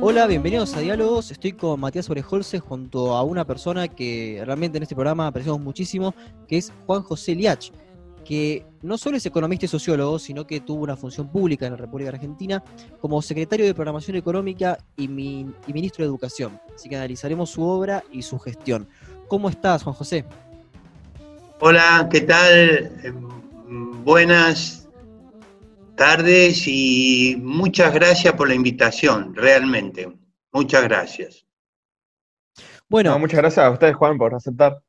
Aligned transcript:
Hola, 0.00 0.26
bienvenidos 0.26 0.76
a 0.76 0.80
Diálogos. 0.80 1.30
Estoy 1.30 1.52
con 1.52 1.80
Matías 1.80 2.10
Orejolce 2.10 2.58
junto 2.58 3.14
a 3.14 3.22
una 3.22 3.46
persona 3.46 3.88
que 3.88 4.42
realmente 4.44 4.76
en 4.76 4.82
este 4.82 4.94
programa 4.94 5.26
apreciamos 5.26 5.62
muchísimo, 5.62 6.14
que 6.46 6.58
es 6.58 6.70
Juan 6.86 7.02
José 7.02 7.34
Liach, 7.34 7.70
que 8.26 8.66
no 8.82 8.98
solo 8.98 9.16
es 9.16 9.24
economista 9.24 9.64
y 9.64 9.68
sociólogo, 9.68 10.18
sino 10.18 10.46
que 10.46 10.60
tuvo 10.60 10.82
una 10.82 10.96
función 10.96 11.30
pública 11.30 11.66
en 11.66 11.72
la 11.72 11.78
República 11.78 12.10
Argentina 12.10 12.62
como 13.00 13.22
secretario 13.22 13.64
de 13.64 13.74
Programación 13.74 14.16
Económica 14.16 14.76
y, 14.96 15.04
y 15.04 15.72
ministro 15.72 16.04
de 16.04 16.08
Educación. 16.08 16.60
Así 16.74 16.90
que 16.90 16.96
analizaremos 16.96 17.48
su 17.48 17.62
obra 17.62 18.04
y 18.12 18.20
su 18.20 18.38
gestión. 18.38 18.86
¿Cómo 19.28 19.48
estás, 19.48 19.82
Juan 19.82 19.94
José? 19.94 20.26
Hola, 21.58 22.08
¿qué 22.10 22.20
tal? 22.20 23.41
Buenas 24.04 24.88
tardes 25.96 26.64
y 26.66 27.36
muchas 27.40 27.94
gracias 27.94 28.34
por 28.34 28.48
la 28.48 28.54
invitación, 28.54 29.32
realmente. 29.32 30.12
Muchas 30.50 30.82
gracias. 30.82 31.46
Bueno, 32.88 33.16
muchas 33.20 33.38
gracias 33.38 33.64
a 33.64 33.70
ustedes, 33.70 33.94
Juan, 33.94 34.18
por 34.18 34.34
aceptar. 34.34 34.82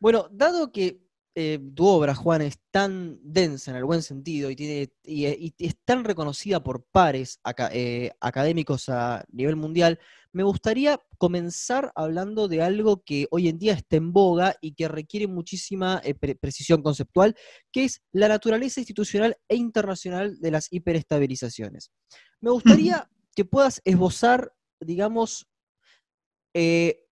Bueno, 0.00 0.26
dado 0.32 0.72
que 0.72 1.00
eh, 1.36 1.60
tu 1.76 1.86
obra, 1.86 2.16
Juan, 2.16 2.42
es 2.42 2.58
tan 2.72 3.20
densa 3.22 3.70
en 3.70 3.76
el 3.76 3.84
buen 3.84 4.02
sentido 4.02 4.50
y, 4.50 4.56
tiene, 4.56 4.92
y, 5.04 5.54
es 5.56 5.76
tan 5.84 6.02
reconocida 6.04 6.64
por 6.64 6.82
pares 6.82 7.38
eh, 7.70 8.10
académicos 8.20 8.88
a 8.88 9.24
nivel 9.30 9.54
mundial, 9.54 10.00
me 10.32 10.42
gustaría 10.44 11.00
comenzar 11.18 11.92
hablando 11.94 12.46
de 12.46 12.62
algo 12.62 13.02
que 13.04 13.26
hoy 13.30 13.48
en 13.48 13.58
día 13.58 13.72
está 13.72 13.96
en 13.96 14.12
boga 14.12 14.54
y 14.60 14.74
que 14.74 14.88
requiere 14.88 15.26
muchísima 15.26 16.00
eh, 16.04 16.14
precisión 16.14 16.82
conceptual, 16.82 17.36
que 17.72 17.84
es 17.84 18.02
la 18.12 18.28
naturaleza 18.28 18.80
institucional 18.80 19.36
e 19.48 19.56
internacional 19.56 20.38
de 20.38 20.50
las 20.50 20.68
hiperestabilizaciones. 20.72 21.90
Me 22.40 22.50
gustaría 22.50 23.10
que 23.34 23.44
puedas 23.44 23.80
esbozar, 23.84 24.52
digamos, 24.80 25.48
eh, 26.54 27.06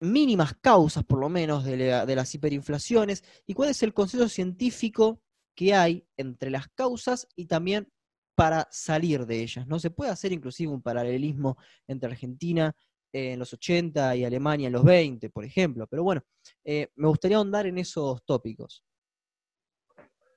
mínimas 0.00 0.54
causas, 0.60 1.04
por 1.04 1.20
lo 1.20 1.28
menos, 1.28 1.64
de, 1.64 1.76
de, 1.76 2.16
las 2.16 2.34
hiperinflaciones 2.34 3.22
y 3.46 3.54
cuál 3.54 3.70
es 3.70 3.82
el 3.82 3.94
consenso 3.94 4.28
científico 4.28 5.22
que 5.54 5.74
hay 5.74 6.06
entre 6.16 6.50
las 6.50 6.68
causas 6.68 7.28
y 7.36 7.46
también 7.46 7.92
para 8.40 8.66
salir 8.70 9.26
de 9.26 9.42
ellas. 9.42 9.66
¿no? 9.66 9.78
Se 9.78 9.90
puede 9.90 10.10
hacer 10.10 10.32
inclusive 10.32 10.72
un 10.72 10.80
paralelismo 10.80 11.58
entre 11.86 12.08
Argentina 12.08 12.74
en 13.12 13.38
los 13.38 13.52
80 13.52 14.16
y 14.16 14.24
Alemania 14.24 14.68
en 14.68 14.72
los 14.72 14.82
20, 14.82 15.28
por 15.28 15.44
ejemplo. 15.44 15.86
Pero 15.86 16.04
bueno, 16.04 16.22
eh, 16.64 16.88
me 16.96 17.08
gustaría 17.08 17.36
ahondar 17.36 17.66
en 17.66 17.76
esos 17.76 18.24
tópicos. 18.24 18.82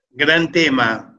Gran 0.09 0.52
tema. 0.52 1.18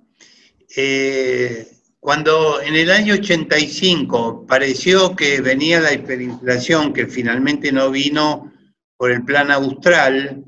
Eh, 0.76 1.66
cuando 1.98 2.60
en 2.60 2.76
el 2.76 2.90
año 2.90 3.14
85 3.14 4.44
pareció 4.46 5.16
que 5.16 5.40
venía 5.40 5.80
la 5.80 5.94
hiperinflación, 5.94 6.92
que 6.92 7.06
finalmente 7.06 7.72
no 7.72 7.90
vino 7.90 8.52
por 8.98 9.10
el 9.10 9.24
plan 9.24 9.50
austral, 9.50 10.44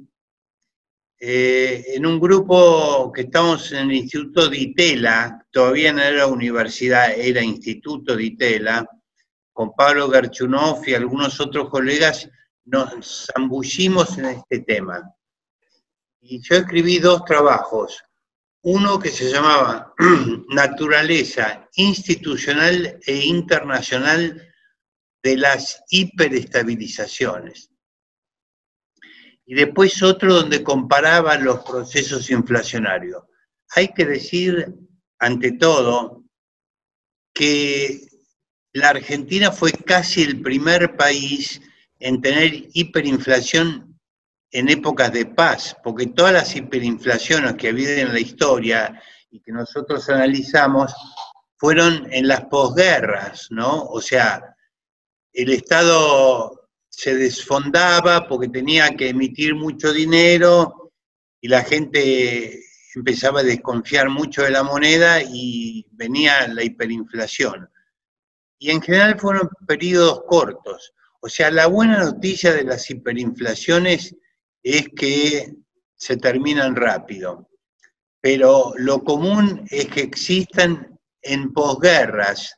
eh, 1.18 1.94
en 1.94 2.04
un 2.04 2.20
grupo 2.20 3.10
que 3.10 3.22
estamos 3.22 3.72
en 3.72 3.88
el 3.88 3.96
Instituto 3.96 4.50
de 4.50 4.58
Itela, 4.58 5.45
todavía 5.56 5.90
no 5.90 6.02
era 6.02 6.26
universidad, 6.26 7.18
era 7.18 7.42
Instituto 7.42 8.14
de 8.14 8.24
Itela, 8.24 8.86
con 9.54 9.72
Pablo 9.74 10.06
Garchunov 10.06 10.86
y 10.86 10.92
algunos 10.92 11.40
otros 11.40 11.70
colegas, 11.70 12.28
nos 12.66 13.26
zambullimos 13.32 14.18
en 14.18 14.26
este 14.26 14.58
tema. 14.60 15.02
Y 16.20 16.42
yo 16.42 16.56
escribí 16.56 16.98
dos 16.98 17.24
trabajos, 17.24 18.04
uno 18.64 18.98
que 18.98 19.08
se 19.08 19.30
llamaba 19.32 19.94
Naturaleza 20.50 21.66
institucional 21.76 23.00
e 23.06 23.16
internacional 23.24 24.46
de 25.22 25.36
las 25.38 25.82
hiperestabilizaciones 25.88 27.70
y 29.46 29.54
después 29.54 30.02
otro 30.02 30.34
donde 30.34 30.62
comparaba 30.62 31.38
los 31.38 31.60
procesos 31.60 32.28
inflacionarios. 32.30 33.22
Hay 33.74 33.88
que 33.94 34.04
decir, 34.04 34.85
ante 35.18 35.52
todo, 35.52 36.24
que 37.32 38.08
la 38.72 38.90
Argentina 38.90 39.52
fue 39.52 39.72
casi 39.72 40.22
el 40.22 40.40
primer 40.42 40.96
país 40.96 41.60
en 41.98 42.20
tener 42.20 42.68
hiperinflación 42.74 43.98
en 44.50 44.68
épocas 44.68 45.12
de 45.12 45.26
paz, 45.26 45.76
porque 45.82 46.06
todas 46.06 46.32
las 46.32 46.54
hiperinflaciones 46.56 47.54
que 47.54 47.68
ha 47.68 47.70
habido 47.70 47.92
en 47.92 48.12
la 48.12 48.20
historia 48.20 49.02
y 49.30 49.40
que 49.40 49.52
nosotros 49.52 50.08
analizamos 50.08 50.94
fueron 51.56 52.06
en 52.12 52.28
las 52.28 52.44
posguerras, 52.46 53.48
¿no? 53.50 53.84
O 53.84 54.00
sea, 54.00 54.56
el 55.32 55.52
Estado 55.52 56.68
se 56.88 57.14
desfondaba 57.14 58.26
porque 58.28 58.48
tenía 58.48 58.94
que 58.96 59.10
emitir 59.10 59.54
mucho 59.54 59.92
dinero 59.92 60.92
y 61.40 61.48
la 61.48 61.62
gente 61.62 62.65
empezaba 62.96 63.40
a 63.40 63.44
desconfiar 63.44 64.08
mucho 64.08 64.42
de 64.42 64.50
la 64.50 64.62
moneda 64.62 65.20
y 65.22 65.86
venía 65.92 66.48
la 66.48 66.64
hiperinflación. 66.64 67.68
Y 68.58 68.70
en 68.70 68.80
general 68.80 69.20
fueron 69.20 69.50
periodos 69.66 70.22
cortos. 70.26 70.94
O 71.20 71.28
sea, 71.28 71.50
la 71.50 71.66
buena 71.66 72.02
noticia 72.02 72.54
de 72.54 72.64
las 72.64 72.88
hiperinflaciones 72.88 74.16
es 74.62 74.88
que 74.96 75.54
se 75.94 76.16
terminan 76.16 76.74
rápido. 76.74 77.50
Pero 78.22 78.72
lo 78.76 79.04
común 79.04 79.66
es 79.70 79.88
que 79.88 80.00
existan 80.00 80.98
en 81.20 81.52
posguerras, 81.52 82.54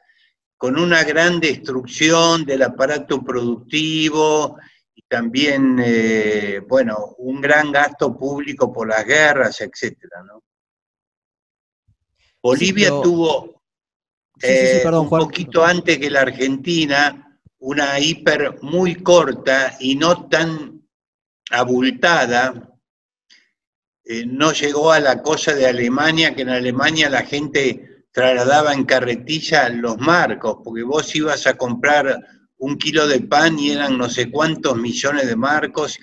con 0.57 0.79
una 0.79 1.03
gran 1.03 1.41
destrucción 1.41 2.45
del 2.45 2.63
aparato 2.63 3.25
productivo 3.25 4.57
también, 5.09 5.81
eh, 5.83 6.61
bueno, 6.69 7.15
un 7.19 7.41
gran 7.41 7.73
gasto 7.73 8.17
público 8.17 8.73
por 8.73 8.89
las 8.89 9.05
guerras, 9.05 9.61
etcétera, 9.61 10.23
¿no? 10.23 10.45
Bolivia 12.43 12.91
tuvo 13.03 13.63
eh, 14.41 14.83
un 14.85 15.09
poquito 15.09 15.65
antes 15.65 15.99
que 15.99 16.11
la 16.11 16.21
Argentina 16.21 17.41
una 17.61 17.99
hiper 17.99 18.63
muy 18.63 18.97
corta 18.97 19.77
y 19.81 19.97
no 19.97 20.29
tan 20.29 20.89
abultada. 21.51 22.71
Eh, 24.05 24.25
no 24.27 24.53
llegó 24.53 24.93
a 24.93 25.01
la 25.01 25.23
cosa 25.23 25.55
de 25.55 25.67
Alemania, 25.67 26.35
que 26.35 26.43
en 26.43 26.51
Alemania 26.51 27.11
la 27.11 27.23
gente 27.23 28.07
trasladaba 28.13 28.73
en 28.73 28.85
carretilla 28.85 29.69
los 29.71 29.99
marcos, 29.99 30.59
porque 30.63 30.83
vos 30.83 31.15
ibas 31.17 31.47
a 31.47 31.57
comprar 31.57 32.19
un 32.59 32.77
kilo 32.77 33.07
de 33.07 33.21
pan 33.21 33.59
y 33.59 33.71
eran 33.71 33.97
no 33.97 34.09
sé 34.09 34.31
cuántos 34.31 34.77
millones 34.77 35.27
de 35.27 35.37
marcos 35.37 35.99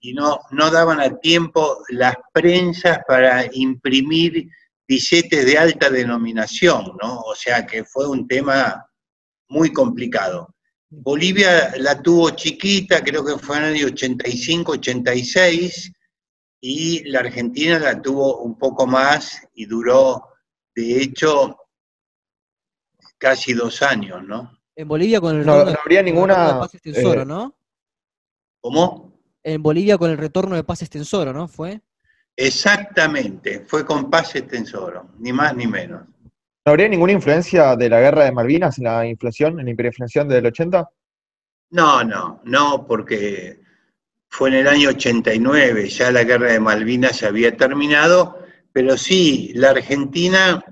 y 0.00 0.12
no, 0.12 0.40
no 0.50 0.70
daban 0.70 1.00
a 1.00 1.18
tiempo 1.18 1.82
las 1.88 2.16
prensas 2.32 3.00
para 3.08 3.46
imprimir 3.52 4.48
billetes 4.86 5.46
de 5.46 5.58
alta 5.58 5.90
denominación, 5.90 6.96
¿no? 7.02 7.20
O 7.20 7.34
sea 7.34 7.66
que 7.66 7.84
fue 7.84 8.06
un 8.06 8.28
tema 8.28 8.86
muy 9.48 9.72
complicado. 9.72 10.54
Bolivia 10.88 11.72
la 11.78 12.00
tuvo 12.00 12.30
chiquita, 12.30 13.02
creo 13.02 13.24
que 13.24 13.38
fue 13.38 13.56
en 13.56 13.64
el 13.64 13.74
año 13.74 13.86
85, 13.86 14.72
86, 14.72 15.92
y 16.60 17.04
la 17.10 17.20
Argentina 17.20 17.78
la 17.78 18.00
tuvo 18.00 18.38
un 18.42 18.56
poco 18.56 18.86
más 18.86 19.42
y 19.54 19.66
duró 19.66 20.36
de 20.76 21.00
hecho, 21.00 21.56
casi 23.16 23.54
dos 23.54 23.80
años, 23.80 24.22
¿no? 24.22 24.55
En 24.76 24.86
Bolivia 24.86 25.20
con 25.20 25.34
el 25.34 25.44
retorno 25.44 25.72
no, 25.72 25.78
habría 25.82 26.02
ninguna, 26.02 26.52
de 26.52 26.60
paz 26.60 26.74
extensoro, 26.74 27.22
eh, 27.22 27.26
¿no? 27.26 27.54
¿Cómo? 28.60 29.12
En 29.42 29.62
Bolivia 29.62 29.96
con 29.96 30.10
el 30.10 30.18
retorno 30.18 30.54
de 30.54 30.64
paz 30.64 30.82
extensoro, 30.82 31.32
¿no? 31.32 31.48
¿Fue? 31.48 31.80
Exactamente, 32.36 33.64
fue 33.66 33.84
con 33.84 34.10
paz 34.10 34.36
extensoro, 34.36 35.08
ni 35.18 35.32
más 35.32 35.56
ni 35.56 35.66
menos. 35.66 36.02
¿No 36.64 36.70
habría 36.70 36.88
ninguna 36.88 37.12
influencia 37.12 37.74
de 37.74 37.88
la 37.88 38.00
guerra 38.00 38.24
de 38.24 38.32
Malvinas 38.32 38.78
en 38.78 38.84
la 38.84 39.06
inflación, 39.06 39.58
en 39.58 39.66
la 39.66 39.72
hiperinflación 39.72 40.28
del 40.28 40.46
80? 40.46 40.90
No, 41.70 42.04
no, 42.04 42.40
no, 42.44 42.86
porque 42.86 43.60
fue 44.28 44.50
en 44.50 44.56
el 44.56 44.68
año 44.68 44.90
89, 44.90 45.88
ya 45.88 46.10
la 46.10 46.24
guerra 46.24 46.52
de 46.52 46.60
Malvinas 46.60 47.16
se 47.16 47.26
había 47.26 47.56
terminado 47.56 48.46
pero 48.76 48.98
sí, 48.98 49.52
la 49.54 49.70
Argentina, 49.70 50.62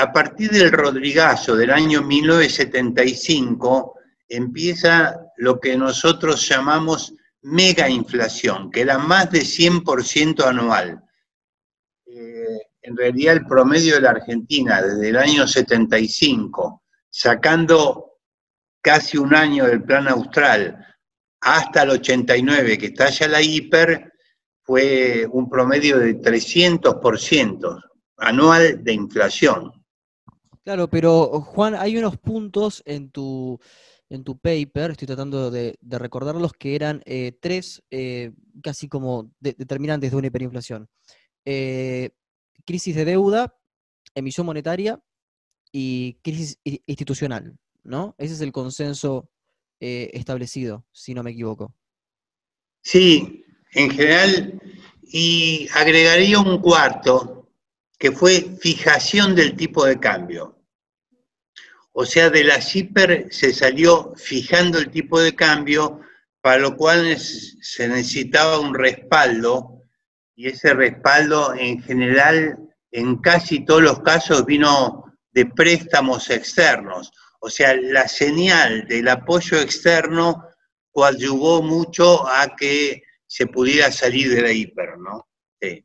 a 0.00 0.12
partir 0.12 0.50
del 0.50 0.72
Rodrigazo 0.72 1.54
del 1.54 1.70
año 1.70 2.02
1975, 2.02 3.94
empieza 4.28 5.20
lo 5.36 5.60
que 5.60 5.76
nosotros 5.76 6.48
llamamos 6.48 7.12
mega 7.42 7.86
inflación, 7.88 8.70
que 8.70 8.80
era 8.80 8.96
más 8.96 9.30
de 9.30 9.40
100% 9.40 10.42
anual. 10.46 11.02
Eh, 12.06 12.60
en 12.80 12.96
realidad 12.96 13.34
el 13.34 13.44
promedio 13.46 13.96
de 13.96 14.00
la 14.00 14.10
Argentina 14.10 14.80
desde 14.80 15.10
el 15.10 15.16
año 15.16 15.46
75, 15.46 16.82
sacando 17.10 18.20
casi 18.80 19.18
un 19.18 19.34
año 19.34 19.66
del 19.66 19.82
plan 19.82 20.08
austral 20.08 20.82
hasta 21.42 21.82
el 21.82 21.90
89, 21.90 22.78
que 22.78 22.86
está 22.86 23.10
ya 23.10 23.28
la 23.28 23.42
hiper, 23.42 24.14
fue 24.62 25.26
un 25.30 25.50
promedio 25.50 25.98
de 25.98 26.18
300% 26.18 27.82
anual 28.16 28.82
de 28.82 28.92
inflación. 28.94 29.79
Claro, 30.64 30.90
pero 30.90 31.40
Juan, 31.40 31.74
hay 31.74 31.96
unos 31.96 32.18
puntos 32.18 32.82
en 32.84 33.10
tu, 33.10 33.58
en 34.10 34.24
tu 34.24 34.38
paper, 34.38 34.90
estoy 34.90 35.06
tratando 35.06 35.50
de, 35.50 35.78
recordarlos, 35.82 36.52
que 36.52 36.74
eran 36.74 37.02
eh, 37.06 37.32
tres 37.40 37.82
eh, 37.90 38.32
casi 38.62 38.88
como 38.88 39.32
determinantes 39.40 40.10
de 40.10 40.16
una 40.16 40.26
hiperinflación. 40.26 40.88
Eh, 41.46 42.10
crisis 42.66 42.94
de 42.94 43.06
deuda, 43.06 43.56
emisión 44.14 44.44
monetaria 44.44 45.00
y 45.72 46.18
crisis 46.22 46.58
institucional, 46.64 47.56
¿no? 47.82 48.14
Ese 48.18 48.34
es 48.34 48.40
el 48.42 48.52
consenso 48.52 49.30
establecido, 49.82 50.84
si 50.92 51.14
no 51.14 51.22
me 51.22 51.30
equivoco. 51.30 51.74
Sí, 52.82 53.46
en 53.72 53.90
general, 53.90 54.60
y 55.04 55.68
agregaría 55.74 56.38
un 56.38 56.58
cuarto, 56.60 57.39
que 58.00 58.10
fue 58.10 58.56
fijación 58.58 59.34
del 59.34 59.54
tipo 59.54 59.84
de 59.84 60.00
cambio. 60.00 60.58
O 61.92 62.06
sea, 62.06 62.30
de 62.30 62.44
la 62.44 62.62
CIPER 62.62 63.28
se 63.30 63.52
salió 63.52 64.14
fijando 64.16 64.78
el 64.78 64.90
tipo 64.90 65.20
de 65.20 65.34
cambio, 65.34 66.00
para 66.40 66.56
lo 66.58 66.76
cual 66.76 67.18
se 67.18 67.88
necesitaba 67.88 68.58
un 68.58 68.74
respaldo, 68.74 69.82
y 70.34 70.48
ese 70.48 70.72
respaldo 70.72 71.52
en 71.54 71.82
general, 71.82 72.58
en 72.90 73.18
casi 73.18 73.66
todos 73.66 73.82
los 73.82 74.00
casos, 74.00 74.46
vino 74.46 75.04
de 75.32 75.44
préstamos 75.44 76.30
externos. 76.30 77.12
O 77.40 77.50
sea, 77.50 77.76
la 77.76 78.08
señal 78.08 78.88
del 78.88 79.08
apoyo 79.08 79.60
externo 79.60 80.42
coadyuvó 80.90 81.60
mucho 81.60 82.26
a 82.26 82.56
que 82.56 83.02
se 83.26 83.46
pudiera 83.46 83.92
salir 83.92 84.34
de 84.34 84.40
la 84.40 84.52
hiper, 84.52 84.96
¿no? 84.96 85.28
Sí. 85.60 85.84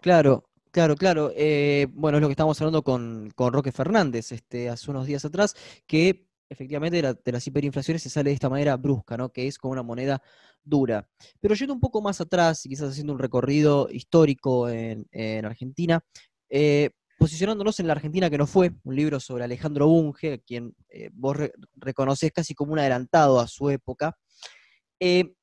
Claro, 0.00 0.48
Claro, 0.74 0.96
claro. 0.96 1.30
Eh, 1.36 1.86
bueno, 1.92 2.18
es 2.18 2.22
lo 2.22 2.26
que 2.26 2.32
estábamos 2.32 2.60
hablando 2.60 2.82
con, 2.82 3.30
Roque 3.36 3.70
Fernández 3.70 4.32
este, 4.32 4.68
hace 4.68 4.90
unos 4.90 5.06
días 5.06 5.24
atrás, 5.24 5.54
que 5.86 6.26
efectivamente 6.48 7.00
de, 7.00 7.32
las 7.32 7.46
hiperinflaciones 7.46 8.02
se 8.02 8.10
sale 8.10 8.30
de 8.30 8.34
esta 8.34 8.48
manera 8.48 8.76
brusca, 8.76 9.16
¿no? 9.16 9.30
Que 9.30 9.46
es 9.46 9.56
como 9.56 9.70
una 9.70 9.84
moneda 9.84 10.20
dura. 10.64 11.08
Pero 11.38 11.54
yendo 11.54 11.74
un 11.74 11.80
poco 11.80 12.02
más 12.02 12.20
atrás 12.20 12.66
y 12.66 12.70
quizás 12.70 12.90
haciendo 12.90 13.12
un 13.12 13.20
recorrido 13.20 13.88
histórico 13.88 14.68
en, 14.68 15.06
Argentina, 15.44 16.04
eh, 16.48 16.90
posicionándonos 17.18 17.78
en 17.78 17.86
la 17.86 17.92
Argentina 17.92 18.28
que 18.28 18.38
no 18.38 18.48
fue, 18.48 18.72
un 18.82 18.96
libro 18.96 19.20
sobre 19.20 19.44
Alejandro 19.44 19.86
Bunge, 19.86 20.32
a 20.32 20.38
quien 20.38 20.74
eh, 20.88 21.08
vos 21.12 21.36
reconoces 21.76 22.32
casi 22.32 22.52
como 22.52 22.72
un 22.72 22.80
adelantado 22.80 23.38
a 23.38 23.46
su 23.46 23.70
época, 23.70 24.18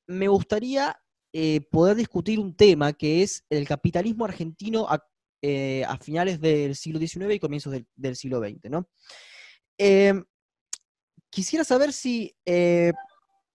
me 0.07 0.27
gustaría 0.27 0.97
poder 1.71 1.95
discutir 1.95 2.37
un 2.37 2.53
tema 2.53 2.91
que 2.91 3.23
es 3.23 3.45
el 3.49 3.65
capitalismo 3.65 4.25
argentino 4.25 4.87
eh, 5.41 5.83
a 5.87 5.97
finales 5.97 6.39
del 6.39 6.75
siglo 6.75 6.99
XIX 6.99 7.33
y 7.33 7.39
comienzos 7.39 7.73
del, 7.95 8.15
siglo 8.15 8.39
XX, 8.39 8.69
¿no? 8.69 8.87
Em, 9.77 10.23
quisiera 11.31 11.63
saber 11.63 11.93
si 11.93 12.35
eh, 12.45 12.93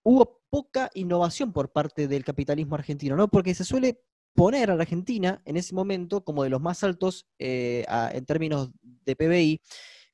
hubo 0.03 0.41
poca 0.51 0.91
innovación 0.95 1.53
por 1.53 1.73
parte 1.73 2.09
del 2.09 2.25
capitalismo 2.25 2.75
argentino, 2.75 3.15
¿no? 3.15 3.29
Porque 3.29 3.55
se 3.55 3.65
suele 3.65 4.01
poner 4.35 4.71
a 4.71 4.77
la 4.77 4.83
Argentina 4.83 5.41
en 5.45 5.57
ese 5.57 5.75
momento 5.75 6.25
como 6.25 6.43
de 6.43 6.51
los 6.51 6.61
más 6.61 6.83
altos 6.83 7.27
eh, 7.39 7.85
en 8.13 8.27
términos 8.27 8.71
de 8.83 9.15
PBI, 9.15 9.61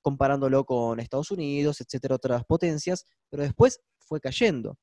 comparándolo 0.02 0.64
con 0.64 1.00
Estados 1.00 1.30
Unidos, 1.30 1.80
etcétera, 1.80 2.16
otras 2.16 2.44
potencias, 2.44 3.06
pero 3.30 3.42
después 3.42 3.80
fue 3.98 4.20
cayendo. 4.20 4.76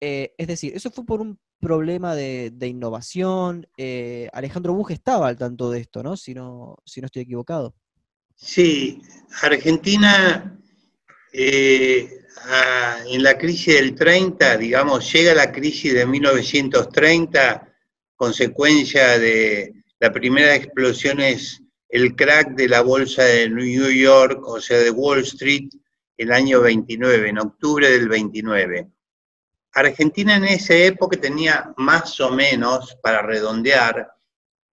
es 0.00 0.46
decir, 0.46 0.74
eso 0.74 0.90
fue 0.90 1.04
por 1.04 1.20
un 1.20 1.38
problema 1.62 2.14
de, 2.16 2.66
innovación. 2.66 3.68
Eh, 3.78 4.28
Alejandro 4.32 4.74
Buge 4.74 4.94
estaba 4.94 5.28
al 5.28 5.38
tanto 5.38 5.70
de 5.70 5.80
esto, 5.80 6.02
¿no? 6.02 6.16
Si 6.16 6.34
no, 6.34 6.76
si 6.84 7.00
no 7.00 7.06
estoy 7.06 7.22
equivocado. 7.22 7.74
Sí, 8.34 9.00
Argentina 9.40 10.58
eh, 11.32 12.10
en 13.06 13.22
la 13.22 13.38
crisis 13.38 13.74
del 13.74 13.94
30, 13.94 14.56
digamos, 14.56 15.10
llega 15.12 15.34
la 15.34 15.52
crisis 15.52 15.94
de 15.94 16.04
1930, 16.04 17.72
consecuencia 18.16 19.18
de 19.18 19.72
la 20.00 20.12
primera 20.12 20.56
explosión 20.56 21.20
es 21.20 21.62
el 21.88 22.16
crack 22.16 22.56
de 22.56 22.68
la 22.68 22.80
bolsa 22.80 23.22
de 23.22 23.48
New 23.48 23.90
York, 23.90 24.42
o 24.44 24.60
sea, 24.60 24.78
de 24.78 24.90
Wall 24.90 25.20
Street, 25.20 25.68
el 26.16 26.32
año 26.32 26.60
29, 26.60 27.28
en 27.28 27.38
octubre 27.38 27.88
del 27.88 28.08
29. 28.08 28.90
Argentina 29.74 30.36
en 30.36 30.44
esa 30.44 30.74
época 30.74 31.18
tenía 31.18 31.72
más 31.76 32.20
o 32.20 32.30
menos, 32.30 32.96
para 33.02 33.22
redondear, 33.22 34.12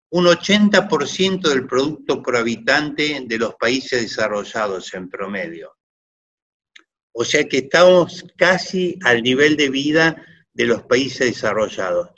un 0.09 0.25
80% 0.25 1.49
del 1.49 1.67
producto 1.67 2.23
por 2.23 2.35
habitante 2.35 3.23
de 3.25 3.37
los 3.37 3.55
países 3.55 4.01
desarrollados 4.01 4.93
en 4.93 5.09
promedio. 5.09 5.75
O 7.11 7.25
sea 7.25 7.43
que 7.45 7.57
estamos 7.57 8.25
casi 8.37 8.97
al 9.03 9.21
nivel 9.21 9.57
de 9.57 9.69
vida 9.69 10.23
de 10.53 10.65
los 10.65 10.83
países 10.83 11.27
desarrollados. 11.27 12.09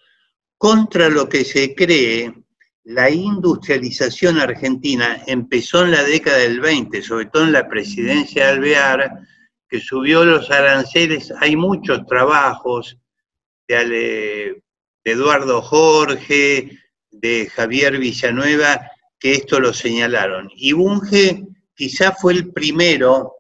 Contra 0.57 1.09
lo 1.09 1.27
que 1.27 1.45
se 1.45 1.73
cree, 1.73 2.33
la 2.83 3.09
industrialización 3.09 4.39
argentina 4.39 5.23
empezó 5.25 5.83
en 5.83 5.91
la 5.91 6.03
década 6.03 6.37
del 6.39 6.59
20, 6.59 7.01
sobre 7.01 7.25
todo 7.25 7.43
en 7.43 7.53
la 7.53 7.67
presidencia 7.67 8.45
de 8.45 8.51
Alvear, 8.51 9.27
que 9.69 9.79
subió 9.79 10.25
los 10.25 10.49
aranceles, 10.49 11.31
hay 11.39 11.55
muchos 11.55 12.05
trabajos 12.07 12.97
de, 13.67 14.63
Eduardo 15.03 15.61
Jorge, 15.61 16.77
de 17.11 17.49
Javier 17.49 17.97
Villanueva, 17.97 18.91
que 19.19 19.33
esto 19.33 19.59
lo 19.59 19.73
señalaron. 19.73 20.49
Y 20.55 20.73
Bunge 20.73 21.43
quizá 21.75 22.11
fue 22.11 22.33
el 22.33 22.51
primero, 22.51 23.35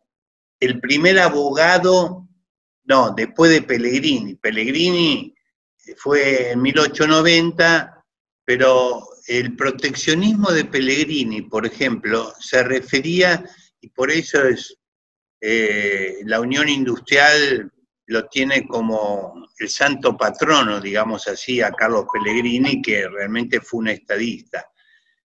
el 0.59 0.79
primer 0.79 1.19
abogado, 1.19 2.27
no, 2.85 3.11
después 3.11 3.51
de 3.51 3.61
Pellegrini. 3.61 4.35
Pellegrini 4.35 5.33
fue 5.97 6.51
en 6.51 6.61
1890, 6.61 8.03
pero 8.45 9.03
el 9.27 9.55
proteccionismo 9.55 10.51
de 10.51 10.65
Pellegrini, 10.65 11.41
por 11.43 11.65
ejemplo, 11.65 12.33
se 12.39 12.63
refería, 12.63 13.43
y 13.81 13.89
por 13.89 14.09
eso 14.09 14.43
es 14.43 14.78
eh, 15.41 16.19
la 16.25 16.39
Unión 16.39 16.67
Industrial 16.69 17.71
lo 18.07 18.25
tiene 18.27 18.67
como 18.67 19.47
el 19.59 19.69
santo 19.69 20.17
patrono, 20.17 20.81
digamos 20.81 21.27
así, 21.27 21.61
a 21.61 21.71
Carlos 21.71 22.05
Pellegrini, 22.11 22.81
que 22.81 23.07
realmente 23.07 23.61
fue 23.61 23.81
un 23.81 23.89
estadista. 23.89 24.65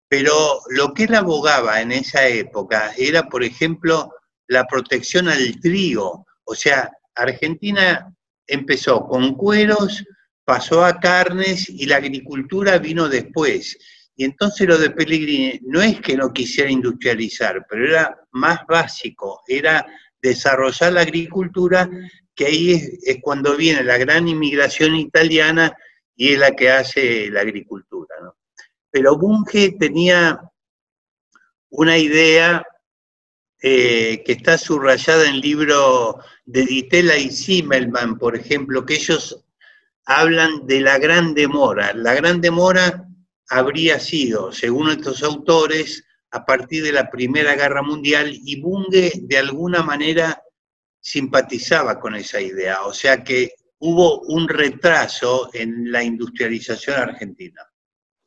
Pero 0.09 0.61
lo 0.71 0.93
que 0.93 1.05
él 1.05 1.15
abogaba 1.15 1.81
en 1.81 1.93
esa 1.93 2.27
época 2.27 2.93
era, 2.97 3.29
por 3.29 3.45
ejemplo, 3.45 4.13
la 4.49 4.67
protección 4.67 5.29
al 5.29 5.61
trigo. 5.61 6.27
O 6.45 6.55
sea, 6.55 6.91
Argentina 7.15 8.13
empezó 8.47 9.07
con 9.07 9.35
cueros, 9.35 10.05
pasó 10.45 10.85
a 10.85 10.99
carnes 10.99 11.69
y 11.69 11.87
la 11.87 11.97
agricultura 11.97 12.79
vino 12.79 13.09
después. 13.09 13.79
Y 14.17 14.25
entonces 14.25 14.69
lo 14.69 14.79
de 14.79 14.91
Pellegrini 14.91 15.61
no 15.63 15.81
es 15.81 16.01
que 16.01 16.17
no 16.17 16.33
quisiera 16.33 16.71
industrializar, 16.71 17.67
pero 17.69 17.87
era 17.87 18.19
más 18.33 18.61
básico, 18.69 19.43
era 19.47 19.87
desarrollar 20.21 20.93
la 20.93 21.01
agricultura, 21.01 21.89
que 22.35 22.47
ahí 22.47 22.73
es, 22.73 23.19
cuando 23.23 23.57
viene 23.57 23.83
la 23.83 23.99
gran 23.99 24.29
inmigración 24.29 24.95
italiana 24.97 25.73
y 26.15 26.33
es 26.33 26.39
la 26.39 26.53
que 26.53 26.71
hace 26.71 27.31
la 27.31 27.41
agricultura. 27.41 28.15
Pero 28.91 29.17
Bunge 29.19 29.73
tenía 29.79 30.41
una 31.71 31.97
idea 31.97 32.65
eh, 33.63 34.23
que 34.25 34.33
está 34.33 34.59
subrayada 34.59 35.27
en 35.27 35.37
el 35.37 35.41
libro 35.41 36.19
de 36.45 36.67
Ditela 36.67 37.17
y 37.17 37.31
Zimmelman, 37.31 38.19
por 38.19 38.37
ejemplo, 38.37 38.85
que 38.85 38.95
ellos 38.95 39.43
hablan 40.05 40.67
de 40.67 40.81
la 40.81 40.99
gran 40.99 41.33
demora. 41.33 41.93
La 41.95 42.15
gran 42.15 42.41
demora 42.41 43.09
habría 43.49 43.99
sido, 44.01 44.53
según 44.53 44.91
estos 44.91 45.23
autores, 45.23 46.05
a 46.31 46.45
partir 46.45 46.83
de 46.83 46.93
la 46.93 47.11
Primera 47.11 47.55
Guerra 47.55 47.83
Mundial 47.83 48.33
y 48.33 48.61
Bunge 48.61 49.13
de 49.23 49.39
alguna 49.39 49.83
manera 49.83 50.43
simpatizaba 51.01 52.01
con 52.01 52.15
esa 52.15 52.41
idea, 52.41 52.83
o 52.83 52.93
sea 52.93 53.23
que 53.23 53.53
hubo 53.81 54.21
un 54.23 54.49
retraso 54.49 55.51
en 55.53 55.91
la 55.91 56.03
industrialización 56.03 56.97
argentina. 56.97 57.61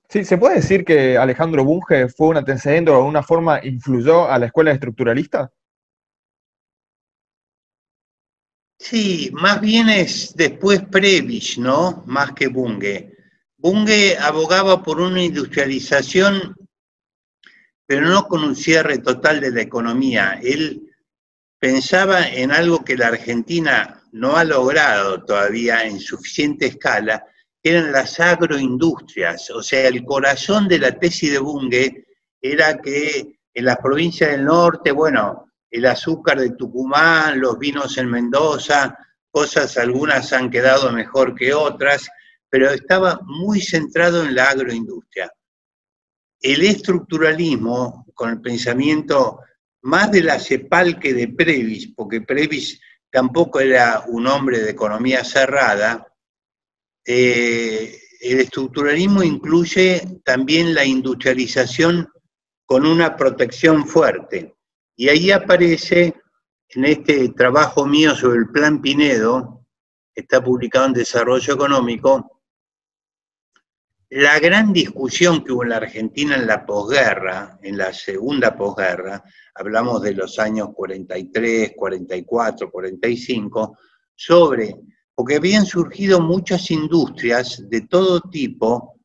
Sí, 0.09 0.23
¿se 0.23 0.37
puede 0.37 0.55
decir 0.55 0.85
que 0.85 1.17
Alejandro 1.17 1.63
Bunge 1.63 2.09
fue 2.09 2.27
un 2.27 2.37
antecedente 2.37 2.91
o 2.91 2.93
de 2.93 2.99
alguna 2.99 3.23
forma 3.23 3.59
influyó 3.63 4.29
a 4.29 4.37
la 4.37 4.47
escuela 4.47 4.71
estructuralista? 4.71 5.51
Sí, 8.77 9.31
más 9.33 9.61
bien 9.61 9.89
es 9.89 10.35
después 10.35 10.83
Previch, 10.83 11.57
¿no? 11.57 12.03
Más 12.05 12.33
que 12.33 12.47
Bunge. 12.47 13.14
Bunge 13.65 14.15
abogaba 14.19 14.83
por 14.83 15.01
una 15.01 15.23
industrialización 15.23 16.55
pero 17.87 18.07
no 18.07 18.27
con 18.27 18.43
un 18.43 18.55
cierre 18.55 18.99
total 18.99 19.39
de 19.39 19.49
la 19.49 19.61
economía. 19.63 20.39
Él 20.43 20.91
pensaba 21.57 22.27
en 22.27 22.51
algo 22.51 22.85
que 22.85 22.95
la 22.95 23.07
Argentina 23.07 24.03
no 24.11 24.37
ha 24.37 24.43
logrado 24.43 25.23
todavía 25.25 25.83
en 25.83 25.99
suficiente 25.99 26.67
escala, 26.67 27.25
eran 27.63 27.91
las 27.91 28.19
agroindustrias. 28.19 29.49
O 29.49 29.63
sea, 29.63 29.87
el 29.87 30.05
corazón 30.05 30.67
de 30.67 30.77
la 30.77 30.99
tesis 30.99 31.31
de 31.31 31.39
Bunge 31.39 32.05
era 32.39 32.77
que 32.79 33.39
en 33.51 33.65
las 33.65 33.77
provincias 33.77 34.29
del 34.29 34.45
norte, 34.45 34.91
bueno, 34.91 35.51
el 35.71 35.87
azúcar 35.87 36.39
de 36.39 36.51
Tucumán, 36.51 37.39
los 37.39 37.57
vinos 37.57 37.97
en 37.97 38.11
Mendoza, 38.11 38.95
cosas 39.31 39.75
algunas 39.79 40.33
han 40.33 40.51
quedado 40.51 40.91
mejor 40.91 41.33
que 41.33 41.51
otras, 41.51 42.07
pero 42.55 42.71
estaba 42.71 43.19
muy 43.25 43.59
centrado 43.59 44.23
en 44.23 44.33
la 44.33 44.45
agroindustria. 44.45 45.29
El 46.39 46.61
estructuralismo, 46.61 48.05
con 48.13 48.29
el 48.29 48.39
pensamiento 48.39 49.41
más 49.81 50.09
de 50.09 50.23
la 50.23 50.39
CEPAL 50.39 50.97
que 50.97 51.13
de 51.13 51.27
Previs, 51.27 51.91
porque 51.93 52.21
Previs 52.21 52.79
tampoco 53.11 53.59
era 53.59 54.05
un 54.07 54.25
hombre 54.27 54.59
de 54.59 54.71
economía 54.71 55.25
cerrada, 55.25 56.07
eh, 57.05 57.99
el 58.21 58.39
estructuralismo 58.39 59.21
incluye 59.21 60.21
también 60.23 60.73
la 60.73 60.85
industrialización 60.85 62.07
con 62.65 62.85
una 62.85 63.17
protección 63.17 63.85
fuerte. 63.85 64.55
Y 64.95 65.09
ahí 65.09 65.29
aparece 65.29 66.15
en 66.69 66.85
este 66.85 67.27
trabajo 67.33 67.85
mío 67.85 68.15
sobre 68.15 68.39
el 68.39 68.47
Plan 68.47 68.81
Pinedo, 68.81 69.65
que 70.13 70.21
está 70.21 70.41
publicado 70.41 70.85
en 70.85 70.93
Desarrollo 70.93 71.53
Económico, 71.53 72.31
la 74.09 74.39
gran 74.39 74.71
discusión 74.71 75.43
que 75.43 75.51
hubo 75.51 75.63
en 75.63 75.69
la 75.69 75.77
Argentina 75.77 76.35
en 76.35 76.47
la 76.47 76.65
posguerra, 76.65 77.59
en 77.61 77.77
la 77.77 77.91
segunda 77.93 78.55
posguerra, 78.55 79.23
hablamos 79.55 80.01
de 80.01 80.13
los 80.13 80.37
años 80.39 80.69
43, 80.73 81.73
44, 81.75 82.71
45, 82.71 83.77
sobre, 84.13 84.75
porque 85.13 85.35
habían 85.35 85.65
surgido 85.65 86.21
muchas 86.21 86.69
industrias 86.71 87.63
de 87.67 87.81
todo 87.81 88.21
tipo 88.21 88.99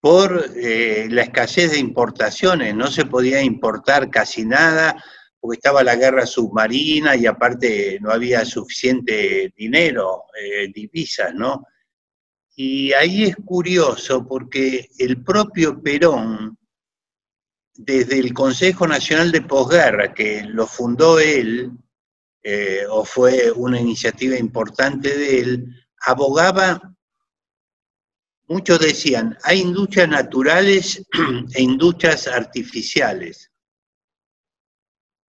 por 0.00 0.50
eh, 0.56 1.08
la 1.10 1.22
escasez 1.22 1.72
de 1.72 1.78
importaciones, 1.78 2.74
no 2.74 2.86
se 2.86 3.04
podía 3.04 3.42
importar 3.42 4.10
casi 4.10 4.46
nada 4.46 4.96
porque 5.38 5.56
estaba 5.56 5.82
la 5.82 5.96
guerra 5.96 6.26
submarina 6.26 7.16
y 7.16 7.26
aparte 7.26 7.98
no 8.00 8.10
había 8.10 8.44
suficiente 8.44 9.52
dinero, 9.56 10.24
eh, 10.38 10.70
divisas, 10.72 11.34
¿no? 11.34 11.66
Y 12.62 12.92
ahí 12.92 13.24
es 13.24 13.36
curioso 13.36 14.28
porque 14.28 14.90
el 14.98 15.24
propio 15.24 15.80
Perón, 15.80 16.58
desde 17.72 18.18
el 18.18 18.34
Consejo 18.34 18.86
Nacional 18.86 19.32
de 19.32 19.40
Posguerra, 19.40 20.12
que 20.12 20.42
lo 20.42 20.66
fundó 20.66 21.18
él, 21.18 21.70
eh, 22.42 22.82
o 22.86 23.02
fue 23.02 23.50
una 23.50 23.80
iniciativa 23.80 24.36
importante 24.36 25.16
de 25.16 25.40
él, 25.40 25.86
abogaba, 26.04 26.94
muchos 28.46 28.78
decían, 28.78 29.38
hay 29.42 29.62
industrias 29.62 30.10
naturales 30.10 31.02
e 31.54 31.62
industrias 31.62 32.26
artificiales. 32.26 33.50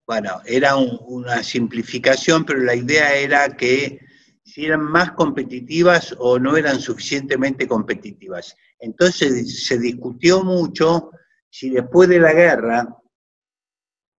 Bueno, 0.06 0.42
era 0.46 0.76
una 0.76 1.42
simplificación, 1.44 2.44
pero 2.44 2.60
la 2.60 2.76
idea 2.76 3.16
era 3.16 3.56
que 3.56 4.11
si 4.54 4.66
eran 4.66 4.84
más 4.84 5.14
competitivas 5.14 6.14
o 6.20 6.38
no 6.38 6.58
eran 6.58 6.82
suficientemente 6.82 7.68
competitivas. 7.68 8.58
Entonces 8.80 9.66
se 9.66 9.80
discutió 9.80 10.44
mucho 10.44 11.12
si 11.50 11.70
después 11.70 12.10
de 12.10 12.20
la 12.20 12.34
guerra 12.34 12.98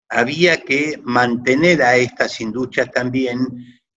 había 0.08 0.62
que 0.62 0.98
mantener 1.04 1.82
a 1.82 1.96
estas 1.96 2.40
industrias 2.40 2.90
también, 2.90 3.40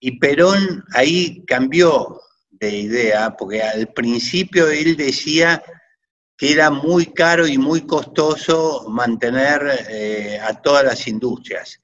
y 0.01 0.19
Perón 0.19 0.85
ahí 0.95 1.45
cambió 1.47 2.21
de 2.51 2.71
idea, 2.79 3.35
porque 3.37 3.63
al 3.63 3.89
principio 3.93 4.69
él 4.69 4.97
decía 4.97 5.63
que 6.37 6.53
era 6.53 6.71
muy 6.71 7.07
caro 7.07 7.47
y 7.47 7.59
muy 7.59 7.83
costoso 7.83 8.87
mantener 8.89 9.63
eh, 9.89 10.39
a 10.43 10.61
todas 10.61 10.85
las 10.85 11.07
industrias. 11.09 11.82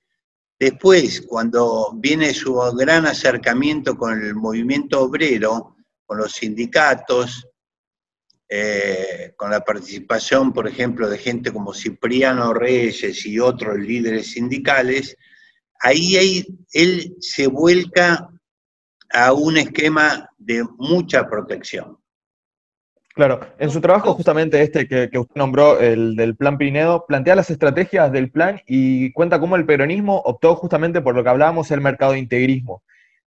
Después, 0.59 1.23
cuando 1.23 1.93
viene 1.95 2.35
su 2.35 2.55
gran 2.77 3.07
acercamiento 3.07 3.97
con 3.97 4.21
el 4.21 4.35
movimiento 4.35 5.03
obrero, 5.03 5.77
con 6.05 6.19
los 6.19 6.33
sindicatos, 6.33 7.47
eh, 8.49 9.35
con 9.37 9.51
la 9.51 9.65
participación, 9.65 10.53
por 10.53 10.67
ejemplo, 10.67 11.09
de 11.09 11.19
gente 11.19 11.53
como 11.53 11.75
Cipriano 11.75 12.55
Reyes 12.55 13.25
y 13.27 13.39
otros 13.39 13.79
líderes 13.79 14.33
sindicales, 14.33 15.17
ahí 15.81 16.45
él 16.73 17.17
se 17.21 17.47
vuelca 17.47 18.29
a 19.11 19.33
un 19.33 19.59
esquema 19.59 20.29
de 20.39 20.65
mucha 20.77 21.29
protección. 21.29 21.98
Claro, 23.19 23.41
en 23.59 23.71
su 23.71 23.81
trabajo 23.81 24.15
justamente 24.15 24.63
este 24.63 24.87
que, 24.87 25.11
usted 25.19 25.35
nombró, 25.35 25.81
el 25.81 26.15
del 26.15 26.37
Plan 26.37 26.57
Pinedo, 26.57 27.05
plantea 27.05 27.35
las 27.35 27.51
estrategias 27.51 28.13
del 28.13 28.31
plan 28.31 28.61
y 28.65 29.11
cuenta 29.11 29.41
cómo 29.41 29.57
el 29.57 29.67
peronismo 29.67 30.19
optó 30.19 30.55
justamente 30.55 31.01
por 31.01 31.17
lo 31.17 31.25
que 31.25 31.31
hablábamos, 31.31 31.73
el 31.73 31.81
mercado 31.81 32.15
integrismo. 32.15 32.85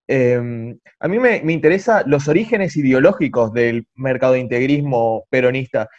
Em, 0.07 0.79
a 0.97 1.09
mí 1.09 1.19
me, 1.19 1.41
interesa 1.51 2.03
los 2.05 2.29
orígenes 2.29 2.77
ideológicos 2.77 3.51
del 3.51 3.85
mercado 3.95 4.37
integrismo 4.37 5.25
peronista. 5.29 5.89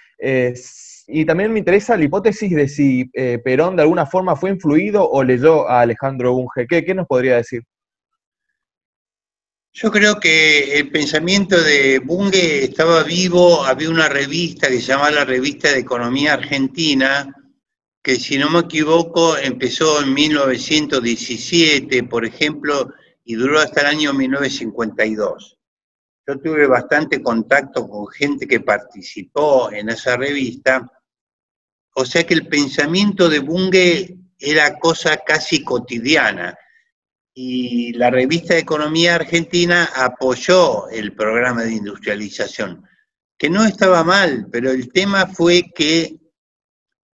y 1.06 1.24
también 1.26 1.52
me 1.52 1.58
interesa 1.58 1.96
la 1.98 2.04
hipótesis 2.04 2.50
de 2.56 2.68
si 2.68 3.10
eh, 3.12 3.40
Perón 3.44 3.76
de 3.76 3.82
alguna 3.82 4.06
forma 4.06 4.36
fue 4.36 4.50
influido 4.50 5.06
o 5.10 5.22
leyó 5.22 5.68
a 5.68 5.82
Alejandro 5.82 6.32
Bunge. 6.32 6.66
¿Qué 6.66 6.94
nos 6.94 7.06
podría 7.06 7.36
decir? 7.36 7.62
Yo 9.74 9.90
creo 9.90 10.20
que 10.20 10.78
el 10.78 10.90
pensamiento 10.90 11.58
de 11.58 11.98
Bunge 11.98 12.62
estaba 12.64 13.02
vivo, 13.04 13.64
había 13.64 13.88
una 13.88 14.06
revista 14.06 14.68
que 14.68 14.82
se 14.82 14.88
llamaba 14.88 15.10
la 15.10 15.24
Revista 15.24 15.72
de 15.72 15.78
Economía 15.78 16.34
Argentina, 16.34 17.34
que 18.02 18.16
si 18.16 18.36
no 18.36 18.50
me 18.50 18.58
equivoco 18.58 19.38
empezó 19.38 20.02
en 20.02 20.12
1917, 20.12 22.02
por 22.02 22.26
ejemplo, 22.26 22.92
y 23.24 23.34
duró 23.34 23.60
hasta 23.60 23.80
el 23.80 23.86
año 23.86 24.12
1952. 24.12 25.56
Yo 26.26 26.38
tuve 26.38 26.66
bastante 26.66 27.22
contacto 27.22 27.88
con 27.88 28.08
gente 28.08 28.46
que 28.46 28.60
participó 28.60 29.72
en 29.72 29.88
esa 29.88 30.18
revista, 30.18 30.86
o 31.94 32.04
sea 32.04 32.24
que 32.24 32.34
el 32.34 32.46
pensamiento 32.46 33.26
de 33.26 33.38
Bunge 33.38 34.18
era 34.38 34.78
cosa 34.78 35.16
casi 35.16 35.64
cotidiana 35.64 36.58
y 37.34 37.92
la 37.94 38.10
revista 38.10 38.56
Economía 38.56 39.14
Argentina 39.14 39.88
apoyó 39.94 40.88
el 40.90 41.14
programa 41.14 41.62
de 41.62 41.74
industrialización, 41.74 42.84
que 43.38 43.48
no 43.48 43.64
estaba 43.64 44.04
mal, 44.04 44.48
pero 44.50 44.70
el 44.70 44.92
tema 44.92 45.26
fue 45.26 45.70
que 45.74 46.16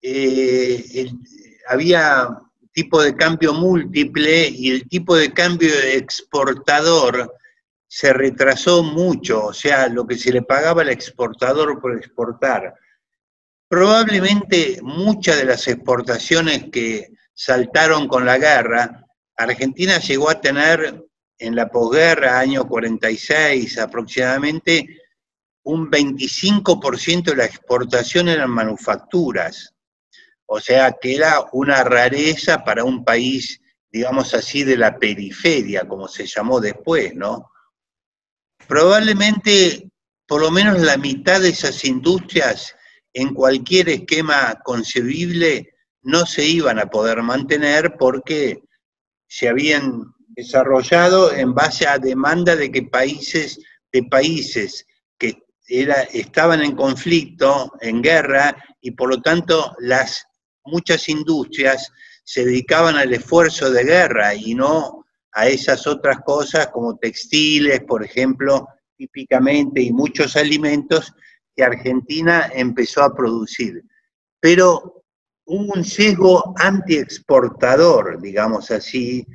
eh, 0.02 1.12
había 1.68 2.30
tipo 2.72 3.02
de 3.02 3.16
cambio 3.16 3.54
múltiple 3.54 4.50
y 4.50 4.70
el 4.70 4.88
tipo 4.88 5.16
de 5.16 5.34
cambio 5.34 5.74
exportador 5.74 7.34
se 7.88 8.12
retrasó 8.12 8.84
mucho, 8.84 9.46
o 9.46 9.54
sea, 9.54 9.88
lo 9.88 10.06
que 10.06 10.18
se 10.18 10.32
le 10.32 10.42
pagaba 10.42 10.82
al 10.82 10.90
exportador 10.90 11.80
por 11.80 11.98
exportar. 11.98 12.74
Probablemente 13.68 14.80
muchas 14.82 15.38
de 15.38 15.46
las 15.46 15.68
exportaciones 15.68 16.66
que 16.72 17.14
saltaron 17.34 18.08
con 18.08 18.26
la 18.26 18.38
guerra 18.38 19.05
Argentina 19.38 20.00
llegó 20.00 20.30
a 20.30 20.40
tener 20.40 21.06
en 21.38 21.56
la 21.56 21.68
posguerra, 21.68 22.40
año 22.40 22.68
46 22.68 23.78
aproximadamente, 23.80 25.02
un 25.64 25.90
25% 25.90 27.24
de 27.24 27.36
la 27.36 27.46
exportación 27.46 28.30
eran 28.30 28.52
manufacturas. 28.52 29.74
O 30.46 30.60
sea 30.60 30.96
que 31.02 31.16
era 31.16 31.44
una 31.54 31.84
rareza 31.84 32.64
para 32.64 32.84
un 32.84 33.04
país, 33.04 33.60
digamos 33.92 34.34
así, 34.34 34.64
de 34.64 34.78
la 34.78 34.98
periferia, 34.98 35.88
como 35.88 36.08
se 36.08 36.26
llamó 36.28 36.60
después, 36.60 37.16
¿no? 37.16 37.50
Probablemente 38.68 39.90
por 40.28 40.42
lo 40.42 40.52
menos 40.52 40.80
la 40.80 40.98
mitad 40.98 41.42
de 41.42 41.50
esas 41.50 41.84
industrias 41.86 42.76
en 43.14 43.34
cualquier 43.34 43.90
esquema 43.90 44.60
concebible 44.64 45.74
no 46.02 46.26
se 46.26 46.46
iban 46.46 46.80
a 46.80 46.88
poder 46.88 47.22
mantener 47.22 47.96
porque 47.98 48.64
se 49.36 49.50
habían 49.50 50.14
desarrollado 50.30 51.34
en 51.34 51.54
base 51.54 51.86
a 51.86 52.00
demanda 52.00 52.56
de 52.56 52.72
que 52.72 52.84
países, 52.84 53.60
de 53.92 54.04
países 54.04 54.88
que 55.18 55.44
era, 55.68 56.04
estaban 56.04 56.62
en 56.62 56.74
conflicto, 56.74 57.74
en 57.82 58.02
guerra, 58.02 58.56
y 58.80 58.92
por 58.92 59.10
lo 59.10 59.22
tanto 59.22 59.76
las 59.80 60.26
muchas 60.64 61.10
industrias 61.10 61.92
se 62.24 62.46
dedicaban 62.46 62.96
al 62.96 63.14
esfuerzo 63.14 63.70
de 63.72 63.84
guerra 63.84 64.34
y 64.34 64.56
no 64.56 65.06
a 65.34 65.50
esas 65.50 65.86
otras 65.86 66.22
cosas 66.22 66.68
como 66.68 66.98
textiles, 66.98 67.82
por 67.82 68.06
ejemplo, 68.06 68.70
típicamente, 68.96 69.82
y 69.82 69.92
muchos 69.92 70.38
alimentos 70.38 71.12
que 71.54 71.66
Argentina 71.66 72.50
empezó 72.54 73.04
a 73.04 73.14
producir. 73.14 73.84
Pero 74.40 75.04
un 75.46 75.84
sesgo 75.84 76.54
antiexportador, 76.58 78.22
digamos 78.22 78.72
así, 78.72 79.26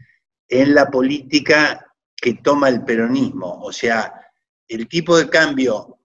en 0.48 0.74
la 0.74 0.90
política 0.90 1.86
que 2.16 2.34
toma 2.34 2.68
el 2.68 2.84
peronismo. 2.84 3.62
O 3.62 3.72
sea, 3.72 4.12
el 4.68 4.88
tipo 4.88 5.16
de 5.16 5.28
cambio 5.28 5.98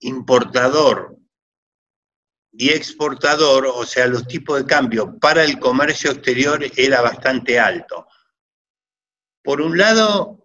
importador 0.00 1.16
y 2.52 2.70
exportador, 2.70 3.66
o 3.66 3.84
sea, 3.84 4.06
los 4.06 4.26
tipos 4.26 4.58
de 4.58 4.66
cambio 4.66 5.18
para 5.18 5.42
el 5.44 5.58
comercio 5.58 6.10
exterior 6.10 6.62
era 6.76 7.00
bastante 7.00 7.58
alto. 7.58 8.06
Por 9.42 9.60
un 9.60 9.78
lado, 9.78 10.41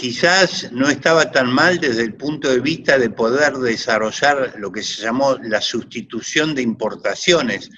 quizás 0.00 0.72
no 0.72 0.88
estaba 0.88 1.30
tan 1.30 1.52
mal 1.52 1.78
desde 1.78 2.00
el 2.00 2.14
punto 2.14 2.48
de 2.48 2.60
vista 2.60 2.98
de 2.98 3.10
poder 3.10 3.52
desarrollar 3.58 4.54
lo 4.56 4.72
que 4.72 4.82
se 4.82 5.02
llamó 5.02 5.36
la 5.42 5.60
sustitución 5.60 6.54
de 6.54 6.62
importaciones, 6.62 7.68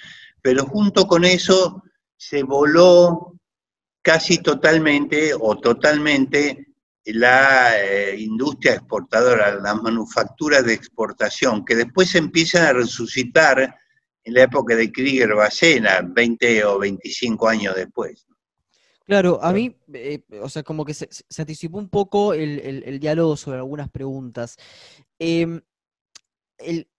pero 0.40 0.64
junto 0.64 1.08
con 1.08 1.24
eso 1.24 1.82
se 2.16 2.44
voló 2.44 3.34
casi 4.02 4.38
totalmente 4.38 5.32
o 5.34 5.58
totalmente 5.58 6.68
la 7.06 7.82
eh, 7.82 8.14
industria 8.16 8.74
exportadora, 8.74 9.56
las 9.56 9.82
manufacturas 9.82 10.64
de 10.64 10.74
exportación, 10.74 11.64
que 11.64 11.74
después 11.74 12.14
empiezan 12.14 12.66
a 12.66 12.72
resucitar 12.72 13.80
en 14.22 14.34
la 14.34 14.42
época 14.42 14.76
de 14.76 14.92
Krieger 14.92 15.34
Bacena, 15.34 16.02
20 16.04 16.66
o 16.66 16.78
25 16.78 17.48
años 17.48 17.74
después. 17.74 18.28
Claro, 19.06 19.42
a 19.42 19.52
mí, 19.52 19.76
eh, 19.92 20.22
o 20.40 20.48
sea, 20.48 20.62
como 20.62 20.84
que 20.84 20.94
se, 20.94 21.08
anticipó 21.38 21.78
un 21.78 21.88
poco 21.88 22.34
el, 22.34 22.98
diálogo 23.00 23.36
sobre 23.36 23.58
algunas 23.58 23.90
preguntas. 23.90 24.56
Em, 25.18 25.60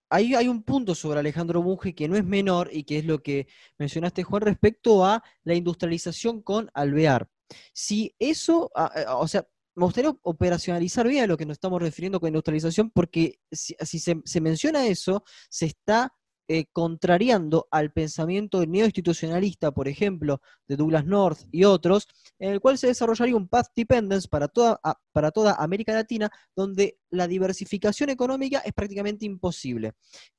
hay, 0.10 0.36
hay, 0.36 0.48
un 0.48 0.64
punto 0.64 0.96
sobre 0.96 1.20
Alejandro 1.20 1.62
Bunge 1.62 1.96
que 1.96 2.08
no 2.08 2.16
es 2.16 2.26
menor 2.26 2.70
y 2.72 2.84
que 2.84 3.00
es 3.00 3.06
lo 3.06 3.24
que 3.24 3.48
mencionaste, 3.78 4.24
Juan, 4.24 4.42
respecto 4.42 5.06
a 5.06 5.24
la 5.44 5.56
industrialización 5.56 6.42
con 6.42 6.70
Alvear. 6.74 7.30
Si 7.74 8.16
eso, 8.20 8.72
eh, 8.96 9.06
o 9.10 9.28
sea, 9.28 9.48
me 9.76 9.86
gustaría 9.86 10.16
operacionalizar 10.22 11.08
bien 11.08 11.24
a 11.24 11.28
lo 11.28 11.38
que 11.38 11.46
nos 11.46 11.56
estamos 11.56 11.82
refiriendo 11.82 12.20
con 12.20 12.28
industrialización, 12.28 12.92
porque 12.92 13.40
si, 13.52 13.76
se, 14.00 14.42
menciona 14.42 14.86
eso, 14.86 15.24
se 15.50 15.66
está 15.66 16.14
eh, 16.48 16.66
contrariando 16.74 17.68
al 17.72 17.94
pensamiento 17.94 18.66
neoinstitucionalista, 18.66 19.72
por 19.72 19.88
ejemplo, 19.88 20.42
de 20.68 20.76
Douglas 20.76 21.06
North 21.06 21.40
y 21.52 21.64
otros, 21.64 22.08
en 22.38 22.52
el 22.52 22.60
cual 22.60 22.78
se 22.78 22.88
desarrollaría 22.88 23.36
un 23.36 23.48
path 23.48 23.68
dependence 23.76 24.28
para 24.28 24.50
toda, 24.50 24.80
para 25.14 25.32
toda 25.32 25.56
América 25.56 25.94
Latina, 25.94 26.30
donde 26.54 26.98
la 27.10 27.28
diversificación 27.28 28.10
económica 28.10 28.60
es 28.60 28.74
prácticamente 28.74 29.26
imposible. 29.26 29.94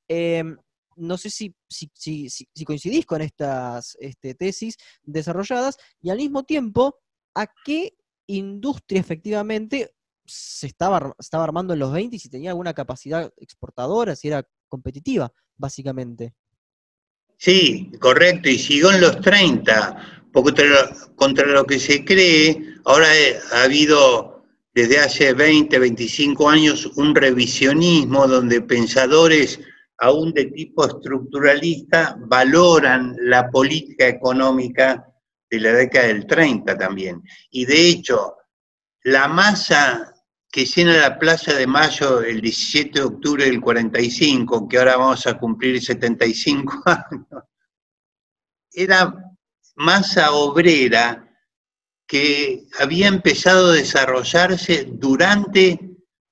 Em, 0.07 0.57
no 0.97 1.17
sé 1.17 1.31
si, 1.31 1.55
si, 1.69 2.65
coincidís 2.67 3.07
con 3.07 3.23
estas 3.23 3.97
este, 3.99 4.35
tesis 4.35 4.77
desarrolladas 5.03 5.79
y 6.03 6.11
al 6.11 6.19
mismo 6.19 6.45
tiempo, 6.45 6.99
¿a 7.35 7.47
qué 7.65 7.97
industria 8.27 9.01
efectivamente 9.01 9.95
se 10.27 10.67
estaba, 10.67 11.15
estaba 11.19 11.45
armando 11.45 11.75
en 11.75 11.81
los 11.81 11.93
20 11.93 12.17
y 12.17 12.19
si 12.19 12.29
tenía 12.29 12.51
alguna 12.51 12.75
capacidad 12.75 13.33
exportadora, 13.37 14.17
si 14.17 14.29
era 14.29 14.47
competitiva, 14.69 15.33
básicamente. 15.57 16.35
Sí, 17.37 17.93
correcto, 18.01 18.49
y 18.49 18.59
siguió 18.59 18.91
en 18.93 19.01
los 19.01 19.21
30, 19.21 20.31
porque 20.33 20.65
contra 21.17 21.47
lo, 21.47 21.65
que 21.65 21.79
se 21.79 22.05
cree, 22.05 22.77
ahora 22.85 23.07
ha 23.53 23.63
habido 23.65 24.45
desde 24.75 24.99
hace 24.99 25.33
20, 25.35 25.79
25 25.79 26.49
años 26.49 26.87
un 26.97 27.15
revisionismo 27.15 28.27
donde 28.27 28.61
pensadores 28.61 29.61
aún 29.99 30.33
de 30.33 30.47
tipo 30.47 30.87
estructuralista 30.87 32.17
valoran 32.19 33.15
la 33.21 33.49
política 33.51 34.09
económica 34.09 35.07
de 35.51 35.61
la 35.61 35.73
década 35.73 36.09
del 36.09 36.27
30 36.27 36.77
también. 36.77 37.23
Y 37.51 37.65
de 37.65 37.89
hecho, 37.89 38.35
la 39.05 39.29
masa 39.29 40.14
que 40.55 40.67
llena 40.67 40.97
la 40.97 41.19
Plaza 41.19 41.53
de 41.53 41.67
Mayo 41.67 42.23
el 42.23 42.41
17 42.41 43.01
de 43.01 43.05
octubre 43.05 43.45
del 43.45 43.61
45, 43.61 44.69
que 44.69 44.79
ahora 44.79 44.97
vamos 44.97 45.27
a 45.27 45.37
cumplir 45.37 45.83
75 45.83 46.81
años, 46.87 47.43
era 48.73 49.13
masa 49.75 50.31
obrera 50.31 51.29
que 52.07 52.69
había 52.79 53.09
empezado 53.09 53.71
a 53.71 53.75
desarrollarse 53.75 54.87
durante 54.93 55.81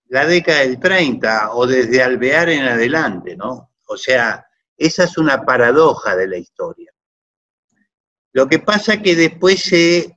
la 0.06 0.24
década 0.24 0.60
del 0.60 0.78
30 0.78 1.54
o 1.54 1.66
desde 1.66 2.00
Alvear 2.00 2.48
en 2.50 2.62
adelante, 2.62 3.36
¿no? 3.36 3.72
O 3.88 3.96
sea, 3.96 4.46
esa 4.76 5.02
es 5.02 5.18
una 5.18 5.44
paradoja 5.44 6.14
de 6.14 6.28
la 6.28 6.36
historia. 6.36 6.92
Lo 8.32 8.46
que 8.46 8.60
pasa 8.60 9.02
que 9.02 9.16
después 9.16 9.64
se 9.64 10.16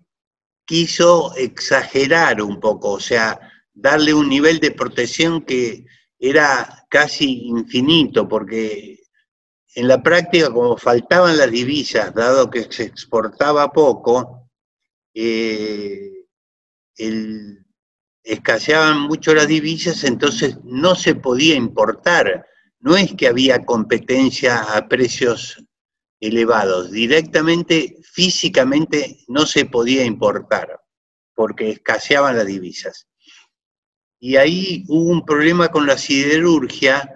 quiso 0.64 1.36
exagerar 1.36 2.40
un 2.44 2.60
poco, 2.60 2.92
o 2.92 3.00
sea, 3.00 3.40
darle 3.76 4.14
un 4.14 4.30
nivel 4.30 4.60
de 4.60 4.72
protección 4.72 5.42
que 5.44 5.86
era 6.18 6.88
casi 6.90 7.44
infinito, 7.46 8.28
porque 8.28 9.04
en 9.76 9.88
la 9.88 10.02
práctica, 10.02 10.52
como 10.52 10.78
faltaban 10.78 11.38
las 11.38 11.52
divisas, 11.52 12.14
dado 12.16 12.50
que 12.50 12.72
se 12.72 12.84
exportaba 12.84 13.72
poco, 13.72 14.50
eh, 15.14 16.26
escaseaban 18.24 19.02
mucho 19.02 19.36
las 19.36 19.48
divisas, 19.48 20.04
entonces 20.06 20.58
no 20.64 20.96
se 20.96 21.16
podía 21.16 21.56
importar. 21.56 22.46
No 22.80 22.96
es 22.96 23.14
que 23.14 23.28
había 23.28 23.66
competencia 23.66 24.60
a 24.60 24.88
precios 24.88 25.62
elevados. 26.20 26.92
Directamente, 26.92 27.98
físicamente, 28.02 29.26
no 29.28 29.46
se 29.46 29.66
podía 29.66 30.06
importar 30.06 30.80
porque 31.36 31.72
escaseaban 31.72 32.38
las 32.38 32.48
divisas. 32.48 33.08
Y 34.20 34.38
ahí 34.38 34.84
hubo 34.88 35.12
un 35.12 35.26
problema 35.26 35.70
con 35.70 35.86
la 35.86 35.98
siderurgia 35.98 37.16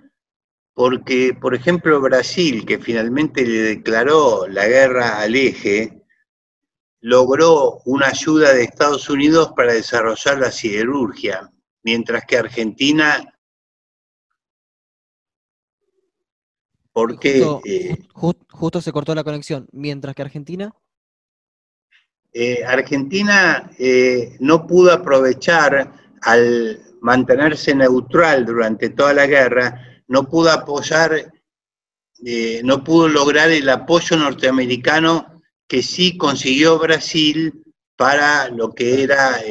porque, 0.74 1.34
por 1.34 1.56
ejemplo, 1.56 2.00
Brasil, 2.00 2.66
que 2.66 2.80
finalmente 2.80 3.46
le 3.46 3.62
declaró 3.62 4.48
la 4.48 4.68
guerra 4.68 5.20
al 5.20 5.36
eje, 5.36 6.04
logró 7.02 7.82
una 7.86 8.08
ayuda 8.08 8.54
de 8.54 8.64
Estados 8.64 9.10
Unidos 9.10 9.52
para 9.56 9.74
desarrollar 9.74 10.40
la 10.40 10.52
siderurgia, 10.52 11.52
mientras 11.84 12.24
que 12.26 12.38
Argentina 12.38 13.40
Porque. 16.92 17.98
Justo, 18.14 18.82
se 18.82 18.92
cortó 18.92 19.16
la 19.16 19.24
conexión. 19.24 19.68
Mientras 19.72 20.16
que 20.16 20.22
Argentina. 20.22 20.74
Eh, 22.34 22.64
Argentina 22.64 23.72
eh, 23.80 24.36
no 24.40 24.68
pudo 24.68 24.92
aprovechar 24.92 25.94
al 26.22 26.89
mantenerse 27.02 27.74
neutral 27.76 28.46
durante 28.46 28.90
toda 28.90 29.14
la 29.14 29.28
guerra, 29.28 30.04
no 30.08 30.28
pudo 30.28 30.52
apoyar, 30.52 31.32
eh, 32.26 32.62
no 32.64 32.84
pudo 32.84 33.08
lograr 33.08 33.50
el 33.52 33.70
apoyo 33.70 34.18
norteamericano 34.18 35.42
que 35.68 35.82
sí 35.84 36.18
consiguió 36.18 36.80
Brasil 36.80 37.64
para 37.96 38.50
lo 38.50 38.74
que 38.74 39.04
era 39.04 39.42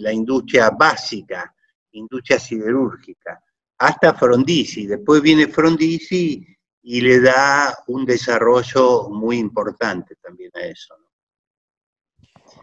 la 0.00 0.12
industria 0.12 0.70
básica, 0.70 1.54
industria 1.92 2.38
siderúrgica 2.38 3.42
hasta 3.78 4.14
Frondizi. 4.14 4.86
Después 4.86 5.22
viene 5.22 5.48
Frondizi 5.48 6.44
y 6.82 7.00
le 7.00 7.20
da 7.20 7.78
un 7.88 8.04
desarrollo 8.04 9.08
muy 9.10 9.38
importante 9.38 10.16
también 10.16 10.50
a 10.54 10.60
eso. 10.60 10.94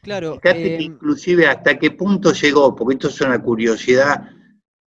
Claro. 0.05 0.39
Fíjate 0.39 0.75
em, 0.75 0.81
inclusive 0.81 1.47
hasta 1.47 1.79
qué 1.79 1.89
punto 1.89 2.31
llegó, 2.31 2.75
porque 2.75 2.93
esto 2.93 3.07
es 3.07 3.19
una 3.21 3.41
curiosidad 3.41 4.29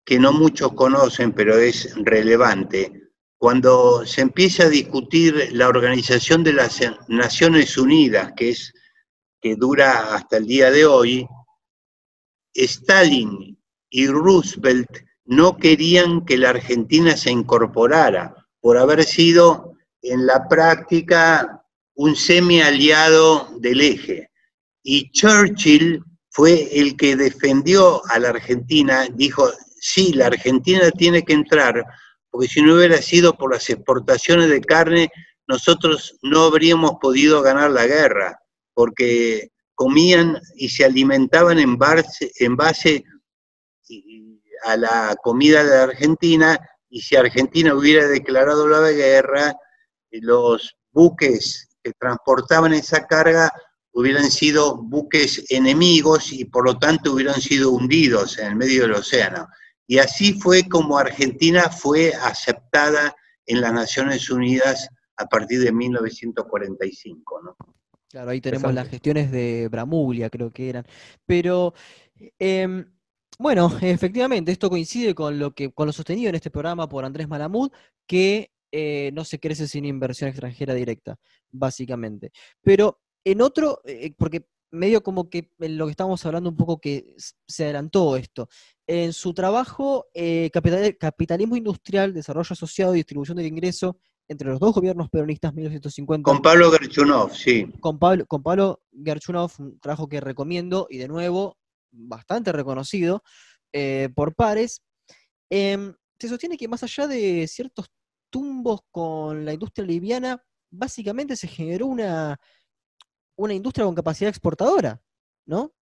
que 0.04 0.16
no 0.16 0.32
muchos 0.32 0.74
conocen, 0.74 1.32
pero 1.32 1.58
es 1.58 1.92
relevante. 1.96 3.10
Cuando 3.36 4.06
se 4.06 4.20
empieza 4.20 4.64
a 4.64 4.68
discutir 4.68 5.48
la 5.52 5.66
organización 5.66 6.44
de 6.44 6.52
las 6.52 6.80
Naciones 7.08 7.76
Unidas, 7.76 8.32
que 8.36 8.50
es 8.50 8.72
que 9.40 9.56
dura 9.56 10.14
hasta 10.14 10.36
el 10.36 10.46
día 10.46 10.70
de 10.70 10.86
hoy, 10.86 11.26
Stalin 12.54 13.58
y 13.90 14.06
Roosevelt 14.06 14.88
no 15.24 15.56
querían 15.56 16.24
que 16.24 16.38
la 16.38 16.50
Argentina 16.50 17.16
se 17.16 17.32
incorporara 17.32 18.36
por 18.60 18.78
haber 18.78 19.02
sido 19.02 19.74
en 20.00 20.26
la 20.26 20.46
práctica 20.46 21.64
un 21.96 22.14
semi-aliado 22.14 23.48
del 23.58 23.80
eje. 23.80 24.27
Y 24.82 25.10
Churchill 25.10 26.02
fue 26.30 26.68
el 26.78 26.96
que 26.96 27.16
defendió 27.16 28.02
a 28.10 28.18
la 28.18 28.30
Argentina, 28.30 29.06
dijo, 29.12 29.50
sí, 29.80 30.12
la 30.12 30.26
Argentina 30.26 30.90
tiene 30.90 31.22
que 31.24 31.32
entrar, 31.32 31.84
porque 32.30 32.48
si 32.48 32.62
no 32.62 32.76
hubiera 32.76 33.00
sido 33.02 33.34
por 33.34 33.52
las 33.52 33.68
exportaciones 33.70 34.48
de 34.48 34.60
carne, 34.60 35.10
nosotros 35.46 36.16
no 36.22 36.42
habríamos 36.44 36.92
podido 37.00 37.42
ganar 37.42 37.70
la 37.70 37.86
guerra, 37.86 38.38
porque 38.74 39.50
comían 39.74 40.40
y 40.56 40.68
se 40.68 40.84
alimentaban 40.84 41.58
en 41.58 41.78
base, 41.78 42.30
en 42.38 42.56
base 42.56 43.04
a 44.64 44.76
la 44.76 45.16
comida 45.22 45.64
de 45.64 45.76
Argentina 45.76 46.58
y 46.90 47.00
si 47.00 47.16
Argentina 47.16 47.74
hubiera 47.74 48.06
declarado 48.06 48.66
la 48.66 48.90
guerra, 48.90 49.54
los 50.10 50.74
buques 50.90 51.68
que 51.82 51.92
transportaban 51.92 52.72
esa 52.72 53.06
carga 53.06 53.52
hubieran 53.98 54.30
sido 54.30 54.76
buques 54.76 55.44
enemigos 55.50 56.32
y 56.32 56.44
por 56.44 56.64
lo 56.64 56.78
tanto 56.78 57.14
hubieran 57.14 57.40
sido 57.40 57.72
hundidos 57.72 58.38
en 58.38 58.46
el 58.46 58.54
medio 58.56 58.82
del 58.82 58.92
océano. 58.92 59.48
Y 59.88 59.98
así 59.98 60.34
fue 60.34 60.68
como 60.68 60.98
Argentina 60.98 61.68
fue 61.68 62.12
aceptada 62.14 63.16
en 63.44 63.60
las 63.60 63.72
Naciones 63.72 64.30
Unidas 64.30 64.88
a 65.16 65.26
partir 65.26 65.58
de 65.58 65.72
1945, 65.72 67.42
¿no? 67.42 67.56
Claro, 68.08 68.30
ahí 68.30 68.40
tenemos 68.40 68.72
las 68.72 68.88
gestiones 68.88 69.32
de 69.32 69.66
Bramuglia, 69.68 70.30
creo 70.30 70.52
que 70.52 70.68
eran. 70.68 70.86
Pero, 71.26 71.74
em, 72.38 72.86
bueno, 73.36 73.76
efectivamente, 73.82 74.52
esto 74.52 74.70
coincide 74.70 75.12
con 75.12 75.40
lo 75.40 75.56
que 75.56 75.72
con 75.72 75.88
lo 75.88 75.92
sostenido 75.92 76.28
en 76.28 76.36
este 76.36 76.52
programa 76.52 76.88
por 76.88 77.04
Andrés 77.04 77.26
Malamud, 77.26 77.72
que 78.06 78.52
eh, 78.70 79.10
no 79.12 79.24
se 79.24 79.40
crece 79.40 79.66
sin 79.66 79.86
inversión 79.86 80.28
extranjera 80.28 80.72
directa, 80.74 81.18
básicamente. 81.50 82.30
Pero 82.62 83.00
en 83.24 83.42
otro, 83.42 83.80
eh, 83.84 84.14
porque 84.16 84.46
medio 84.70 85.02
como 85.02 85.30
que 85.30 85.50
en 85.60 85.78
lo 85.78 85.86
que 85.86 85.92
estábamos 85.92 86.24
hablando 86.26 86.50
un 86.50 86.56
poco 86.56 86.80
que 86.80 87.14
se 87.46 87.64
adelantó 87.64 88.16
esto. 88.16 88.48
En 88.86 89.12
su 89.12 89.34
trabajo, 89.34 90.06
eh, 90.14 90.50
Capitalismo 90.50 91.56
Industrial, 91.56 92.12
Desarrollo 92.12 92.52
Asociado 92.52 92.94
y 92.94 92.98
Distribución 92.98 93.36
del 93.36 93.46
Ingreso 93.46 93.98
entre 94.28 94.48
los 94.48 94.60
dos 94.60 94.74
gobiernos 94.74 95.08
peronistas 95.08 95.54
1950. 95.54 96.30
Con 96.30 96.42
Pablo 96.42 96.70
Gerchunov, 96.70 97.34
sí. 97.34 97.66
Con 97.80 97.98
Pablo, 97.98 98.26
con 98.26 98.42
Pablo 98.42 98.82
Gerchunov, 98.92 99.52
un 99.58 99.80
trabajo 99.80 100.08
que 100.08 100.20
recomiendo 100.20 100.86
y 100.90 100.98
de 100.98 101.08
nuevo 101.08 101.56
bastante 101.90 102.52
reconocido 102.52 103.22
eh, 103.72 104.10
por 104.14 104.34
pares. 104.34 104.82
Em, 105.50 105.94
se 106.18 106.28
sostiene 106.28 106.58
que 106.58 106.68
más 106.68 106.82
allá 106.82 107.06
de 107.06 107.46
ciertos 107.48 107.90
tumbos 108.30 108.80
con 108.90 109.46
la 109.46 109.54
industria 109.54 109.86
liviana, 109.86 110.44
básicamente 110.70 111.34
se 111.36 111.48
generó 111.48 111.86
una, 111.86 112.38
una 113.38 113.54
industria 113.54 113.86
con 113.86 113.94
capacidad 113.94 114.28
exportadora, 114.28 115.00
¿no? 115.46 115.72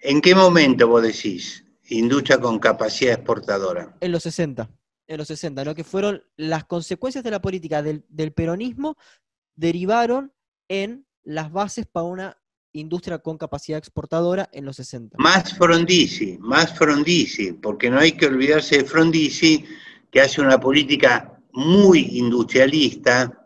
¿En 0.00 0.20
qué 0.20 0.34
momento 0.34 0.88
vos 0.88 1.02
decís 1.02 1.64
industria 1.90 2.40
con 2.40 2.58
capacidad 2.58 3.14
exportadora? 3.14 3.96
En 4.00 4.12
los 4.12 4.22
60 4.22 4.70
en 5.10 5.18
los 5.18 5.26
60, 5.26 5.64
¿no? 5.64 5.74
que 5.74 5.82
fueron 5.82 6.22
las 6.36 6.64
consecuencias 6.64 7.24
de 7.24 7.32
la 7.32 7.42
política 7.42 7.82
del, 7.82 8.32
peronismo 8.32 8.96
derivaron 9.56 10.32
en 10.68 11.04
las 11.24 11.50
bases 11.50 11.86
para 11.90 12.06
una 12.06 12.38
industria 12.72 13.18
con 13.18 13.36
capacidad 13.36 13.76
exportadora 13.76 14.48
en 14.52 14.64
los 14.64 14.76
60. 14.76 15.16
Más 15.18 15.52
Frondizi, 15.54 16.38
más 16.38 16.78
Frondizi, 16.78 17.54
porque 17.54 17.90
no 17.90 17.98
hay 17.98 18.12
que 18.12 18.26
olvidarse 18.26 18.78
de 18.78 18.84
Frondizi, 18.84 19.64
que 20.12 20.20
hace 20.20 20.40
una 20.40 20.60
política 20.60 21.42
muy 21.52 22.16
industrialista, 22.16 23.39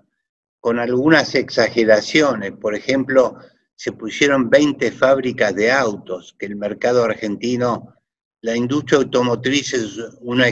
con 0.64 0.79
algunas 0.79 1.35
exageraciones. 1.35 2.53
Por 2.53 2.74
ejemplo, 2.74 3.37
se 3.77 3.92
pusieron 3.92 4.48
20 4.48 4.92
fábricas 4.92 5.55
de 5.55 5.70
autos, 5.70 6.35
que 6.38 6.46
el 6.46 6.57
mercado 6.57 7.05
argentino, 7.05 7.94
la 8.40 8.57
industria 8.57 8.96
automotriz 8.96 9.74
es 9.74 9.98
una, 10.20 10.46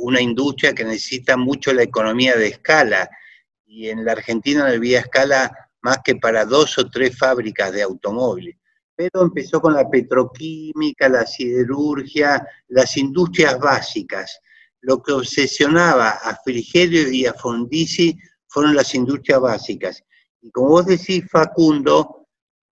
una 0.00 0.20
industria 0.20 0.74
que 0.74 0.82
necesita 0.82 1.36
mucho 1.36 1.72
la 1.72 1.84
economía 1.84 2.34
de 2.34 2.48
escala 2.48 3.08
y 3.64 3.88
en 3.88 4.04
la 4.04 4.10
Argentina 4.10 4.66
no 4.66 4.74
había 4.74 4.98
escala 4.98 5.70
más 5.80 5.98
que 6.04 6.16
para 6.16 6.44
dos 6.44 6.76
o 6.78 6.90
tres 6.90 7.16
fábricas 7.16 7.70
de 7.70 7.82
automóviles. 7.82 8.56
Pero 8.96 9.22
empezó 9.22 9.60
con 9.60 9.74
la 9.74 9.88
petroquímica, 9.88 11.08
la 11.08 11.24
siderurgia, 11.24 12.44
las 12.66 12.96
industrias 12.96 13.60
básicas. 13.60 14.40
Lo 14.80 15.00
que 15.00 15.12
obsesionaba 15.12 16.18
a 16.20 16.34
Frigerio 16.42 17.08
y 17.12 17.26
a 17.26 17.34
Fondisi 17.34 18.18
fueron 18.50 18.74
las 18.74 18.94
industrias 18.94 19.40
básicas. 19.40 20.04
Y 20.42 20.50
como 20.50 20.68
vos 20.68 20.86
decís, 20.86 21.24
Facundo, 21.30 22.26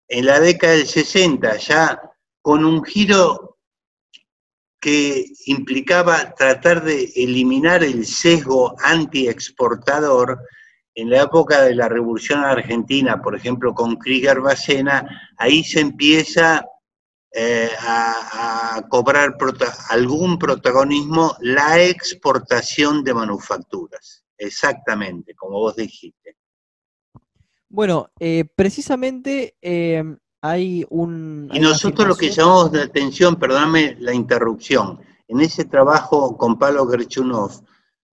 en 0.08 0.26
la 0.26 0.40
década 0.40 0.72
del 0.74 0.86
60, 0.86 1.56
ya 1.58 2.00
con 2.40 2.64
un 2.64 2.82
giro 2.84 3.58
que 4.80 5.26
implicaba 5.46 6.34
tratar 6.34 6.84
de 6.84 7.12
eliminar 7.16 7.82
el 7.82 8.06
sesgo 8.06 8.74
anti-exportador 8.82 10.38
en 10.94 11.10
la 11.10 11.22
época 11.22 11.62
de 11.62 11.74
la 11.74 11.88
Revolución 11.88 12.40
Argentina, 12.44 13.20
por 13.20 13.36
ejemplo, 13.36 13.74
con 13.74 13.96
Krieger 13.96 14.40
Bacena, 14.40 15.34
ahí 15.36 15.62
se 15.62 15.80
empieza 15.80 16.64
eh, 17.32 17.68
a, 17.80 18.82
cobrar 18.88 19.36
algún 19.90 20.38
protagonismo 20.38 21.36
la 21.40 21.82
exportación 21.82 23.04
de 23.04 23.12
manufacturas, 23.12 24.24
exactamente, 24.38 25.34
como 25.34 25.58
vos 25.58 25.76
dijiste. 25.76 26.36
Bueno, 27.68 28.10
eh, 28.18 28.44
precisamente 28.54 29.56
eh, 29.60 30.02
hay 30.40 30.86
un... 30.90 31.50
Y 31.52 31.58
nosotros 31.58 32.06
lo 32.06 32.16
que 32.16 32.30
llamamos 32.30 32.72
la 32.72 32.84
atención, 32.84 33.36
perdóname 33.36 33.96
la 33.98 34.14
interrupción, 34.14 35.00
en 35.28 35.40
ese 35.40 35.64
trabajo 35.64 36.36
con 36.36 36.58
Pablo 36.58 36.86
Gerchunov, 36.86 37.62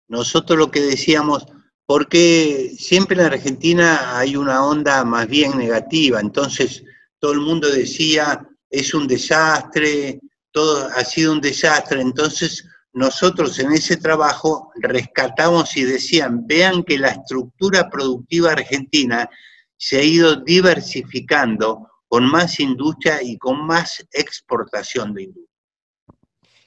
nosotros 0.09 0.59
lo 0.59 0.71
que 0.71 0.81
decíamos, 0.81 1.47
porque 1.87 2.75
siempre 2.79 3.21
en 3.21 3.27
Argentina 3.27 4.19
hay 4.19 4.37
una 4.37 4.65
onda 4.65 5.05
más 5.05 5.29
bien 5.29 5.59
negativa, 5.59 6.21
entonces 6.21 6.83
todo 7.19 7.33
el 7.33 7.41
mundo 7.41 7.71
decía, 7.71 8.49
es 8.71 8.95
un 8.95 9.07
desastre, 9.07 10.21
todo 10.51 10.89
ha 10.97 11.05
sido 11.05 11.33
un 11.33 11.41
desastre, 11.41 12.01
entonces 12.01 12.67
nosotros 12.93 13.59
en 13.59 13.73
ese 13.73 13.97
trabajo 13.97 14.71
rescatamos 14.77 15.77
y 15.77 15.85
decían, 15.85 16.47
vean 16.47 16.83
que 16.85 16.99
la 16.99 17.09
estructura 17.09 17.89
productiva 17.89 18.53
argentina 18.53 19.29
se 19.77 19.99
ha 19.99 20.03
ido 20.03 20.37
diversificando 20.37 21.89
con 22.07 22.31
más 22.31 22.61
industria 22.61 23.23
y 23.23 23.39
con 23.39 23.65
más 23.67 24.07
exportación 24.13 25.15
de 25.15 25.23
industria. 25.23 25.49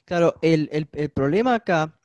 Claro, 0.04 0.34
el, 0.42 0.86
problema 1.14 1.54
acá 1.54 1.98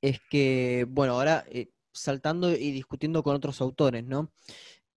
es 0.00 0.20
que, 0.30 0.86
bueno, 0.88 1.14
ahora 1.14 1.44
eh, 1.48 1.70
saltando 1.92 2.50
y 2.50 2.72
discutiendo 2.72 3.22
con 3.22 3.36
otros 3.36 3.60
autores, 3.60 4.04
¿no? 4.04 4.32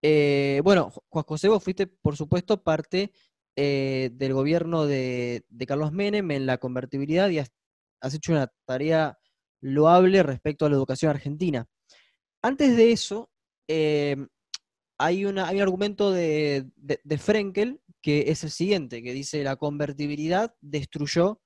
Eh, 0.02 0.62
bueno, 0.64 0.92
Juan 1.10 1.26
José, 1.26 1.48
vos 1.48 1.64
fuiste, 1.64 1.88
por 1.88 2.16
supuesto, 2.16 2.64
parte 2.64 3.12
eh, 3.56 4.12
del 4.14 4.34
gobierno 4.34 4.86
de, 4.86 5.44
Carlos 5.68 5.92
Menem 5.92 6.30
en 6.32 6.46
la 6.46 6.58
convertibilidad 6.58 7.30
y 7.30 7.40
has, 8.02 8.14
hecho 8.14 8.32
una 8.32 8.52
tarea 8.66 9.18
loable 9.62 10.24
respecto 10.24 10.66
a 10.66 10.70
la 10.70 10.76
educación 10.76 11.10
argentina. 11.10 11.68
Antes 12.42 12.78
de 12.78 12.92
eso, 12.92 13.30
hay, 13.68 15.26
una, 15.26 15.48
hay 15.48 15.56
un 15.58 15.62
argumento 15.62 16.12
de, 16.12 16.70
de, 16.76 17.18
Frenkel 17.18 17.82
que 18.02 18.26
es 18.32 18.44
el 18.44 18.52
siguiente, 18.52 19.04
que 19.04 19.14
dice 19.14 19.44
la 19.44 19.56
convertibilidad 19.56 20.56
destruyó 20.62 21.42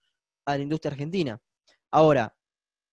a 0.46 0.58
la 0.58 0.64
industria 0.64 0.92
argentina. 0.92 1.42
Ahora, 1.92 2.36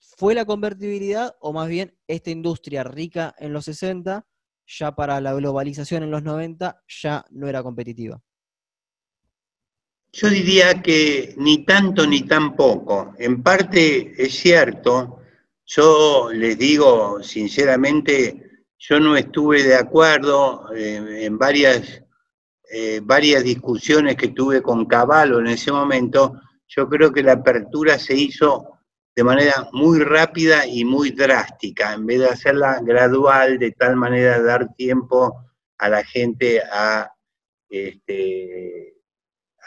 ¿fue 0.01 0.35
la 0.35 0.45
convertibilidad 0.45 1.37
o 1.41 1.53
más 1.53 1.69
bien 1.69 1.97
esta 2.07 2.31
industria 2.31 2.85
rica 2.85 3.35
en 3.39 3.53
los 3.53 3.67
60, 3.67 4.27
ya 4.67 4.95
para 4.95 5.21
la 5.21 5.35
globalización 5.35 6.03
en 6.03 6.11
los 6.11 6.23
90, 6.23 6.83
ya 6.89 7.25
no 7.31 7.49
era 7.49 7.63
competitiva? 7.63 8.23
Yo 10.13 10.29
diría 10.29 10.83
que 10.83 11.35
ni 11.37 11.65
tanto 11.65 12.07
ni 12.07 12.23
tan 12.23 12.57
poco. 12.57 13.15
En 13.19 13.43
parte 13.43 14.15
es 14.17 14.35
cierto, 14.35 15.21
yo 15.67 16.31
les 16.33 16.59
digo 16.59 17.23
sinceramente, 17.23 18.65
yo 18.79 18.99
no 19.01 19.17
estuve 19.17 19.63
de 19.63 19.75
acuerdo 19.75 20.73
eh, 20.75 21.25
en 21.25 21.37
varias, 21.37 22.03
eh, 22.71 23.01
varias 23.03 23.45
discusiones 23.45 24.17
que 24.17 24.29
tuve 24.29 24.63
con 24.63 24.87
Caballo 24.87 25.41
en 25.41 25.49
ese 25.49 25.71
momento. 25.73 26.41
Yo 26.67 26.89
creo 26.89 27.13
que 27.13 27.23
la 27.23 27.33
apertura 27.33 27.99
se 27.99 28.15
hizo 28.15 28.79
de 29.15 29.25
manera 29.25 29.69
muy 29.73 29.99
rápida 29.99 30.67
y 30.67 30.85
muy 30.85 31.11
drástica, 31.11 31.93
en 31.93 32.07
vez 32.07 32.21
de 32.21 32.29
hacerla 32.29 32.81
gradual, 32.83 33.59
de 33.59 33.73
tal 33.73 33.97
manera 33.97 34.41
dar 34.41 34.73
tiempo 34.75 35.45
a 35.77 35.89
la 35.89 36.05
gente 36.05 36.63
a 36.63 37.13
este, 37.69 38.98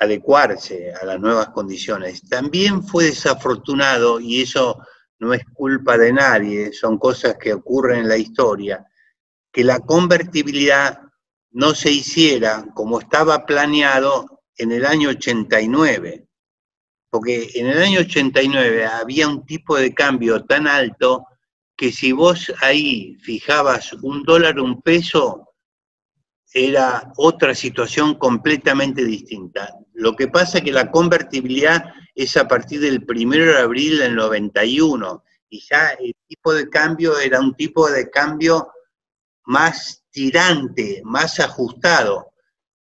adecuarse 0.02 0.92
a 1.00 1.06
las 1.06 1.20
nuevas 1.20 1.50
condiciones. 1.50 2.28
También 2.28 2.84
fue 2.84 3.06
desafortunado, 3.06 4.20
y 4.20 4.42
eso 4.42 4.80
no 5.20 5.32
es 5.32 5.44
culpa 5.54 5.96
de 5.96 6.12
nadie, 6.12 6.74
son 6.74 6.98
cosas 6.98 7.36
que 7.40 7.54
ocurren 7.54 8.00
en 8.00 8.10
la 8.10 8.18
historia, 8.18 8.84
que 9.52 9.64
la 9.64 9.80
convertibilidad 9.80 11.02
no 11.52 11.76
se 11.76 11.92
hiciera 11.92 12.66
como 12.74 13.00
estaba 13.00 13.46
planeado 13.46 14.42
en 14.58 14.72
el 14.72 14.88
año 14.88 15.10
89, 15.10 16.26
porque 17.12 17.52
en 17.54 17.68
el 17.68 17.84
año 17.84 18.00
89 18.00 18.88
había 18.88 19.28
un 19.28 19.46
tipo 19.46 19.78
de 19.78 19.94
cambio 19.94 20.44
tan 20.46 20.68
alto 20.68 21.28
que 21.78 21.92
si 21.92 22.12
vos 22.12 22.52
ahí 22.62 23.18
fijabas 23.22 23.94
un 23.94 24.24
dólar, 24.24 24.60
un 24.60 24.82
peso, 24.82 25.48
era 26.54 27.14
otra 27.18 27.54
situación 27.54 28.16
completamente 28.16 29.06
distinta. 29.06 29.78
Lo 30.02 30.16
que 30.16 30.28
pasa 30.28 30.58
es 30.58 30.64
que 30.64 30.72
la 30.72 30.90
convertibilidad 30.90 31.94
es 32.16 32.36
a 32.36 32.48
partir 32.48 32.80
del 32.80 33.06
1 33.08 33.36
de 33.36 33.60
abril 33.60 34.00
del 34.00 34.16
91 34.16 35.24
y 35.48 35.62
ya 35.70 35.90
el 35.90 36.16
tipo 36.28 36.56
de 36.56 36.68
cambio 36.72 37.20
era 37.20 37.40
un 37.40 37.54
tipo 37.54 37.88
de 37.88 38.10
cambio 38.10 38.72
más 39.46 40.04
tirante, 40.10 41.04
más 41.06 41.40
ajustado. 41.40 42.34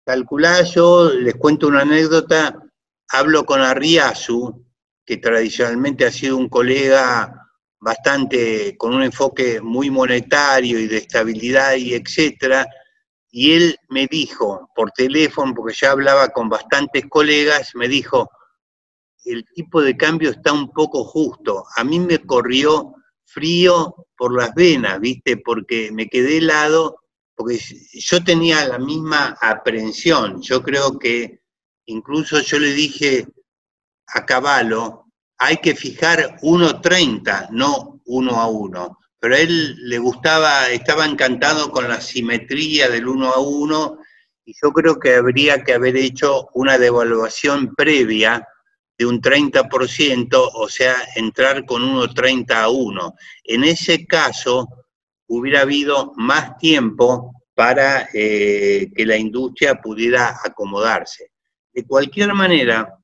Calculá, 0.04 0.60
yo 0.64 1.10
les 1.10 1.36
cuento 1.36 1.68
una 1.68 1.80
anécdota, 1.80 2.62
hablo 3.08 3.46
con 3.46 3.62
Arriazu, 3.62 4.66
que 5.06 5.16
tradicionalmente 5.16 6.04
ha 6.04 6.12
sido 6.12 6.36
un 6.36 6.50
colega 6.50 7.48
bastante 7.80 8.76
con 8.76 8.92
un 8.92 9.04
enfoque 9.04 9.62
muy 9.62 9.88
monetario 9.88 10.78
y 10.78 10.86
de 10.86 10.98
estabilidad 10.98 11.76
y 11.76 11.94
etcétera, 11.94 12.68
y 13.38 13.52
él 13.52 13.78
me 13.90 14.06
dijo 14.06 14.70
por 14.74 14.92
teléfono, 14.92 15.52
porque 15.54 15.74
ya 15.74 15.90
hablaba 15.90 16.30
con 16.30 16.48
bastantes 16.48 17.04
colegas, 17.06 17.74
me 17.74 17.86
dijo, 17.86 18.30
el 19.26 19.44
tipo 19.54 19.82
de 19.82 19.94
cambio 19.94 20.30
está 20.30 20.54
un 20.54 20.72
poco 20.72 21.04
justo. 21.04 21.66
A 21.76 21.84
mí 21.84 22.00
me 22.00 22.18
corrió 22.20 22.94
frío 23.26 23.94
por 24.16 24.34
las 24.34 24.54
venas, 24.54 24.98
¿viste? 25.00 25.36
Porque 25.36 25.90
me 25.92 26.08
quedé 26.08 26.38
helado, 26.38 26.96
porque 27.34 27.60
yo 27.92 28.24
tenía 28.24 28.66
la 28.68 28.78
misma 28.78 29.36
aprehensión. 29.42 30.40
Yo 30.40 30.62
creo 30.62 30.98
que 30.98 31.42
incluso 31.84 32.40
yo 32.40 32.58
le 32.58 32.72
dije 32.72 33.26
a 34.14 34.24
Caballo, 34.24 35.04
hay 35.36 35.58
que 35.58 35.76
fijar 35.76 36.38
1.30, 36.40 37.50
no 37.50 38.00
1 38.06 38.30
a 38.34 38.48
1. 38.48 38.98
Pero 39.26 39.38
él 39.38 39.74
le 39.88 39.98
gustaba, 39.98 40.70
estaba 40.70 41.04
encantado 41.04 41.72
con 41.72 41.88
la 41.88 42.00
simetría 42.00 42.88
del 42.88 43.08
1 43.08 43.32
a 43.32 43.40
1 43.40 43.98
y 44.44 44.54
yo 44.62 44.70
creo 44.70 45.00
que 45.00 45.16
habría 45.16 45.64
que 45.64 45.74
haber 45.74 45.96
hecho 45.96 46.48
una 46.54 46.78
devaluación 46.78 47.74
previa 47.74 48.46
de 48.96 49.04
un 49.04 49.20
30%, 49.20 50.50
o 50.54 50.68
sea, 50.68 50.94
entrar 51.16 51.66
con 51.66 51.82
1.30 51.82 52.52
a 52.52 52.68
1. 52.68 53.14
En 53.42 53.64
ese 53.64 54.06
caso, 54.06 54.68
hubiera 55.26 55.62
habido 55.62 56.12
más 56.14 56.56
tiempo 56.58 57.32
para 57.52 58.08
eh, 58.14 58.92
que 58.94 59.06
la 59.06 59.16
industria 59.16 59.74
pudiera 59.80 60.36
acomodarse. 60.44 61.32
De 61.72 61.84
cualquier 61.84 62.32
manera, 62.32 62.96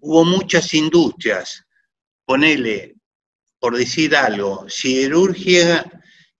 hubo 0.00 0.26
muchas 0.26 0.74
industrias, 0.74 1.64
ponele, 2.26 2.97
por 3.58 3.76
decir 3.76 4.14
algo, 4.16 4.68
siderurgia 4.68 5.84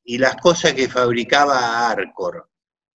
y 0.05 0.19
las 0.19 0.37
cosas 0.37 0.75
que 0.75 0.89
fabricaba 0.89 1.91
Arcor, 1.91 2.49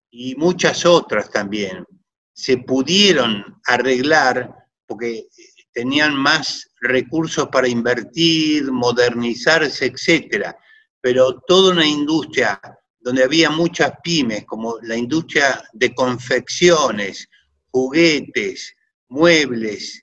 y 0.09 0.35
muchas 0.35 0.85
otras 0.85 1.29
también, 1.29 1.85
se 2.33 2.57
pudieron 2.57 3.59
arreglar 3.65 4.53
porque 4.85 5.27
tenían 5.71 6.15
más 6.15 6.69
recursos 6.81 7.47
para 7.49 7.67
invertir, 7.67 8.71
modernizarse, 8.71 9.87
etcétera. 9.87 10.57
Pero 11.01 11.41
toda 11.47 11.73
una 11.73 11.85
industria 11.85 12.59
donde 12.99 13.23
había 13.23 13.49
muchas 13.49 13.91
pymes, 14.03 14.45
como 14.45 14.77
la 14.81 14.95
industria 14.95 15.63
de 15.73 15.93
confecciones, 15.93 17.27
juguetes, 17.69 18.73
muebles 19.09 20.02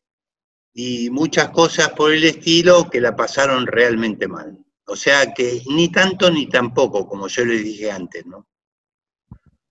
y 0.72 1.10
muchas 1.10 1.50
cosas 1.50 1.90
por 1.90 2.12
el 2.12 2.24
estilo 2.24 2.88
que 2.88 3.00
la 3.00 3.16
pasaron 3.16 3.66
realmente 3.66 4.28
mal. 4.28 4.58
O 4.86 4.96
sea 4.96 5.32
que 5.32 5.62
ni 5.68 5.90
tanto 5.90 6.30
ni 6.30 6.48
tampoco, 6.48 7.06
como 7.06 7.28
yo 7.28 7.44
les 7.44 7.62
dije 7.62 7.90
antes, 7.90 8.26
¿no? 8.26 8.46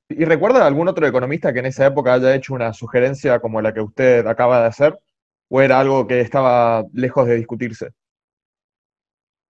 ¿Y 0.10 0.26
recuerda 0.26 0.66
algún 0.66 0.88
otro 0.88 1.06
economista 1.06 1.54
que 1.54 1.60
en 1.60 1.68
esa 1.68 1.86
época 1.86 2.14
haya 2.14 2.34
hecho 2.34 2.54
una 2.54 2.74
sugerencia 2.74 3.40
como 3.40 3.62
la 3.62 3.74
que 3.74 3.82
usted 3.82 4.26
acaba 4.26 4.62
de 4.62 4.68
hacer? 4.68 5.00
¿O 5.50 5.62
era 5.62 5.80
algo 5.80 6.08
que 6.08 6.22
estaba 6.22 6.84
lejos 6.94 7.28
de 7.28 7.36
discutirse? 7.36 7.92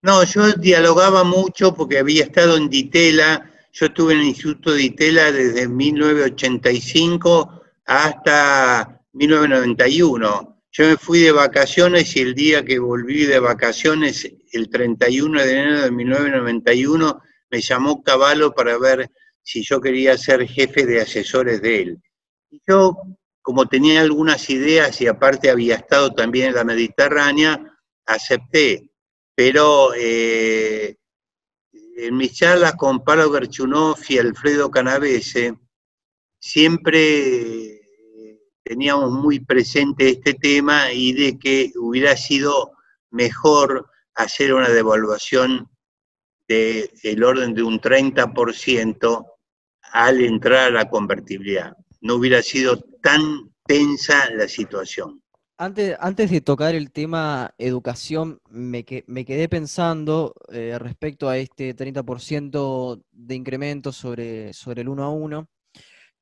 No, 0.01 0.23
yo 0.23 0.51
dialogaba 0.53 1.23
mucho 1.23 1.73
porque 1.73 1.99
había 1.99 2.23
estado 2.23 2.57
en 2.57 2.69
Ditela, 2.69 3.49
yo 3.71 3.85
estuve 3.85 4.13
en 4.13 4.19
el 4.19 4.27
Instituto 4.27 4.71
de 4.71 4.77
Ditela 4.77 5.31
desde 5.31 5.67
1985 5.67 7.61
hasta 7.85 9.01
1991. 9.13 10.58
Yo 10.79 10.85
me 10.85 10.95
fui 10.95 11.19
de 11.19 11.33
vacaciones 11.33 12.15
y 12.15 12.21
el 12.21 12.33
día 12.33 12.63
que 12.63 12.79
volví 12.79 13.25
de 13.25 13.39
vacaciones, 13.39 14.31
el 14.53 14.69
31 14.69 15.43
de 15.43 15.51
enero 15.51 15.81
de 15.81 15.91
1991, 15.91 17.21
me 17.51 17.59
llamó 17.59 18.01
Caballo 18.01 18.53
para 18.53 18.77
ver 18.77 19.11
si 19.43 19.61
yo 19.61 19.81
quería 19.81 20.17
ser 20.17 20.47
jefe 20.47 20.85
de 20.85 21.01
asesores 21.01 21.61
de 21.61 21.81
él. 21.81 22.01
Y 22.49 22.61
yo 22.65 22.95
como 23.41 23.67
tenía 23.67 23.99
algunas 23.99 24.49
ideas 24.49 25.01
y 25.01 25.07
aparte 25.07 25.49
había 25.49 25.75
estado 25.75 26.13
también 26.13 26.47
en 26.47 26.55
la 26.55 26.63
Mediterránea, 26.63 27.61
acepté. 28.05 28.89
Pero 29.35 29.93
eh, 29.97 30.95
en 31.97 32.15
mis 32.15 32.35
charlas 32.35 32.75
con 32.75 33.03
Pablo 33.03 33.29
Berchunov 33.29 33.97
y 34.07 34.17
Alfredo 34.17 34.71
Canavese, 34.71 35.59
siempre 36.39 37.68
teníamos 38.69 39.09
muy 39.11 39.39
presente 39.39 40.09
este 40.09 40.35
tema 40.35 40.93
y 40.93 41.11
de 41.13 41.39
que 41.39 41.71
hubiera 41.75 42.15
sido 42.15 42.73
mejor 43.09 43.89
hacer 44.13 44.53
una 44.53 44.69
devaluación 44.69 45.67
del 46.47 47.23
orden 47.23 47.55
de 47.55 47.63
un 47.63 47.81
30% 47.81 49.25
al 49.91 50.21
entrar 50.21 50.67
a 50.67 50.69
la 50.69 50.87
convertibilidad 50.87 51.75
no 52.01 52.13
hubiera 52.13 52.43
sido 52.43 52.79
tan 53.01 53.51
tensa 53.65 54.29
la 54.35 54.47
situación. 54.47 55.23
Antes, 55.57 55.97
antes 55.99 56.29
de 56.29 56.41
tocar 56.41 56.75
el 56.75 56.91
tema 56.91 57.55
educación, 57.57 58.39
me, 58.51 58.85
me 59.07 59.25
quedé 59.25 59.49
pensando 59.49 60.35
eh, 60.49 60.77
respecto 60.77 61.27
a 61.27 61.39
este 61.39 61.75
30% 61.75 63.01
de 63.11 63.35
incremento 63.35 63.91
sobre, 63.91 64.53
sobre 64.53 64.83
el 64.83 64.89
1 64.89 65.03
a 65.03 65.09
1. 65.09 65.49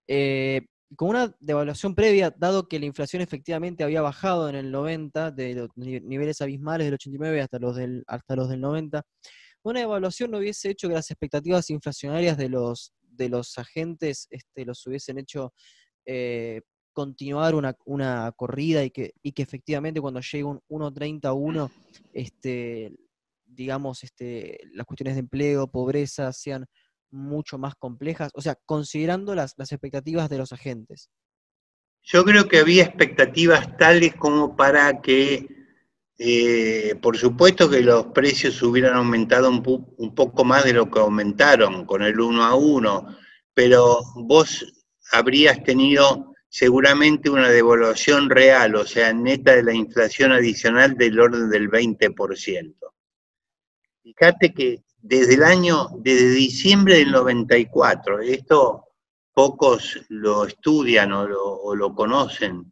Eh, 0.07 0.65
con 0.95 1.09
una 1.09 1.35
devaluación 1.39 1.95
previa, 1.95 2.33
dado 2.37 2.67
que 2.67 2.79
la 2.79 2.85
inflación 2.85 3.21
efectivamente 3.21 3.83
había 3.83 4.01
bajado 4.01 4.49
en 4.49 4.55
el 4.55 4.71
90, 4.71 5.31
de 5.31 5.53
los 5.53 5.69
niveles 5.75 6.41
abismales 6.41 6.87
del 6.87 6.93
89 6.95 7.41
hasta 7.41 7.59
los 7.59 7.75
del, 7.75 8.03
hasta 8.07 8.35
los 8.35 8.49
del 8.49 8.61
90, 8.61 9.03
una 9.63 9.79
devaluación 9.81 10.31
no 10.31 10.37
hubiese 10.37 10.69
hecho 10.69 10.87
que 10.87 10.93
las 10.93 11.11
expectativas 11.11 11.69
inflacionarias 11.69 12.37
de 12.37 12.49
los, 12.49 12.93
de 13.01 13.29
los 13.29 13.57
agentes 13.57 14.27
este, 14.29 14.65
los 14.65 14.85
hubiesen 14.87 15.19
hecho 15.19 15.53
eh, 16.05 16.61
continuar 16.93 17.53
una, 17.53 18.31
corrida 18.31 18.83
y 18.83 18.91
que, 18.91 19.13
y 19.21 19.33
que 19.33 19.43
efectivamente 19.43 20.01
cuando 20.01 20.21
llegue 20.21 20.45
un 20.45 20.61
1.30 20.69 21.69
este, 22.13 22.93
digamos, 23.45 24.03
este, 24.03 24.59
las 24.73 24.85
cuestiones 24.85 25.15
de 25.15 25.19
empleo, 25.19 25.67
pobreza 25.67 26.31
sean 26.31 26.65
mucho 27.11 27.57
más 27.57 27.75
complejas, 27.75 28.31
o 28.33 28.41
sea, 28.41 28.57
considerando 28.65 29.35
las, 29.35 29.53
las 29.57 29.71
expectativas 29.71 30.29
de 30.29 30.37
los 30.37 30.53
agentes. 30.53 31.09
Yo 32.03 32.23
creo 32.23 32.47
que 32.47 32.59
había 32.59 32.83
expectativas 32.83 33.77
tales 33.77 34.15
como 34.15 34.55
para 34.55 35.01
que, 35.01 35.47
eh, 36.17 36.95
por 37.01 37.17
supuesto 37.17 37.69
que 37.69 37.81
los 37.81 38.07
precios 38.07 38.61
hubieran 38.63 38.95
aumentado 38.95 39.49
un, 39.49 39.61
un, 39.97 40.15
poco 40.15 40.45
más 40.45 40.63
de 40.63 40.73
lo 40.73 40.89
que 40.89 40.99
aumentaron 40.99 41.85
con 41.85 42.03
el 42.03 42.19
1 42.19 42.43
a 42.43 42.55
1, 42.55 43.17
pero 43.53 43.99
vos 44.15 44.65
habrías 45.11 45.63
tenido 45.63 46.33
seguramente 46.49 47.29
una 47.29 47.49
devaluación 47.49 48.29
real, 48.29 48.75
o 48.75 48.85
sea, 48.85 49.13
neta 49.13 49.55
de 49.55 49.63
la 49.63 49.73
inflación 49.73 50.31
adicional 50.31 50.95
del 50.95 51.19
orden 51.19 51.49
del 51.49 51.69
20%. 51.69 52.75
Fíjate 54.03 54.53
que 54.53 54.83
desde 55.01 55.35
el 55.35 55.43
año, 55.43 55.89
desde 55.99 56.31
diciembre 56.31 56.97
del 56.97 57.11
94, 57.11 58.21
esto 58.21 58.83
pocos 59.33 59.99
lo 60.09 60.45
estudian 60.45 61.13
o 61.13 61.27
lo, 61.27 61.43
o 61.43 61.75
lo 61.75 61.93
conocen, 61.93 62.71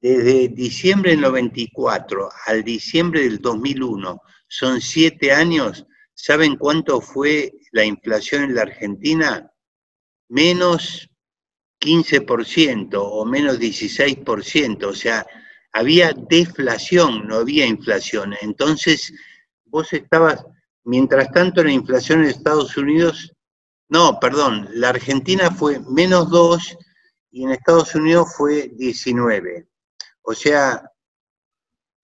desde 0.00 0.48
diciembre 0.48 1.12
del 1.12 1.20
94 1.20 2.28
al 2.46 2.64
diciembre 2.64 3.22
del 3.22 3.40
2001, 3.40 4.20
son 4.48 4.80
siete 4.80 5.30
años, 5.32 5.86
¿saben 6.12 6.56
cuánto 6.56 7.00
fue 7.00 7.52
la 7.70 7.84
inflación 7.84 8.42
en 8.42 8.54
la 8.56 8.62
Argentina? 8.62 9.50
Menos 10.28 11.08
15% 11.80 12.94
o 12.94 13.24
menos 13.24 13.58
16%, 13.58 14.84
o 14.84 14.94
sea, 14.94 15.26
había 15.72 16.12
deflación, 16.12 17.26
no 17.26 17.36
había 17.36 17.66
inflación. 17.66 18.34
Entonces, 18.40 19.12
vos 19.64 19.92
estabas, 19.92 20.44
mientras 20.84 21.30
tanto 21.32 21.62
la 21.62 21.72
inflación 21.72 22.22
en 22.22 22.30
Estados 22.30 22.76
Unidos, 22.76 23.32
no, 23.88 24.18
perdón, 24.20 24.68
la 24.72 24.88
Argentina 24.88 25.50
fue 25.50 25.80
menos 25.80 26.30
2 26.30 26.78
y 27.30 27.44
en 27.44 27.50
Estados 27.50 27.94
Unidos 27.94 28.28
fue 28.36 28.70
19. 28.74 29.66
O 30.22 30.34
sea, 30.34 30.82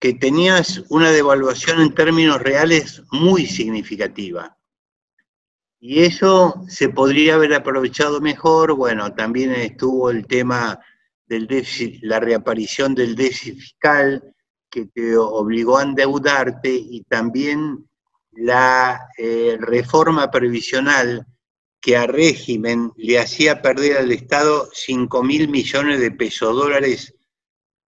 que 0.01 0.15
tenías 0.15 0.85
una 0.91 1.11
devaluación 1.11 1.81
en 1.81 1.95
términos 1.95 2.41
reales 2.41 3.03
muy 3.11 3.47
significativa. 3.47 4.57
Y 5.81 6.03
eso 6.03 6.63
se 6.69 6.89
podría 6.89 7.35
haber 7.35 7.55
aprovechado 7.55 8.21
mejor. 8.21 8.75
Bueno, 8.75 9.15
también 9.15 9.53
estuvo 9.53 10.11
el 10.11 10.27
tema 10.27 10.79
del 11.27 11.47
déficit, 11.47 12.03
la 12.03 12.21
reaparición 12.21 12.95
del 12.95 13.15
déficit 13.15 13.59
fiscal 13.59 14.35
que 14.71 14.87
te 14.87 15.17
obligó 15.17 15.79
a 15.79 15.85
endeudarte 15.85 16.71
y 16.75 17.03
también 17.05 17.88
la 18.39 19.09
eh, 19.17 19.57
reforma 19.61 20.31
previsional 20.31 21.27
que 21.81 21.97
a 21.97 22.07
régimen 22.07 22.93
le 22.97 23.19
hacía 23.19 23.61
perder 23.61 23.99
al 23.99 24.13
Estado 24.13 24.69
5 24.73 25.23
mil 25.25 25.49
millones 25.49 25.99
de 25.99 26.13
pesos 26.13 26.55
dólares 26.55 27.15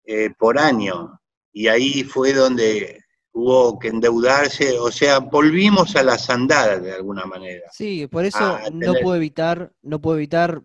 eh, 0.06 0.32
por 0.38 0.60
año. 0.60 1.20
y 1.54 1.68
ahí 1.68 2.04
fue 2.04 2.34
donde 2.34 3.00
hubo 3.32 3.80
que 3.80 3.88
endeudarse, 3.88 4.78
o 4.80 4.92
sea, 4.92 5.20
volvimos 5.20 5.96
a 5.96 6.04
las 6.04 6.30
andadas 6.30 6.84
de 6.84 6.94
alguna 6.94 7.26
manera. 7.26 7.70
Sí, 7.72 8.08
por 8.08 8.26
eso 8.26 8.60
no 8.72 8.94
puedo 9.02 9.16
evitar, 9.16 9.72
no 9.82 10.02
puedo 10.02 10.18
evitar 10.18 10.62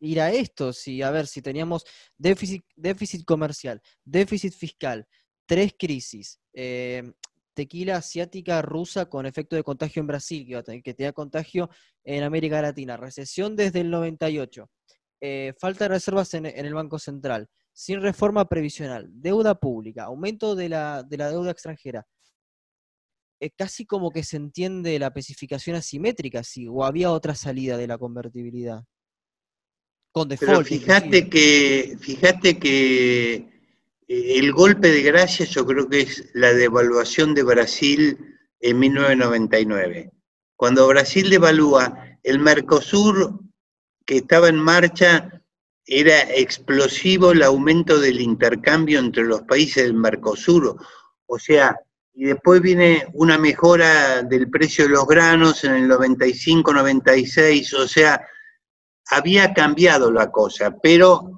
ir 0.00 0.20
a 0.20 0.32
esto, 0.32 0.72
si 0.72 1.00
a 1.00 1.10
ver, 1.10 1.26
si 1.26 1.42
teníamos 1.42 1.84
déficit, 2.18 2.64
déficit 2.74 3.24
comercial, 3.24 3.80
déficit 4.04 4.52
fiscal, 4.52 5.06
tres 5.46 5.74
crisis, 5.78 6.40
eh, 6.52 7.12
tequila 7.56 7.96
asiática 7.96 8.60
rusa 8.60 9.06
con 9.06 9.24
efecto 9.24 9.56
de 9.56 9.64
contagio 9.64 10.00
en 10.00 10.06
Brasil, 10.06 10.46
que, 10.46 10.82
que 10.82 10.94
tenía 10.94 11.12
contagio 11.12 11.70
en 12.04 12.22
América 12.22 12.60
Latina, 12.60 12.98
recesión 12.98 13.56
desde 13.56 13.80
el 13.80 13.90
98, 13.90 14.70
eh, 15.22 15.54
falta 15.58 15.86
de 15.86 15.88
reservas 15.88 16.34
en, 16.34 16.44
el 16.44 16.74
Banco 16.74 16.98
Central, 16.98 17.48
sin 17.72 18.02
reforma 18.02 18.44
previsional, 18.44 19.08
deuda 19.10 19.54
pública, 19.54 20.04
aumento 20.04 20.54
de 20.54 20.68
la, 20.68 21.02
deuda 21.02 21.50
extranjera. 21.50 22.06
Eh, 23.40 23.50
casi 23.56 23.86
como 23.86 24.10
que 24.10 24.22
se 24.22 24.36
entiende 24.36 24.98
la 24.98 25.06
especificación 25.06 25.76
asimétrica, 25.76 26.42
si 26.42 26.68
o 26.68 26.84
había 26.84 27.10
otra 27.10 27.34
salida 27.34 27.78
de 27.78 27.86
la 27.86 27.96
convertibilidad. 27.96 28.84
Con 30.12 30.28
default. 30.28 30.66
fíjate 30.66 31.28
que, 31.28 31.96
fíjate 32.00 32.58
que 32.58 33.55
el 34.08 34.52
golpe 34.52 34.88
de 34.88 35.02
gracia 35.02 35.46
yo 35.46 35.66
creo 35.66 35.88
que 35.88 36.02
es 36.02 36.30
la 36.34 36.52
devaluación 36.52 37.34
de 37.34 37.42
Brasil 37.42 38.18
en 38.60 38.78
1999. 38.78 40.12
Cuando 40.54 40.86
Brasil 40.88 41.28
devalúa, 41.28 42.18
el 42.22 42.38
Mercosur 42.38 43.40
que 44.04 44.18
estaba 44.18 44.48
en 44.48 44.56
marcha 44.56 45.42
era 45.84 46.20
explosivo 46.34 47.32
el 47.32 47.42
aumento 47.42 47.98
del 48.00 48.20
intercambio 48.20 48.98
entre 49.00 49.24
los 49.24 49.42
países 49.42 49.84
del 49.84 49.94
Mercosur. 49.94 50.76
O 51.26 51.38
sea, 51.38 51.76
y 52.14 52.24
después 52.24 52.62
viene 52.62 53.06
una 53.12 53.36
mejora 53.36 54.22
del 54.22 54.48
precio 54.48 54.84
de 54.84 54.90
los 54.90 55.06
granos 55.06 55.64
en 55.64 55.74
el 55.74 55.90
95-96, 55.90 57.74
o 57.74 57.86
sea, 57.86 58.26
había 59.10 59.52
cambiado 59.52 60.10
la 60.10 60.30
cosa, 60.30 60.74
pero 60.82 61.35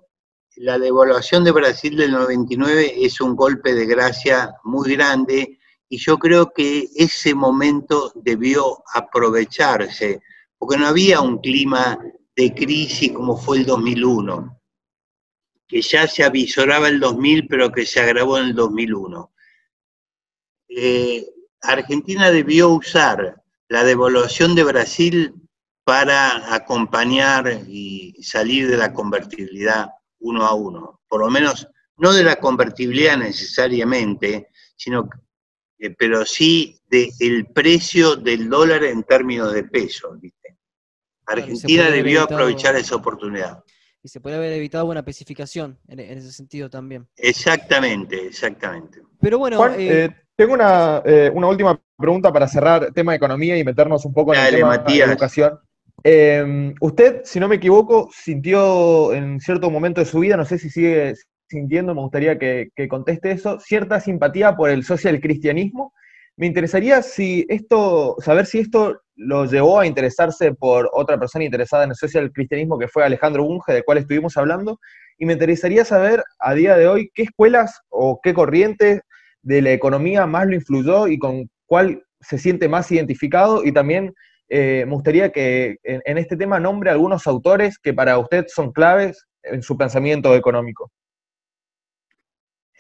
la 0.60 0.78
devaluación 0.78 1.44
de 1.44 1.52
Brasil 1.52 1.96
del 1.96 2.10
99 2.10 2.94
es 3.04 3.20
un 3.20 3.36
golpe 3.36 3.74
de 3.74 3.86
gracia 3.86 4.54
muy 4.64 4.92
grande 4.94 5.60
y 5.88 5.98
yo 5.98 6.18
creo 6.18 6.52
que 6.52 6.88
ese 6.96 7.32
momento 7.34 8.12
debió 8.16 8.82
aprovecharse, 8.92 10.20
porque 10.58 10.76
no 10.76 10.88
había 10.88 11.20
un 11.20 11.38
clima 11.38 11.98
de 12.34 12.54
crisis 12.54 13.12
como 13.12 13.36
fue 13.36 13.58
el 13.58 13.66
2001, 13.66 14.60
que 15.68 15.80
ya 15.80 16.08
se 16.08 16.24
avisoraba 16.24 16.88
el 16.88 16.98
2000, 16.98 17.46
pero 17.46 17.70
que 17.70 17.86
se 17.86 18.00
agravó 18.00 18.38
en 18.38 18.46
el 18.46 18.54
2001. 18.54 19.32
Eh, 20.70 21.24
Argentina 21.62 22.32
debió 22.32 22.70
usar 22.70 23.42
la 23.68 23.84
devaluación 23.84 24.56
de 24.56 24.64
Brasil 24.64 25.34
para 25.84 26.52
acompañar 26.52 27.62
y 27.68 28.16
salir 28.22 28.68
de 28.68 28.76
la 28.76 28.92
convertibilidad 28.92 29.90
uno 30.20 30.44
a 30.44 30.54
uno, 30.54 31.00
por 31.08 31.20
lo 31.20 31.30
menos 31.30 31.68
no 31.98 32.12
de 32.12 32.24
la 32.24 32.36
convertibilidad 32.36 33.16
necesariamente, 33.16 34.48
sino 34.76 35.08
eh, 35.78 35.94
pero 35.96 36.24
sí 36.24 36.76
del 36.88 37.46
precio 37.46 38.16
del 38.16 38.48
dólar 38.48 38.84
en 38.84 39.02
términos 39.04 39.52
de 39.52 39.64
peso, 39.64 40.16
¿viste? 40.20 40.56
Argentina 41.26 41.90
debió 41.90 42.22
aprovechar 42.22 42.74
esa 42.76 42.96
oportunidad. 42.96 43.62
Y 44.02 44.08
se 44.08 44.20
puede 44.20 44.36
haber 44.36 44.52
evitado 44.52 44.86
una 44.86 45.00
especificación 45.00 45.78
en, 45.88 46.00
ese 46.00 46.32
sentido 46.32 46.70
también. 46.70 47.06
Exactamente, 47.16 48.26
exactamente. 48.26 49.02
Pero 49.20 49.38
bueno, 49.38 49.66
eh, 49.66 50.04
eh, 50.04 50.10
tengo 50.34 50.54
una, 50.54 51.02
una, 51.34 51.48
última 51.48 51.80
pregunta 51.96 52.32
para 52.32 52.48
cerrar 52.48 52.92
tema 52.92 53.12
de 53.12 53.16
economía 53.16 53.58
y 53.58 53.64
meternos 53.64 54.04
un 54.04 54.14
poco 54.14 54.32
en 54.34 54.40
el 54.40 54.54
tema 54.54 54.78
de 54.78 54.98
educación. 54.98 55.58
Em, 56.04 56.74
usted, 56.80 57.22
si 57.24 57.40
no 57.40 57.48
me 57.48 57.56
equivoco, 57.56 58.08
sintió 58.12 59.12
en 59.12 59.40
cierto 59.40 59.70
momento 59.70 60.00
de 60.00 60.06
su 60.06 60.20
vida, 60.20 60.36
no 60.36 60.44
sé 60.44 60.58
si 60.58 60.70
sigue 60.70 61.14
sintiendo, 61.48 61.94
me 61.94 62.02
gustaría 62.02 62.38
que, 62.38 62.70
conteste 62.88 63.32
eso, 63.32 63.58
cierta 63.60 64.00
simpatía 64.00 64.56
por 64.56 64.70
el 64.70 64.84
social 64.84 65.20
cristianismo. 65.20 65.92
Me 66.36 66.46
interesaría 66.46 67.02
si 67.02 67.46
esto, 67.48 68.16
saber 68.20 68.46
si 68.46 68.60
esto 68.60 69.00
lo 69.16 69.46
llevó 69.46 69.80
a 69.80 69.86
interesarse 69.86 70.54
por 70.54 70.88
otra 70.92 71.18
persona 71.18 71.44
interesada 71.44 71.84
en 71.84 71.90
el 71.90 71.96
social 71.96 72.30
cristianismo 72.32 72.78
que 72.78 72.86
fue 72.86 73.04
Alejandro 73.04 73.42
Bunge, 73.44 73.72
del 73.72 73.84
cual 73.84 73.98
estuvimos 73.98 74.36
hablando, 74.36 74.78
y 75.18 75.26
me 75.26 75.32
interesaría 75.32 75.84
saber 75.84 76.22
a 76.38 76.54
día 76.54 76.76
de 76.76 76.86
hoy 76.86 77.10
qué 77.12 77.22
escuelas 77.24 77.80
o 77.88 78.20
qué 78.22 78.34
corriente 78.34 79.02
de 79.42 79.62
la 79.62 79.72
economía 79.72 80.26
más 80.26 80.46
lo 80.46 80.54
influyó 80.54 81.08
y 81.08 81.18
con 81.18 81.50
cuál 81.66 82.04
se 82.20 82.38
siente 82.38 82.68
más 82.68 82.90
identificado 82.92 83.64
y 83.64 83.72
también 83.72 84.14
eh, 84.48 84.84
me 84.86 84.94
gustaría 84.94 85.30
que 85.30 85.76
en, 85.82 86.18
este 86.18 86.36
tema 86.36 86.58
nombre 86.58 86.90
algunos 86.90 87.26
autores 87.26 87.78
que 87.78 87.92
para 87.92 88.18
usted 88.18 88.46
son 88.48 88.72
claves 88.72 89.26
en 89.42 89.62
su 89.62 89.76
pensamiento 89.76 90.34
económico. 90.34 90.90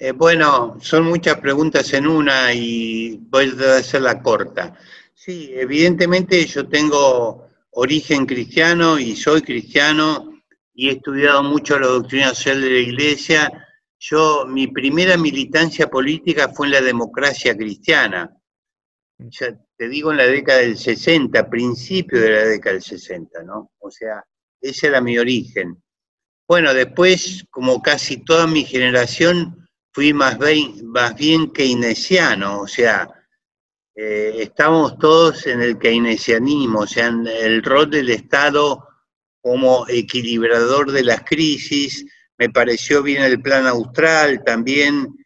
Eh, 0.00 0.12
bueno, 0.12 0.78
son 0.80 1.04
muchas 1.04 1.38
preguntas 1.40 1.92
en 1.92 2.06
una 2.06 2.54
y 2.54 3.18
voy 3.28 3.52
a 3.66 3.78
hacerla 3.78 4.22
corta. 4.22 4.74
Sí, 5.12 5.50
evidentemente 5.54 6.46
yo 6.46 6.68
tengo 6.68 7.48
origen 7.72 8.24
cristiano 8.24 8.98
y 8.98 9.16
soy 9.16 9.42
cristiano 9.42 10.32
y 10.72 10.88
he 10.88 10.92
estudiado 10.92 11.42
mucho 11.42 11.78
la 11.78 11.88
doctrina 11.88 12.28
social 12.28 12.62
de 12.62 12.70
la 12.70 12.78
Iglesia. 12.78 13.66
Yo, 13.98 14.46
mi 14.46 14.68
primera 14.68 15.16
militancia 15.16 15.88
política 15.88 16.48
fue 16.48 16.68
en 16.68 16.72
la 16.74 16.80
democracia 16.80 17.56
cristiana 17.56 18.32
te 19.78 19.88
digo 19.88 20.10
en 20.10 20.18
la 20.18 20.26
década 20.26 20.58
del 20.58 20.76
60, 20.76 21.48
principio 21.48 22.20
de 22.20 22.30
la 22.30 22.44
década 22.44 22.74
del 22.74 22.82
60, 22.82 23.44
¿no? 23.44 23.70
O 23.78 23.90
sea, 23.90 24.24
ese 24.60 24.88
era 24.88 25.00
mi 25.00 25.16
origen. 25.18 25.80
Bueno, 26.48 26.74
después, 26.74 27.44
como 27.48 27.80
casi 27.80 28.24
toda 28.24 28.48
mi 28.48 28.64
generación, 28.64 29.68
fui 29.92 30.12
más 30.12 30.36
bien, 30.36 30.84
más 30.88 31.14
bien 31.14 31.52
keynesiano, 31.52 32.60
o 32.60 32.66
sea, 32.66 33.08
eh, 33.94 34.34
estamos 34.40 34.98
todos 34.98 35.46
en 35.46 35.62
el 35.62 35.78
keynesianismo, 35.78 36.80
o 36.80 36.86
sea, 36.86 37.06
en 37.06 37.26
el 37.28 37.62
rol 37.62 37.88
del 37.88 38.10
Estado 38.10 38.84
como 39.40 39.86
equilibrador 39.88 40.90
de 40.90 41.04
las 41.04 41.22
crisis, 41.22 42.04
me 42.36 42.50
pareció 42.50 43.02
bien 43.02 43.22
el 43.22 43.40
plan 43.40 43.66
austral 43.66 44.42
también, 44.44 45.17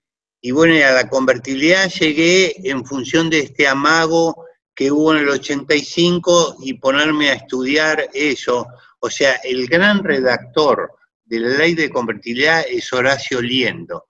y 0.44 0.50
bueno, 0.50 0.74
a 0.84 0.90
la 0.90 1.08
convertibilidad 1.08 1.88
llegué 1.88 2.68
en 2.68 2.84
función 2.84 3.30
de 3.30 3.38
este 3.38 3.68
amago 3.68 4.44
que 4.74 4.90
hubo 4.90 5.14
en 5.14 5.20
el 5.20 5.28
85 5.28 6.56
y 6.62 6.74
ponerme 6.74 7.30
a 7.30 7.34
estudiar 7.34 8.10
eso. 8.12 8.66
O 8.98 9.08
sea, 9.08 9.34
el 9.44 9.68
gran 9.68 10.02
redactor 10.02 10.94
de 11.24 11.38
la 11.38 11.58
ley 11.58 11.74
de 11.76 11.90
convertibilidad 11.90 12.64
es 12.68 12.92
Horacio 12.92 13.40
Liendo. 13.40 14.08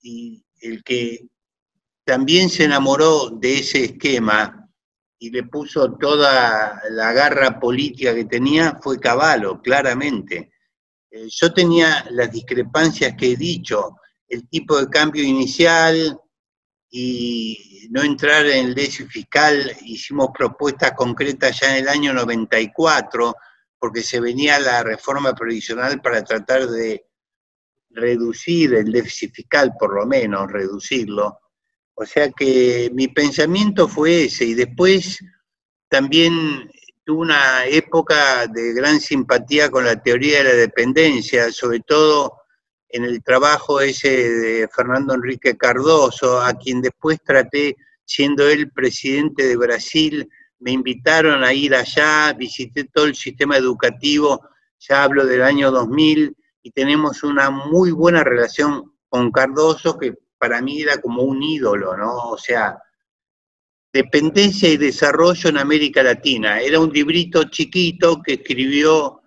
Y 0.00 0.42
el 0.62 0.82
que 0.82 1.26
también 2.02 2.48
se 2.48 2.64
enamoró 2.64 3.28
de 3.28 3.58
ese 3.58 3.84
esquema 3.84 4.70
y 5.18 5.28
le 5.28 5.42
puso 5.42 5.92
toda 5.98 6.80
la 6.92 7.12
garra 7.12 7.60
política 7.60 8.14
que 8.14 8.24
tenía 8.24 8.78
fue 8.82 8.98
Caballo, 8.98 9.60
claramente. 9.60 10.50
Eh, 11.10 11.26
yo 11.28 11.52
tenía 11.52 12.06
las 12.10 12.32
discrepancias 12.32 13.14
que 13.18 13.32
he 13.32 13.36
dicho, 13.36 13.96
el 14.28 14.48
tipo 14.48 14.78
de 14.78 14.88
cambio 14.88 15.24
inicial 15.24 16.18
y 16.90 17.88
no 17.90 18.02
entrar 18.02 18.46
en 18.46 18.66
el 18.66 18.74
déficit 18.74 19.08
fiscal, 19.08 19.76
hicimos 19.84 20.28
propuestas 20.36 20.92
concretas 20.92 21.60
ya 21.60 21.76
en 21.76 21.84
el 21.84 21.88
año 21.88 22.12
94, 22.12 23.34
porque 23.78 24.02
se 24.02 24.20
venía 24.20 24.58
la 24.58 24.82
reforma 24.82 25.34
provisional 25.34 26.00
para 26.00 26.24
tratar 26.24 26.66
de 26.68 27.06
reducir 27.90 28.74
el 28.74 28.92
déficit 28.92 29.34
fiscal, 29.34 29.72
por 29.78 29.94
lo 29.94 30.06
menos 30.06 30.50
reducirlo. 30.50 31.38
O 31.94 32.04
sea 32.06 32.30
que 32.30 32.90
mi 32.94 33.08
pensamiento 33.08 33.88
fue 33.88 34.24
ese 34.24 34.44
y 34.44 34.54
después 34.54 35.18
también 35.88 36.70
tuve 37.04 37.22
una 37.22 37.66
época 37.66 38.46
de 38.46 38.72
gran 38.72 39.00
simpatía 39.00 39.70
con 39.70 39.84
la 39.84 40.00
teoría 40.00 40.38
de 40.38 40.44
la 40.44 40.54
dependencia, 40.54 41.50
sobre 41.50 41.80
todo 41.80 42.42
en 42.88 43.04
el 43.04 43.22
trabajo 43.22 43.80
ese 43.80 44.08
de 44.08 44.68
Fernando 44.68 45.14
Enrique 45.14 45.56
Cardoso, 45.56 46.40
a 46.40 46.54
quien 46.54 46.80
después 46.80 47.18
traté, 47.22 47.76
siendo 48.04 48.48
él 48.48 48.70
presidente 48.70 49.46
de 49.46 49.56
Brasil, 49.56 50.28
me 50.60 50.72
invitaron 50.72 51.44
a 51.44 51.52
ir 51.52 51.74
allá, 51.74 52.32
visité 52.32 52.84
todo 52.84 53.04
el 53.04 53.14
sistema 53.14 53.56
educativo, 53.56 54.48
ya 54.78 55.04
hablo 55.04 55.26
del 55.26 55.42
año 55.42 55.70
2000, 55.70 56.36
y 56.62 56.70
tenemos 56.70 57.22
una 57.22 57.50
muy 57.50 57.92
buena 57.92 58.24
relación 58.24 58.92
con 59.08 59.30
Cardoso, 59.30 59.98
que 59.98 60.14
para 60.38 60.60
mí 60.62 60.82
era 60.82 61.00
como 61.00 61.22
un 61.22 61.42
ídolo, 61.42 61.96
¿no? 61.96 62.30
O 62.30 62.38
sea, 62.38 62.78
dependencia 63.92 64.68
y 64.68 64.76
desarrollo 64.76 65.50
en 65.50 65.58
América 65.58 66.02
Latina. 66.02 66.60
Era 66.60 66.80
un 66.80 66.90
librito 66.90 67.44
chiquito 67.44 68.22
que 68.22 68.34
escribió 68.34 69.17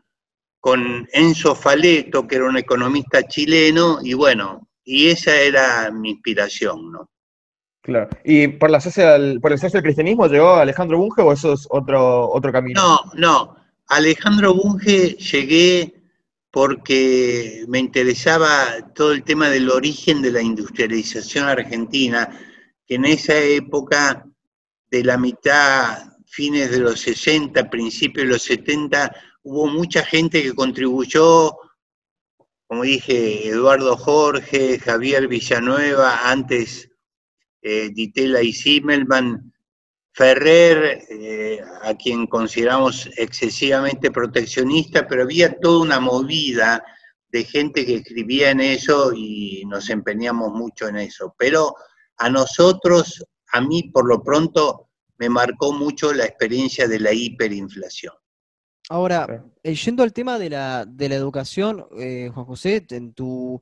con 0.61 1.09
Enzo 1.11 1.55
Faleto, 1.55 2.27
que 2.27 2.35
era 2.35 2.45
un 2.45 2.55
economista 2.55 3.23
chileno, 3.23 3.99
y 4.03 4.13
bueno, 4.13 4.69
y 4.85 5.07
esa 5.07 5.35
era 5.35 5.91
mi 5.91 6.11
inspiración, 6.11 6.91
¿no? 6.91 7.09
Claro. 7.81 8.09
¿Y 8.23 8.47
por, 8.47 8.69
la 8.69 8.79
social, 8.79 9.39
por 9.41 9.51
el 9.51 9.57
social 9.57 9.81
cristianismo 9.81 10.27
llegó 10.27 10.53
Alejandro 10.53 10.99
Bunge 10.99 11.23
o 11.23 11.33
eso 11.33 11.53
es 11.53 11.67
otro, 11.71 12.29
otro 12.29 12.51
camino? 12.51 12.79
No, 12.79 12.99
no. 13.15 13.55
Alejandro 13.87 14.53
Bunge 14.53 15.15
llegué 15.15 15.95
porque 16.51 17.65
me 17.67 17.79
interesaba 17.79 18.91
todo 18.93 19.13
el 19.13 19.23
tema 19.23 19.49
del 19.49 19.67
origen 19.67 20.21
de 20.21 20.31
la 20.31 20.43
industrialización 20.43 21.47
argentina, 21.47 22.29
que 22.85 22.95
en 22.95 23.05
esa 23.05 23.35
época 23.35 24.27
de 24.91 25.03
la 25.03 25.17
mitad, 25.17 25.97
fines 26.27 26.69
de 26.69 26.79
los 26.79 26.99
60, 26.99 27.67
principios 27.67 28.27
de 28.27 28.33
los 28.33 28.43
70, 28.43 29.11
hubo 29.43 29.67
mucha 29.67 30.03
gente 30.03 30.41
que 30.43 30.53
contribuyó, 30.53 31.57
como 32.67 32.83
dije, 32.83 33.47
Eduardo 33.47 33.97
Jorge, 33.97 34.79
Javier 34.79 35.27
Villanueva, 35.27 36.29
antes 36.29 36.89
eh, 37.61 37.89
Ditela 37.93 38.41
y 38.41 38.53
Zimmelman, 38.53 39.53
Ferrer, 40.13 41.05
eh, 41.09 41.61
a 41.83 41.95
quien 41.95 42.27
consideramos 42.27 43.09
excesivamente 43.15 44.11
proteccionista, 44.11 45.07
pero 45.07 45.23
había 45.23 45.57
toda 45.59 45.81
una 45.81 45.99
movida 45.99 46.83
de 47.29 47.43
gente 47.45 47.85
que 47.85 47.95
escribía 47.95 48.51
en 48.51 48.59
eso 48.59 49.13
y 49.15 49.63
nos 49.67 49.89
empeñamos 49.89 50.51
mucho 50.51 50.87
en 50.89 50.97
eso. 50.97 51.33
Pero 51.37 51.75
a 52.17 52.29
nosotros, 52.29 53.23
a 53.53 53.61
mí 53.61 53.83
por 53.83 54.05
lo 54.05 54.21
pronto, 54.21 54.89
me 55.17 55.29
marcó 55.29 55.71
mucho 55.71 56.13
la 56.13 56.25
experiencia 56.25 56.87
de 56.87 56.99
la 56.99 57.13
hiperinflación. 57.13 58.13
Ahora, 58.91 59.45
eh, 59.63 59.73
yendo 59.73 60.03
al 60.03 60.11
tema 60.11 60.37
de 60.37 60.49
la, 60.49 60.85
de 60.85 61.07
la 61.07 61.15
educación, 61.15 61.87
Juan 61.89 62.45
José, 62.45 62.85
en 62.89 63.13
tu, 63.13 63.61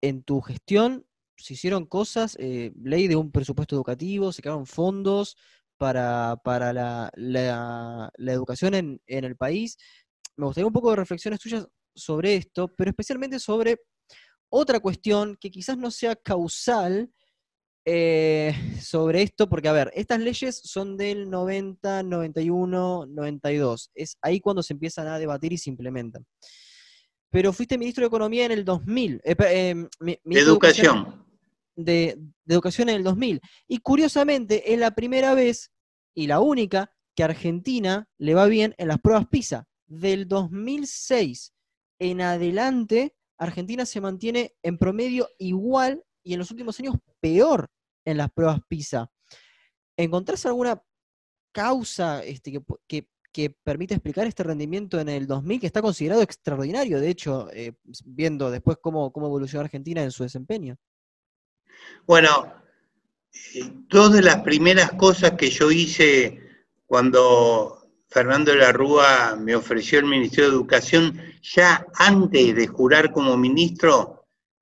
en 0.00 0.22
tu 0.22 0.40
gestión, 0.40 1.06
se 1.36 1.54
hicieron 1.54 1.84
cosas, 1.86 2.36
eh, 2.40 2.72
ley 2.82 3.08
de 3.08 3.16
un 3.16 3.30
presupuesto 3.30 3.76
educativo, 3.76 4.32
se 4.32 4.40
crearon 4.40 4.66
fondos 4.66 5.36
para, 5.76 6.38
la, 6.72 8.10
educación 8.18 8.74
en, 8.74 9.00
el 9.06 9.36
país. 9.36 9.76
Me 10.36 10.46
gustaría 10.46 10.66
un 10.66 10.72
poco 10.72 10.90
de 10.90 10.96
reflexiones 10.96 11.40
tuyas 11.40 11.68
sobre 11.94 12.36
esto, 12.36 12.68
pero 12.68 12.90
especialmente 12.90 13.38
sobre 13.38 13.82
otra 14.48 14.80
cuestión 14.80 15.36
que 15.38 15.50
quizás 15.50 15.76
no 15.76 15.90
sea 15.90 16.16
causal 16.16 17.12
eh, 17.84 18.54
sobre 18.80 19.22
esto, 19.22 19.48
porque 19.48 19.68
a 19.68 19.72
ver, 19.72 19.90
estas 19.94 20.20
leyes 20.20 20.60
son 20.64 20.96
del 20.96 21.28
90, 21.28 22.02
91, 22.02 23.06
92. 23.06 23.90
Es 23.94 24.16
ahí 24.22 24.40
cuando 24.40 24.62
se 24.62 24.72
empiezan 24.72 25.06
a 25.08 25.18
debatir 25.18 25.52
y 25.52 25.58
se 25.58 25.70
implementan. 25.70 26.26
Pero 27.30 27.52
fuiste 27.52 27.76
ministro 27.76 28.02
de 28.02 28.08
Economía 28.08 28.46
en 28.46 28.52
el 28.52 28.64
2000. 28.64 29.20
Eh, 29.24 29.36
eh 29.40 29.88
educación 30.30 31.24
de, 31.76 32.18
educación 32.46 32.88
en 32.88 32.96
el 32.96 33.04
2000. 33.04 33.40
Y 33.68 33.78
curiosamente, 33.78 34.72
es 34.72 34.78
la 34.78 34.92
primera 34.92 35.34
vez 35.34 35.72
y 36.14 36.26
la 36.26 36.40
única 36.40 36.92
que 37.14 37.24
Argentina 37.24 38.08
le 38.18 38.34
va 38.34 38.46
bien 38.46 38.74
en 38.78 38.88
las 38.88 39.00
pruebas 39.00 39.26
PISA. 39.28 39.66
Del 39.86 40.26
2006 40.26 41.52
en 42.00 42.20
adelante, 42.20 43.14
Argentina 43.38 43.86
se 43.86 44.00
mantiene 44.00 44.54
en 44.62 44.78
promedio 44.78 45.28
igual 45.38 46.02
y 46.22 46.32
en 46.32 46.38
los 46.38 46.50
últimos 46.50 46.78
años 46.80 46.96
peor 47.20 47.68
en 48.04 48.16
las 48.16 48.30
pruebas 48.30 48.60
PISA. 48.68 49.10
¿Encontrás 49.96 50.44
alguna 50.46 50.82
causa 51.52 52.22
este, 52.24 52.60
que, 52.86 53.06
que, 53.32 53.50
permite 53.62 53.94
explicar 53.94 54.26
este 54.26 54.42
rendimiento 54.42 55.00
en 55.00 55.08
el 55.08 55.26
2000 55.26 55.60
que 55.60 55.66
está 55.66 55.82
considerado 55.82 56.22
extraordinario, 56.22 57.00
de 57.00 57.10
hecho, 57.10 57.48
eh, 57.52 57.72
viendo 58.04 58.50
después 58.50 58.78
cómo, 58.80 59.12
cómo 59.12 59.26
evolucionó 59.26 59.64
Argentina 59.64 60.02
en 60.02 60.12
su 60.12 60.22
desempeño? 60.22 60.76
Bueno, 62.06 62.52
dos 63.88 64.12
de 64.12 64.22
las 64.22 64.42
primeras 64.42 64.92
cosas 64.92 65.32
que 65.32 65.50
yo 65.50 65.70
hice 65.70 66.40
cuando 66.86 67.84
Fernando 68.08 68.52
de 68.52 68.58
la 68.58 68.72
Rúa 68.72 69.36
me 69.36 69.56
ofreció 69.56 69.98
el 69.98 70.04
Ministerio 70.04 70.50
de 70.50 70.56
Educación, 70.56 71.20
ya 71.42 71.84
antes 71.94 72.54
de 72.54 72.66
jurar 72.68 73.10
como 73.10 73.36
ministro, 73.36 74.13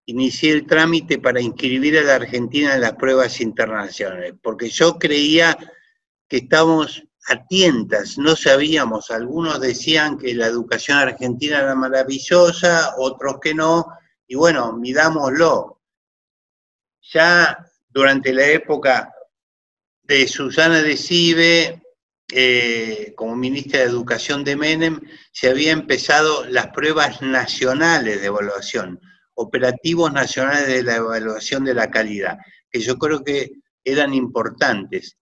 inicié 0.07 0.53
el 0.53 0.66
trámite 0.66 1.18
para 1.18 1.40
inscribir 1.40 1.98
a 1.98 2.03
la 2.03 2.14
Argentina 2.16 2.74
en 2.74 2.80
las 2.80 2.94
pruebas 2.94 3.40
internacionales, 3.40 4.34
porque 4.42 4.68
yo 4.68 4.98
creía 4.98 5.57
que 6.28 6.38
estábamos 6.38 7.03
a 7.28 7.46
no 8.16 8.34
sabíamos, 8.34 9.11
algunos 9.11 9.61
decían 9.61 10.18
que 10.18 10.34
la 10.34 10.46
educación 10.46 10.98
argentina 10.98 11.61
era 11.61 11.74
maravillosa, 11.74 12.94
otros 12.98 13.36
que 13.40 13.55
no, 13.55 13.86
y 14.26 14.34
bueno, 14.34 14.72
midámoslo, 14.72 15.80
ya 17.00 17.64
durante 17.88 18.32
la 18.32 18.46
época 18.46 19.14
de 20.03 20.26
Susana 20.26 20.82
de 20.82 20.96
Cibe, 20.96 21.82
eh, 22.32 23.12
como 23.14 23.36
ministra 23.36 23.80
de 23.80 23.86
Educación 23.86 24.42
de 24.42 24.57
Menem, 24.57 25.00
se 25.32 25.48
había 25.50 25.72
empezado 25.72 26.44
las 26.46 26.68
pruebas 26.68 27.22
nacionales 27.22 28.20
de 28.20 28.26
evaluación, 28.26 29.00
operativos 29.35 30.12
nacionales 30.12 30.66
de 30.68 30.83
la 30.83 30.97
evaluación 30.97 31.64
de 31.64 31.74
la 31.74 31.91
calidad, 31.91 32.39
que 32.70 32.80
yo 32.80 32.99
creo 32.99 33.22
que 33.22 33.53
eran 33.85 34.14
importantes. 34.14 35.16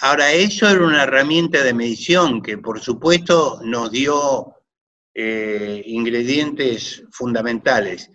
Ahora, 0.00 0.32
eso 0.32 0.68
era 0.68 0.84
una 0.84 1.02
herramienta 1.02 1.62
de 1.62 1.74
medición 1.74 2.42
que 2.42 2.58
por 2.58 2.80
supuesto 2.80 3.60
nos 3.64 3.90
dio 3.90 4.54
eh, 5.14 5.82
ingredientes 5.86 7.02
fundamentales 7.10 8.10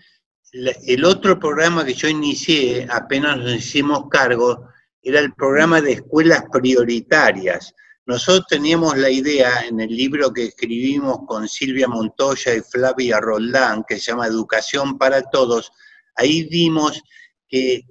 el 0.85 1.03
otro 1.03 1.37
programa 1.39 1.85
que 1.85 1.93
yo 1.93 2.07
inicié, 2.07 2.87
apenas 2.89 3.37
nos 3.37 3.55
hicimos 3.55 4.07
cargo, 4.09 4.69
era 5.01 5.19
el 5.19 5.33
programa 5.33 5.81
de 5.81 5.93
escuelas 5.93 6.45
prioritarias. 6.51 7.73
Nosotros 8.07 8.45
teníamos 8.47 8.97
la 8.97 9.09
idea 9.09 9.65
en 9.65 9.79
el 9.79 9.89
libro 9.89 10.31
que 10.31 10.45
escribimos 10.45 11.19
con 11.25 11.47
Silvia 11.47 11.87
Montoya 11.87 12.53
y 12.53 12.61
Flavia 12.61 13.19
Roldán, 13.19 13.83
que 13.87 13.95
se 13.95 14.11
llama 14.11 14.27
Educación 14.27 14.97
para 14.97 15.23
Todos, 15.23 15.71
ahí 16.15 16.43
vimos 16.43 17.01
que 17.47 17.81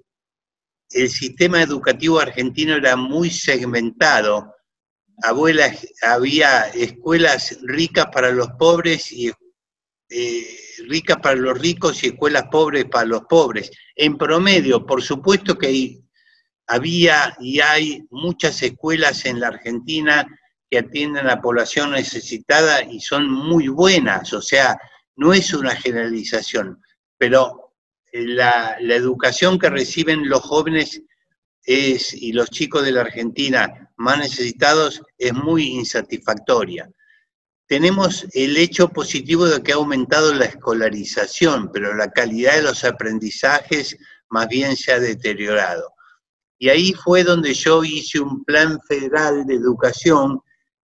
el 0.90 1.10
sistema 1.10 1.62
educativo 1.62 2.20
argentino 2.20 2.76
era 2.76 2.94
muy 2.94 3.30
segmentado. 3.30 4.54
Abuelas, 5.22 5.86
había 6.02 6.68
escuelas 6.68 7.58
ricas 7.62 8.06
para 8.12 8.30
los 8.30 8.48
pobres 8.52 9.10
y 9.10 9.32
eh, 10.10 10.58
ricas 10.86 11.18
para 11.20 11.36
los 11.36 11.58
ricos 11.58 12.02
y 12.04 12.08
escuelas 12.08 12.44
pobres 12.50 12.84
para 12.84 13.06
los 13.06 13.22
pobres. 13.22 13.70
En 13.96 14.16
promedio, 14.16 14.86
por 14.86 15.02
supuesto 15.02 15.58
que 15.58 16.03
había 16.66 17.36
y 17.40 17.60
hay 17.60 18.06
muchas 18.10 18.62
escuelas 18.62 19.26
en 19.26 19.40
la 19.40 19.48
Argentina 19.48 20.26
que 20.70 20.78
atienden 20.78 21.26
a 21.26 21.34
la 21.34 21.42
población 21.42 21.92
necesitada 21.92 22.82
y 22.82 23.00
son 23.00 23.30
muy 23.30 23.68
buenas, 23.68 24.32
o 24.32 24.42
sea, 24.42 24.78
no 25.16 25.32
es 25.32 25.52
una 25.52 25.76
generalización, 25.76 26.82
pero 27.18 27.74
la, 28.12 28.76
la 28.80 28.94
educación 28.94 29.58
que 29.58 29.70
reciben 29.70 30.28
los 30.28 30.40
jóvenes 30.40 31.02
es, 31.64 32.12
y 32.14 32.32
los 32.32 32.50
chicos 32.50 32.84
de 32.84 32.92
la 32.92 33.02
Argentina 33.02 33.92
más 33.96 34.18
necesitados 34.18 35.02
es 35.18 35.32
muy 35.32 35.68
insatisfactoria 35.68 36.88
tenemos 37.66 38.26
el 38.34 38.56
hecho 38.56 38.88
positivo 38.88 39.46
de 39.46 39.62
que 39.62 39.72
ha 39.72 39.76
aumentado 39.76 40.34
la 40.34 40.44
escolarización, 40.44 41.70
pero 41.72 41.94
la 41.94 42.10
calidad 42.10 42.56
de 42.56 42.62
los 42.62 42.84
aprendizajes 42.84 43.96
más 44.28 44.48
bien 44.48 44.76
se 44.76 44.92
ha 44.92 45.00
deteriorado. 45.00 45.93
Y 46.58 46.68
ahí 46.68 46.92
fue 46.92 47.24
donde 47.24 47.52
yo 47.54 47.84
hice 47.84 48.20
un 48.20 48.44
plan 48.44 48.78
federal 48.88 49.44
de 49.46 49.54
educación, 49.54 50.40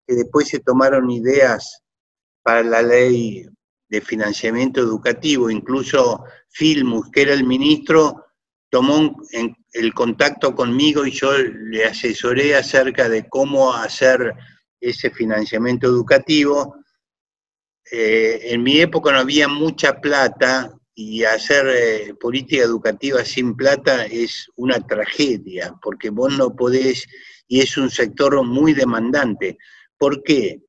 que 0.07 0.15
después 0.15 0.47
se 0.47 0.59
tomaron 0.59 1.09
ideas 1.09 1.83
para 2.41 2.63
la 2.63 2.81
ley 2.81 3.45
de 3.89 4.01
financiamiento 4.01 4.79
educativo, 4.79 5.49
incluso 5.49 6.23
Filmus, 6.49 7.09
que 7.11 7.23
era 7.23 7.33
el 7.33 7.43
ministro, 7.43 8.25
tomó 8.69 9.15
el 9.73 9.93
contacto 9.93 10.55
conmigo 10.55 11.05
y 11.05 11.11
yo 11.11 11.31
le 11.37 11.85
asesoré 11.85 12.55
acerca 12.55 13.09
de 13.09 13.27
cómo 13.27 13.73
hacer 13.73 14.33
ese 14.79 15.09
financiamiento 15.09 15.87
educativo. 15.87 16.75
Eh, 17.91 18.39
en 18.43 18.63
mi 18.63 18.79
época 18.79 19.11
no 19.11 19.19
había 19.19 19.47
mucha 19.47 19.99
plata 19.99 20.71
y 21.01 21.23
hacer 21.23 21.65
eh, 21.69 22.13
política 22.15 22.61
educativa 22.61 23.23
sin 23.23 23.55
plata 23.55 24.03
es 24.03 24.51
una 24.57 24.85
tragedia, 24.85 25.73
porque 25.81 26.09
vos 26.09 26.37
no 26.37 26.53
podés, 26.57 27.07
y 27.47 27.61
es 27.61 27.77
un 27.77 27.89
sector 27.89 28.43
muy 28.43 28.73
demandante. 28.73 29.57
¿Por 29.97 30.21
qué 30.23 30.61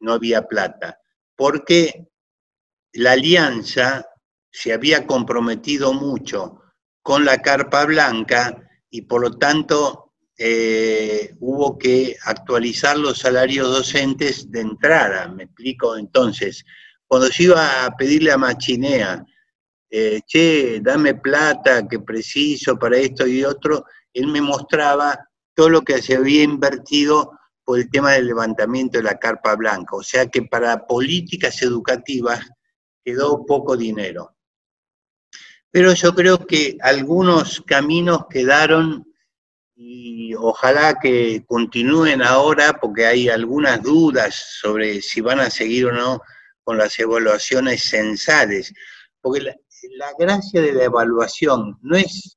no 0.00 0.14
había 0.14 0.48
plata? 0.48 0.98
Porque 1.36 2.08
la 2.94 3.12
alianza 3.12 4.06
se 4.50 4.72
había 4.72 5.06
comprometido 5.06 5.92
mucho 5.92 6.62
con 7.02 7.26
la 7.26 7.42
carpa 7.42 7.84
blanca 7.84 8.66
y 8.88 9.02
por 9.02 9.20
lo 9.20 9.36
tanto 9.36 10.14
eh, 10.38 11.34
hubo 11.40 11.76
que 11.76 12.16
actualizar 12.24 12.96
los 12.96 13.18
salarios 13.18 13.68
docentes 13.68 14.50
de 14.50 14.62
entrada, 14.62 15.28
me 15.28 15.42
explico 15.42 15.98
entonces. 15.98 16.64
Cuando 17.06 17.26
se 17.28 17.42
iba 17.42 17.84
a 17.84 17.94
pedirle 17.98 18.32
a 18.32 18.38
Machinea 18.38 19.26
eh, 19.96 20.22
che, 20.26 20.80
dame 20.80 21.14
plata 21.14 21.86
que 21.86 22.00
preciso 22.00 22.76
para 22.76 22.96
esto 22.96 23.28
y 23.28 23.44
otro, 23.44 23.84
él 24.12 24.26
me 24.26 24.40
mostraba 24.40 25.16
todo 25.54 25.68
lo 25.68 25.82
que 25.82 26.02
se 26.02 26.16
había 26.16 26.42
invertido 26.42 27.30
por 27.62 27.78
el 27.78 27.88
tema 27.88 28.10
del 28.10 28.26
levantamiento 28.26 28.98
de 28.98 29.04
la 29.04 29.20
carpa 29.20 29.54
blanca. 29.54 29.94
O 29.94 30.02
sea 30.02 30.26
que 30.26 30.42
para 30.42 30.84
políticas 30.84 31.62
educativas 31.62 32.40
quedó 33.04 33.46
poco 33.46 33.76
dinero. 33.76 34.34
Pero 35.70 35.94
yo 35.94 36.12
creo 36.12 36.44
que 36.44 36.76
algunos 36.80 37.62
caminos 37.64 38.26
quedaron 38.28 39.06
y 39.76 40.34
ojalá 40.34 40.98
que 41.00 41.44
continúen 41.46 42.20
ahora 42.20 42.72
porque 42.80 43.06
hay 43.06 43.28
algunas 43.28 43.80
dudas 43.80 44.58
sobre 44.60 45.00
si 45.00 45.20
van 45.20 45.38
a 45.38 45.50
seguir 45.50 45.86
o 45.86 45.92
no 45.92 46.20
con 46.64 46.78
las 46.78 46.98
evaluaciones 46.98 47.84
censales. 47.84 48.72
Porque 49.20 49.54
la 49.96 50.12
gracia 50.18 50.60
de 50.60 50.72
la 50.72 50.84
evaluación 50.84 51.78
no 51.82 51.96
es 51.96 52.36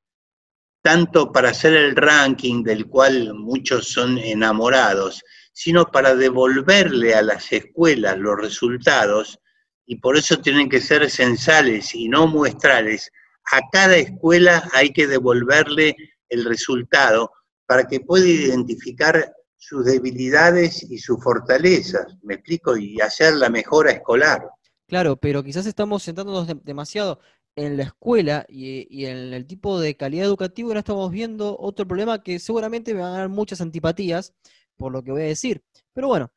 tanto 0.82 1.32
para 1.32 1.50
hacer 1.50 1.74
el 1.74 1.96
ranking 1.96 2.64
del 2.64 2.88
cual 2.88 3.34
muchos 3.34 3.90
son 3.90 4.18
enamorados, 4.18 5.22
sino 5.52 5.86
para 5.86 6.16
devolverle 6.16 7.14
a 7.14 7.22
las 7.22 7.52
escuelas 7.52 8.18
los 8.18 8.38
resultados, 8.38 9.40
y 9.86 9.98
por 9.98 10.18
eso 10.18 10.40
tienen 10.40 10.70
que 10.70 10.80
ser 10.80 11.10
censales 11.10 11.94
y 11.96 12.08
no 12.08 12.28
muestrales. 12.28 13.12
A 13.52 13.62
cada 13.72 13.98
escuela 13.98 14.70
hay 14.74 14.92
que 14.92 15.08
devolverle 15.08 15.96
el 16.30 16.46
resultado 16.46 17.32
para 17.66 17.86
que 17.88 18.00
pueda 18.00 18.28
identificar 18.28 19.34
sus 19.58 19.86
debilidades 19.86 20.84
y 20.84 21.00
sus 21.00 21.22
fortalezas, 21.22 22.16
me 22.24 22.36
explico, 22.36 22.78
y 22.78 23.02
hacer 23.02 23.34
la 23.34 23.50
mejora 23.50 23.92
escolar. 23.92 24.48
Claro, 24.88 25.18
pero 25.18 25.44
quizás 25.44 25.66
estamos 25.66 26.04
sentándonos 26.04 26.48
demasiado 26.64 27.20
en 27.58 27.76
la 27.76 27.84
escuela 27.84 28.46
y, 28.48 29.06
en 29.06 29.34
el 29.34 29.48
tipo 29.48 29.80
de 29.80 29.98
calidad 29.98 30.26
educativa, 30.26 30.74
no 30.74 30.80
estamos 30.80 31.12
viendo 31.12 31.58
otro 31.60 31.88
problema 31.88 32.22
que 32.22 32.40
seguramente 32.40 32.94
me 32.94 33.02
van 33.02 33.16
a 33.16 33.18
dar 33.18 33.30
muchas 33.30 33.60
antipatías 33.62 34.34
por 34.78 34.92
lo 34.92 35.04
que 35.04 35.12
voy 35.12 35.24
a 35.24 35.26
decir. 35.26 35.64
Pero 35.92 36.08
bueno, 36.08 36.32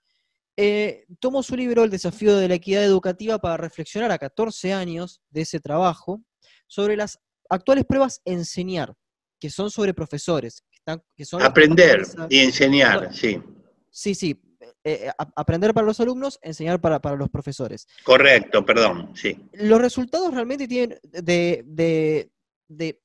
eh, 0.57 1.05
tomo 1.21 1.43
su 1.43 1.57
libro 1.57 1.85
El 1.85 1.91
desafío 1.91 2.37
de 2.37 2.49
la 2.49 2.55
equidad 2.55 2.83
educativa 2.83 3.39
para 3.39 3.59
reflexionar 3.59 4.11
a 4.11 4.19
14 4.19 4.73
años 4.73 5.21
de 5.29 5.43
ese 5.43 5.61
trabajo 5.61 6.23
sobre 6.67 6.97
las 6.97 7.21
actuales 7.51 7.85
pruebas 7.85 8.23
enseñar, 8.25 8.95
que 9.39 9.51
son 9.51 9.71
sobre 9.71 9.93
profesores. 9.93 10.63
Que 10.71 10.77
están, 10.77 11.03
que 11.15 11.27
son 11.27 11.43
Aprender 11.43 12.03
y 12.31 12.39
enseñar, 12.39 13.15
sí. 13.15 13.43
Sí, 13.91 14.15
sí, 14.15 14.41
eh, 14.83 15.09
eh, 15.09 15.13
aprender 15.37 15.75
para 15.75 15.87
los 15.87 16.01
alumnos, 16.01 16.39
enseñar 16.43 16.81
para, 16.81 16.99
los 17.17 17.29
profesores. 17.29 17.87
Correcto, 18.05 18.65
perdón, 18.65 19.13
sí. 19.15 19.37
Los 19.53 19.81
resultados 19.81 20.33
realmente 20.33 20.67
tienen 20.67 20.99
de, 21.03 22.31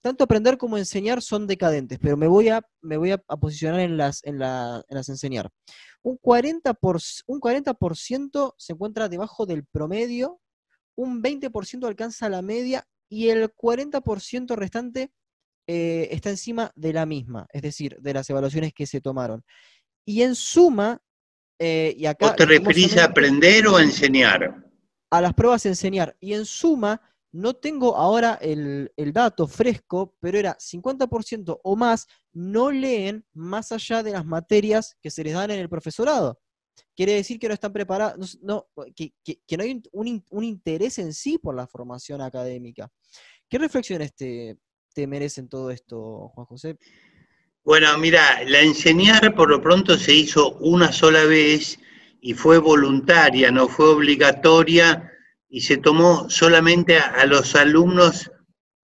tanto 0.02 0.24
aprender 0.24 0.58
como 0.58 0.78
enseñar 0.78 1.22
son 1.22 1.48
decadentes, 1.48 2.00
pero 2.00 2.16
me 2.16 2.28
voy 2.28 2.50
a, 2.50 2.62
me 2.82 2.98
voy 2.98 3.12
a, 3.12 3.18
posicionar 3.18 3.82
en 3.82 3.98
las, 3.98 4.24
en, 4.24 4.40
las 4.40 5.10
enseñar. 5.10 5.50
Un 6.02 6.18
40%, 6.18 6.78
por, 6.80 7.00
un 7.28 7.40
40 7.40 7.78
se 8.58 8.74
encuentra 8.74 9.10
debajo 9.10 9.46
del 9.46 9.66
promedio, 9.66 10.40
un 10.96 11.22
20% 11.22 11.86
alcanza 11.86 12.30
la 12.30 12.42
media 12.42 12.88
y 13.10 13.30
el 13.30 13.54
40% 13.54 14.56
restante 14.56 15.12
eh, 15.68 16.10
está 16.12 16.30
encima 16.30 16.72
de 16.76 16.94
la 16.94 17.06
misma, 17.06 17.48
es 17.52 17.64
decir, 17.64 17.98
de 18.00 18.14
las 18.14 18.30
evaluaciones 18.30 18.74
que 18.74 18.86
se 18.86 19.02
tomaron. 19.02 19.44
Y 20.06 20.22
en 20.22 20.36
suma, 20.36 21.02
eh, 21.60 21.96
y 21.98 22.06
acá, 22.06 22.36
te 22.36 22.46
referís 22.46 22.98
a 22.98 23.06
aprender 23.06 23.68
o 23.68 23.78
a 23.78 23.84
enseñar? 23.84 24.64
A 25.10 25.22
las 25.22 25.34
pruebas 25.34 25.66
enseñar. 25.66 26.16
Y 26.20 26.34
en 26.34 26.46
suma, 26.46 27.02
no 27.32 27.54
tengo 27.54 27.96
ahora 27.96 28.36
el, 28.42 28.92
dato 29.14 29.48
fresco, 29.48 30.16
pero 30.20 30.38
era 30.38 30.58
50% 30.58 31.60
o 31.64 31.76
más 31.76 32.08
no 32.34 32.72
leen 32.72 33.26
más 33.34 33.72
allá 33.72 34.04
de 34.04 34.12
las 34.12 34.26
materias 34.26 34.98
que 35.02 35.12
se 35.12 35.24
les 35.24 35.34
dan 35.34 35.52
en 35.52 35.60
el 35.60 35.70
profesorado. 35.70 36.40
Quiere 36.96 37.14
decir 37.14 37.40
que 37.40 37.48
no 37.48 37.54
están 37.54 37.74
preparados, 37.74 38.38
no, 38.42 38.68
que, 38.96 39.14
no 39.58 39.64
hay 39.64 39.82
un, 39.92 40.44
interés 40.44 40.98
en 41.00 41.14
sí 41.14 41.38
por 41.38 41.56
la 41.56 41.68
formación 41.68 42.22
académica. 42.22 42.90
¿Qué 43.50 43.58
reflexiones 43.58 44.14
te, 44.16 44.58
te 44.94 45.08
merecen 45.08 45.48
todo 45.48 45.72
esto, 45.72 46.30
Juan 46.30 46.46
José? 46.46 46.78
Bueno, 47.66 47.98
mira, 47.98 48.44
la 48.46 48.62
enseñar 48.62 49.34
por 49.34 49.50
lo 49.50 49.60
pronto 49.60 49.98
se 49.98 50.14
hizo 50.14 50.52
una 50.60 50.92
sola 50.92 51.26
vez 51.26 51.80
y 52.22 52.36
fue 52.36 52.60
voluntaria, 52.60 53.50
no 53.50 53.68
fue 53.68 53.88
obligatoria 53.88 55.12
y 55.50 55.62
se 55.62 55.78
tomó 55.78 56.30
solamente 56.30 57.00
a, 57.00 57.26
los 57.26 57.56
alumnos 57.56 58.32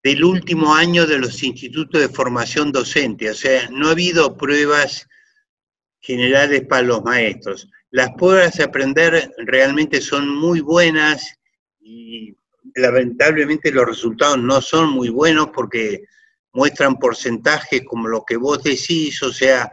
del 0.02 0.22
último 0.22 0.74
año 0.74 1.06
de 1.06 1.16
los 1.16 1.42
institutos 1.42 1.98
de 1.98 2.10
formación 2.10 2.70
docente. 2.70 3.30
O 3.30 3.34
sea, 3.34 3.70
no 3.70 3.88
ha 3.88 3.92
habido 3.92 4.36
pruebas 4.36 5.08
generales 5.98 6.66
para 6.68 6.82
los 6.82 7.02
maestros. 7.02 7.70
Las 7.90 8.10
pruebas 8.18 8.58
de 8.58 8.64
aprender 8.64 9.32
realmente 9.38 10.02
son 10.02 10.28
muy 10.28 10.60
buenas 10.60 11.38
y 11.80 12.36
lamentablemente 12.74 13.72
los 13.72 13.86
resultados 13.86 14.36
no 14.36 14.60
son 14.60 14.90
muy 14.90 15.08
buenos 15.08 15.48
porque 15.54 16.04
muestran 16.58 16.96
porcentajes 16.96 17.84
como 17.84 18.08
lo 18.08 18.24
que 18.24 18.36
vos 18.36 18.60
decís, 18.64 19.22
o 19.22 19.32
sea, 19.32 19.70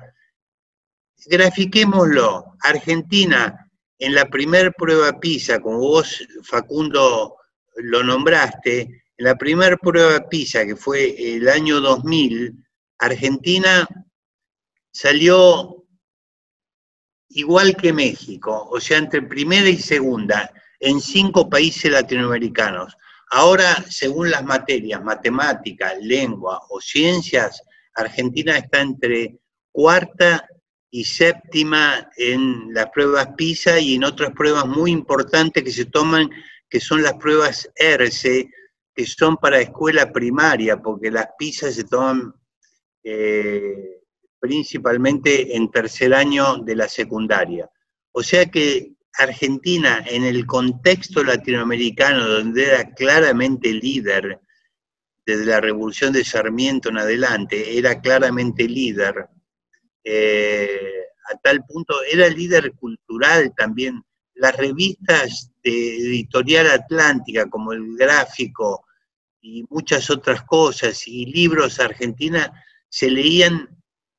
grafiquémoslo. 1.26 2.54
Argentina, 2.62 3.72
en 3.98 4.14
la 4.14 4.26
primer 4.26 4.72
prueba 4.74 5.20
PISA, 5.20 5.60
como 5.60 5.80
vos, 5.80 6.24
Facundo, 6.44 7.38
lo 7.78 8.04
nombraste, 8.04 8.82
en 9.18 9.26
la 9.26 9.34
primer 9.36 9.80
prueba 9.80 10.30
PISA, 10.30 10.64
que 10.64 10.76
fue 10.76 11.16
el 11.36 11.50
año 11.50 11.82
2000, 11.82 12.54
Argentina 13.00 13.88
salió 14.92 15.88
igual 17.30 17.76
que 17.76 17.94
México, 17.94 18.70
o 18.70 18.80
sea, 18.80 19.00
entre 19.00 19.24
primera 19.24 19.68
y 19.68 19.78
segunda, 19.78 20.54
en 20.80 21.02
cinco 21.02 21.50
países 21.50 21.92
latinoamericanos. 21.92 22.96
Ahora, 23.38 23.84
según 23.90 24.32
las 24.32 24.46
materias, 24.46 25.04
matemática, 25.04 25.94
lengua 26.00 26.62
o 26.70 26.80
ciencias, 26.80 27.62
Argentina 27.94 28.58
está 28.58 28.80
entre 28.80 29.40
cuarta 29.74 30.48
y 30.90 31.04
séptima 31.04 32.10
en 32.16 32.74
las 32.74 32.90
pruebas 32.92 33.28
PISA 33.36 33.78
y 33.78 33.96
en 33.96 34.06
otras 34.06 34.32
pruebas 34.32 34.66
muy 34.66 34.92
importantes 34.92 35.62
que 35.66 35.72
se 35.72 35.84
toman, 35.84 36.30
que 36.70 36.80
son 36.80 37.04
las 37.04 37.16
pruebas 37.16 37.70
ERCE, 37.76 38.50
que 38.94 39.06
son 39.06 39.36
para 39.36 39.60
escuela 39.60 40.14
primaria, 40.14 40.78
porque 40.78 41.12
las 41.12 41.28
PISA 41.38 41.74
se 41.74 41.84
toman 41.84 42.34
eh, 43.04 44.00
principalmente 44.40 45.58
en 45.58 45.70
tercer 45.70 46.14
año 46.14 46.60
de 46.60 46.76
la 46.78 46.88
secundaria. 46.88 47.70
O 48.14 48.24
sea 48.24 48.46
que 48.46 48.94
Argentina, 49.18 50.04
en 50.08 50.24
el 50.24 50.46
contexto 50.46 51.24
latinoamericano, 51.24 52.28
donde 52.28 52.66
era 52.66 52.94
claramente 52.94 53.74
líder, 53.74 54.40
desde 55.26 55.46
la 55.46 55.60
revolución 55.60 56.14
de 56.14 56.24
Sarmiento 56.24 56.90
en 56.90 57.00
adelante, 57.00 57.78
era 57.78 58.00
claramente 58.00 58.68
líder, 58.68 59.28
eh, 60.04 61.06
a 61.32 61.38
tal 61.38 61.66
punto, 61.66 61.96
era 62.04 62.28
líder 62.30 62.74
cultural 62.74 63.54
también. 63.56 64.04
Las 64.36 64.56
revistas 64.56 65.52
de 65.64 65.98
editorial 65.98 66.68
atlántica, 66.68 67.50
como 67.50 67.74
el 67.74 67.96
gráfico 67.98 68.86
y 69.42 69.66
muchas 69.70 70.10
otras 70.10 70.44
cosas, 70.44 71.08
y 71.08 71.26
libros 71.26 71.80
argentinos, 71.80 72.50
se 72.90 73.10
leían, 73.10 73.70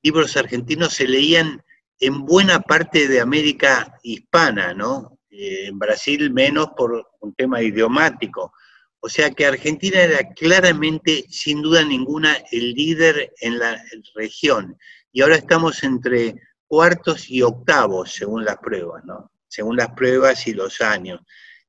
libros 0.03 0.37
argentinos 0.37 0.95
se 0.95 1.07
leían 1.07 1.63
en 2.01 2.25
buena 2.25 2.61
parte 2.61 3.09
de 3.09 3.21
América 3.21 3.99
hispana, 4.03 4.75
¿no? 4.75 5.19
Eh, 5.31 5.67
en 5.67 5.79
Brasil 5.79 6.33
menos 6.33 6.69
por 6.77 7.11
un 7.21 7.35
tema 7.35 7.63
idiomático. 7.63 8.53
O 9.01 9.09
sea 9.09 9.31
que 9.31 9.47
Argentina 9.47 10.01
era 10.01 10.29
claramente, 10.35 11.27
sin 11.29 11.63
duda 11.63 11.85
ninguna, 11.85 12.37
el 12.51 12.73
líder 12.73 13.33
en 13.41 13.59
la 13.59 13.81
región. 14.15 14.77
Y 15.13 15.23
ahora 15.23 15.37
estamos 15.37 15.83
entre 15.85 16.35
cuartos 16.67 17.31
y 17.31 17.43
octavos, 17.43 18.13
según 18.13 18.45
las 18.45 18.57
pruebas, 18.59 19.05
¿no? 19.05 19.31
Según 19.49 19.77
las 19.77 19.91
pruebas 19.91 20.47
y 20.47 20.55
los 20.55 20.81
años. 20.81 21.21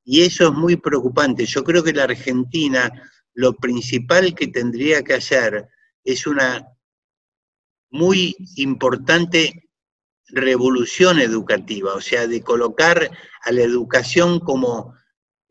Y 0.03 0.21
eso 0.21 0.47
es 0.47 0.53
muy 0.53 0.77
preocupante. 0.77 1.45
Yo 1.45 1.63
creo 1.63 1.83
que 1.83 1.93
la 1.93 2.05
Argentina, 2.05 2.89
lo 3.33 3.53
principal 3.53 4.33
que 4.33 4.47
tendría 4.47 5.03
que 5.03 5.15
hacer 5.15 5.67
es 6.03 6.25
una 6.25 6.65
muy 7.89 8.35
importante 8.55 9.66
revolución 10.29 11.19
educativa, 11.19 11.93
o 11.93 12.01
sea, 12.01 12.27
de 12.27 12.41
colocar 12.41 13.09
a 13.43 13.51
la 13.51 13.61
educación 13.61 14.39
como 14.39 14.93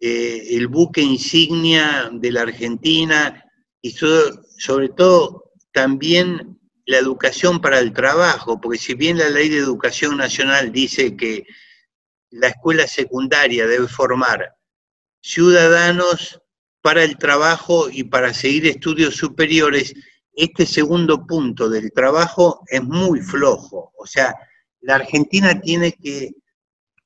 eh, 0.01 0.49
el 0.51 0.69
buque 0.69 1.01
insignia 1.01 2.11
de 2.13 2.33
la 2.33 2.43
Argentina 2.43 3.45
y 3.81 3.93
sobre 3.93 4.89
todo 4.91 5.53
también 5.73 6.59
la 6.85 6.99
educación 6.99 7.61
para 7.61 7.79
el 7.81 7.93
trabajo, 7.93 8.61
porque 8.61 8.79
si 8.79 8.95
bien 8.95 9.19
la 9.19 9.29
ley 9.29 9.49
de 9.49 9.59
educación 9.59 10.17
nacional 10.17 10.71
dice 10.73 11.17
que 11.17 11.45
la 12.31 12.49
escuela 12.49 12.87
secundaria 12.87 13.67
debe 13.67 13.89
formar 13.89 14.55
ciudadanos 15.21 16.41
para 16.83 17.03
el 17.03 17.19
trabajo 17.19 17.89
y 17.91 18.05
para 18.05 18.33
seguir 18.33 18.67
estudios 18.67 19.17
superiores, 19.17 19.95
este 20.33 20.67
segundo 20.67 21.27
punto 21.27 21.69
del 21.69 21.91
trabajo 21.93 22.63
es 22.69 22.83
muy 22.83 23.21
flojo. 23.21 23.93
O 23.99 24.07
sea, 24.07 24.37
la 24.87 24.95
Argentina 24.95 25.61
tiene 25.61 25.93
que 25.93 26.31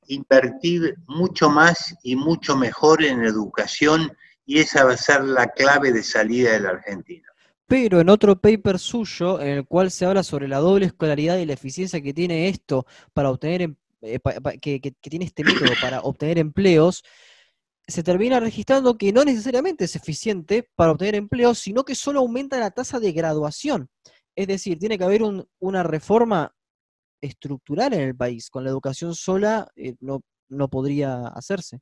invertir 0.09 0.97
mucho 1.07 1.49
más 1.49 1.95
y 2.03 2.15
mucho 2.15 2.55
mejor 2.55 3.03
en 3.03 3.25
educación 3.25 4.13
y 4.45 4.59
esa 4.59 4.85
va 4.85 4.93
a 4.93 4.97
ser 4.99 5.25
la 5.25 5.47
clave 5.49 5.91
de 5.91 6.03
salida 6.03 6.53
de 6.53 6.61
la 6.61 6.71
Argentina. 6.71 7.27
Pero 7.67 8.01
en 8.01 8.11
otro 8.11 8.39
paper 8.39 8.79
suyo, 8.79 9.41
en 9.41 9.49
el 9.49 9.67
cual 9.67 9.91
se 9.91 10.05
habla 10.05 10.23
sobre 10.23 10.47
la 10.47 10.59
doble 10.59 10.87
escolaridad 10.87 11.39
y 11.39 11.47
la 11.47 11.55
eficiencia 11.55 12.03
que 12.03 12.13
tiene 12.13 12.49
esto 12.49 12.85
para 13.15 13.31
obtener, 13.31 13.63
em, 13.63 13.77
eh, 14.03 14.19
que, 14.61 14.93
tiene 15.01 15.25
este 15.25 15.43
método 15.43 15.73
para 15.81 16.01
obtener 16.03 16.39
empleos, 16.39 17.03
se 17.89 18.03
termina 18.03 18.41
registrando 18.41 18.99
que 18.99 19.11
no 19.11 19.25
necesariamente 19.25 19.87
es 19.87 19.97
eficiente 19.97 20.69
para 20.77 20.93
obtener 20.93 21.15
empleos, 21.15 21.59
sino 21.59 21.85
que 21.85 21.95
solo 21.95 22.21
aumenta 22.21 22.59
la 22.59 22.73
tasa 22.73 23.01
de 23.01 23.13
graduación. 23.13 23.89
Es 24.37 24.49
decir, 24.49 24.79
tiene 24.79 24.99
que 24.99 25.05
haber 25.05 25.23
una 25.61 25.83
reforma 25.83 26.55
estructural 27.21 27.93
en 27.95 28.01
el 28.01 28.17
país. 28.17 28.51
Con 28.51 28.65
la 28.65 28.71
educación 28.71 29.15
sola 29.15 29.69
eh, 29.77 29.95
no, 30.01 30.23
no 30.49 30.69
podría 30.69 31.27
hacerse. 31.29 31.81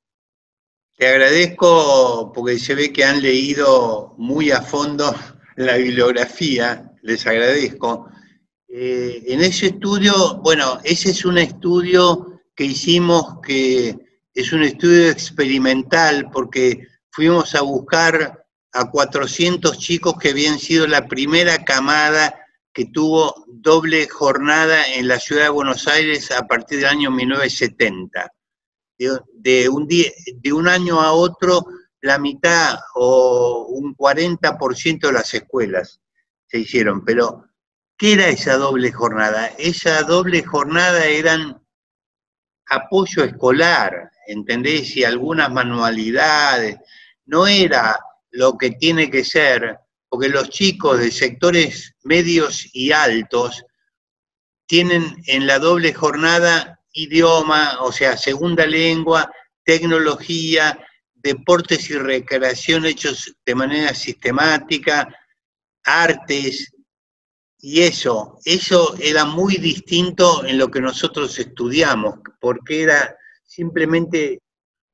Te 0.96 1.06
agradezco 1.06 2.32
porque 2.34 2.58
se 2.58 2.74
ve 2.74 2.92
que 2.92 3.04
han 3.04 3.22
leído 3.22 4.14
muy 4.18 4.50
a 4.50 4.62
fondo 4.62 5.14
la 5.56 5.76
bibliografía, 5.76 6.92
les 7.02 7.26
agradezco. 7.26 8.08
Eh, 8.68 9.22
en 9.28 9.40
ese 9.40 9.66
estudio, 9.66 10.38
bueno, 10.42 10.78
ese 10.84 11.10
es 11.10 11.24
un 11.24 11.38
estudio 11.38 12.42
que 12.54 12.64
hicimos 12.64 13.40
que 13.42 13.96
es 14.34 14.52
un 14.52 14.62
estudio 14.62 15.08
experimental 15.10 16.28
porque 16.32 16.86
fuimos 17.10 17.54
a 17.54 17.62
buscar 17.62 18.44
a 18.72 18.90
400 18.90 19.78
chicos 19.78 20.14
que 20.20 20.30
habían 20.30 20.58
sido 20.58 20.86
la 20.86 21.06
primera 21.06 21.64
camada 21.64 22.34
que 22.78 22.86
tuvo 22.86 23.44
doble 23.48 24.06
jornada 24.06 24.86
en 24.94 25.08
la 25.08 25.18
ciudad 25.18 25.42
de 25.42 25.48
Buenos 25.48 25.88
Aires 25.88 26.30
a 26.30 26.46
partir 26.46 26.78
del 26.78 26.86
año 26.86 27.10
1970 27.10 28.32
de, 28.96 29.68
un, 29.68 29.88
de 29.88 30.52
un 30.52 30.68
año 30.68 31.00
a 31.00 31.10
otro 31.10 31.66
la 32.02 32.20
mitad 32.20 32.78
o 32.94 33.66
un 33.70 33.96
40% 33.96 35.00
de 35.00 35.12
las 35.12 35.34
escuelas 35.34 36.00
se 36.46 36.60
hicieron. 36.60 37.04
Pero, 37.04 37.46
¿qué 37.96 38.12
era 38.12 38.28
esa 38.28 38.56
doble 38.56 38.92
jornada? 38.92 39.48
Esa 39.58 40.04
doble 40.04 40.44
jornada 40.44 41.04
eran 41.04 41.60
apoyo 42.68 43.24
escolar, 43.24 44.12
¿entendés? 44.28 44.96
Y 44.96 45.02
algunas 45.02 45.50
manualidades. 45.50 46.76
No 47.26 47.48
era 47.48 47.98
lo 48.30 48.56
que 48.56 48.70
tiene 48.70 49.10
que 49.10 49.24
ser, 49.24 49.80
porque 50.08 50.28
los 50.28 50.50
chicos 50.50 50.98
de 50.98 51.10
sectores 51.10 51.94
medios 52.02 52.68
y 52.72 52.92
altos 52.92 53.64
tienen 54.66 55.22
en 55.26 55.46
la 55.46 55.58
doble 55.58 55.92
jornada 55.92 56.80
idioma, 56.92 57.78
o 57.80 57.92
sea, 57.92 58.16
segunda 58.16 58.66
lengua, 58.66 59.30
tecnología, 59.64 60.78
deportes 61.14 61.90
y 61.90 61.94
recreación 61.94 62.86
hechos 62.86 63.34
de 63.44 63.54
manera 63.54 63.94
sistemática, 63.94 65.08
artes, 65.84 66.72
y 67.60 67.82
eso, 67.82 68.38
eso 68.44 68.94
era 69.00 69.24
muy 69.24 69.56
distinto 69.56 70.44
en 70.44 70.58
lo 70.58 70.70
que 70.70 70.80
nosotros 70.80 71.38
estudiamos, 71.38 72.20
porque 72.40 72.82
era 72.82 73.16
simplemente 73.44 74.40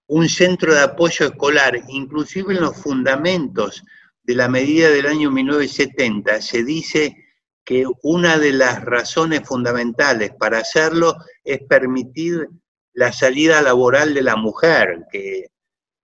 un 0.06 0.28
centro 0.28 0.74
de 0.74 0.80
apoyo 0.80 1.26
escolar, 1.26 1.82
inclusive 1.88 2.54
en 2.54 2.62
los 2.62 2.76
fundamentos 2.76 3.82
de 4.24 4.34
la 4.34 4.48
medida 4.48 4.90
del 4.90 5.06
año 5.06 5.30
1970, 5.30 6.40
se 6.40 6.64
dice 6.64 7.16
que 7.64 7.84
una 8.02 8.38
de 8.38 8.52
las 8.52 8.84
razones 8.84 9.42
fundamentales 9.46 10.32
para 10.38 10.58
hacerlo 10.58 11.16
es 11.44 11.62
permitir 11.62 12.48
la 12.94 13.12
salida 13.12 13.62
laboral 13.62 14.14
de 14.14 14.22
la 14.22 14.36
mujer, 14.36 15.06
que 15.10 15.48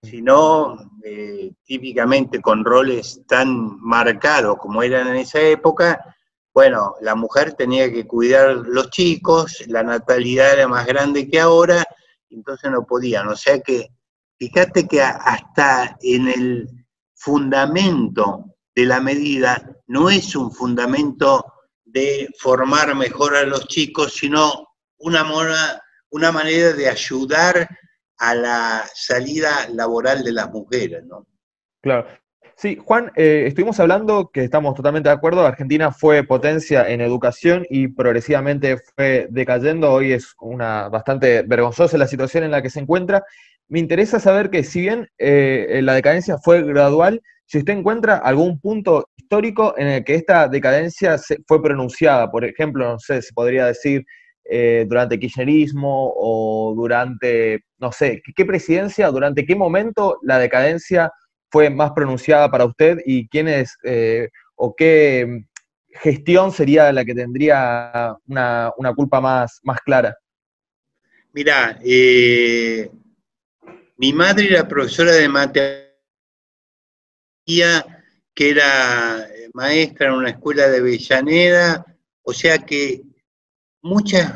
si 0.02 0.22
no, 0.22 0.76
eh, 1.04 1.52
típicamente 1.64 2.40
con 2.40 2.64
roles 2.64 3.22
tan 3.26 3.78
marcados 3.80 4.56
como 4.58 4.82
eran 4.82 5.08
en 5.08 5.16
esa 5.16 5.40
época, 5.40 6.16
bueno, 6.52 6.94
la 7.00 7.14
mujer 7.14 7.52
tenía 7.52 7.92
que 7.92 8.06
cuidar 8.06 8.56
los 8.56 8.90
chicos, 8.90 9.62
la 9.68 9.82
natalidad 9.82 10.54
era 10.54 10.68
más 10.68 10.86
grande 10.86 11.28
que 11.28 11.38
ahora, 11.38 11.84
entonces 12.28 12.70
no 12.70 12.84
podían. 12.84 13.28
O 13.28 13.36
sea 13.36 13.60
que, 13.60 13.88
fíjate 14.38 14.88
que 14.88 15.00
hasta 15.00 15.96
en 16.02 16.28
el 16.28 16.79
fundamento 17.20 18.56
de 18.74 18.86
la 18.86 19.00
medida 19.00 19.62
no 19.88 20.08
es 20.08 20.34
un 20.34 20.50
fundamento 20.50 21.44
de 21.84 22.28
formar 22.38 22.94
mejor 22.94 23.36
a 23.36 23.44
los 23.44 23.68
chicos, 23.68 24.14
sino 24.14 24.68
una, 24.98 25.24
una 26.10 26.32
manera 26.32 26.72
de 26.72 26.88
ayudar 26.88 27.68
a 28.18 28.34
la 28.34 28.84
salida 28.94 29.68
laboral 29.74 30.24
de 30.24 30.32
las 30.32 30.50
mujeres, 30.50 31.04
¿no? 31.04 31.26
Claro. 31.82 32.06
Sí, 32.56 32.78
Juan, 32.82 33.10
eh, 33.16 33.44
estuvimos 33.46 33.80
hablando 33.80 34.30
que 34.30 34.44
estamos 34.44 34.74
totalmente 34.74 35.08
de 35.08 35.14
acuerdo, 35.14 35.46
Argentina 35.46 35.92
fue 35.92 36.24
potencia 36.24 36.88
en 36.90 37.00
educación 37.00 37.66
y 37.70 37.88
progresivamente 37.88 38.76
fue 38.76 39.28
decayendo, 39.30 39.90
hoy 39.90 40.12
es 40.12 40.34
una 40.40 40.90
bastante 40.90 41.42
vergonzosa 41.42 41.96
la 41.96 42.06
situación 42.06 42.44
en 42.44 42.50
la 42.50 42.60
que 42.60 42.68
se 42.68 42.80
encuentra. 42.80 43.24
Me 43.70 43.78
interesa 43.78 44.18
saber 44.18 44.50
que 44.50 44.64
si 44.64 44.80
bien 44.80 45.08
eh, 45.16 45.80
la 45.84 45.94
decadencia 45.94 46.38
fue 46.38 46.60
gradual, 46.64 47.22
si 47.46 47.58
usted 47.58 47.72
encuentra 47.72 48.16
algún 48.16 48.60
punto 48.60 49.08
histórico 49.16 49.74
en 49.78 49.86
el 49.86 50.04
que 50.04 50.16
esta 50.16 50.48
decadencia 50.48 51.16
se 51.18 51.38
fue 51.46 51.62
pronunciada, 51.62 52.28
por 52.32 52.44
ejemplo, 52.44 52.84
no 52.84 52.98
sé, 52.98 53.22
se 53.22 53.32
podría 53.32 53.66
decir 53.66 54.04
eh, 54.44 54.86
durante 54.88 55.14
el 55.14 55.20
kirchnerismo 55.20 56.12
o 56.16 56.74
durante, 56.74 57.60
no 57.78 57.92
sé, 57.92 58.20
¿qué, 58.34 58.44
presidencia, 58.44 59.08
durante 59.08 59.46
qué 59.46 59.54
momento 59.54 60.18
la 60.22 60.40
decadencia 60.40 61.12
fue 61.48 61.70
más 61.70 61.92
pronunciada 61.92 62.50
para 62.50 62.64
usted 62.64 62.98
y 63.06 63.28
quién 63.28 63.46
es 63.46 63.76
eh, 63.84 64.30
o 64.56 64.74
qué 64.74 65.44
gestión 65.92 66.50
sería 66.50 66.92
la 66.92 67.04
que 67.04 67.14
tendría 67.14 68.16
una, 68.26 68.72
culpa 68.96 69.20
más, 69.20 69.60
más 69.62 69.78
clara? 69.82 70.16
Mira, 71.32 71.78
eh, 71.84 72.90
mi 74.00 74.14
madre 74.14 74.46
era 74.46 74.66
profesora 74.66 75.12
de 75.12 75.28
matemáticas 75.28 75.84
que 78.34 78.48
era 78.48 79.28
eh, 79.28 79.50
maestra 79.52 80.06
en 80.06 80.14
una 80.14 80.30
escuela 80.30 80.68
de 80.68 80.78
Avellaneda, 80.78 81.84
o 82.22 82.32
sea 82.32 82.60
que 82.60 83.02
muchas 83.82 84.32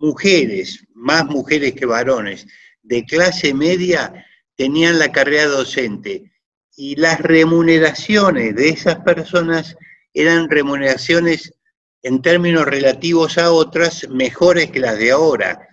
mujeres, 0.00 0.84
más 0.92 1.24
mujeres 1.26 1.74
que 1.74 1.86
varones, 1.86 2.48
de 2.82 3.04
clase 3.04 3.54
media, 3.54 4.26
tenían 4.56 4.98
la 4.98 5.12
carrera 5.12 5.44
docente. 5.44 6.32
Y 6.76 6.96
las 6.96 7.20
remuneraciones 7.20 8.56
de 8.56 8.70
esas 8.70 8.96
personas 9.04 9.76
eran 10.14 10.50
remuneraciones 10.50 11.54
en 12.02 12.22
términos 12.22 12.64
relativos 12.64 13.38
a 13.38 13.52
otras 13.52 14.08
mejores 14.08 14.72
que 14.72 14.80
las 14.80 14.98
de 14.98 15.12
ahora. 15.12 15.65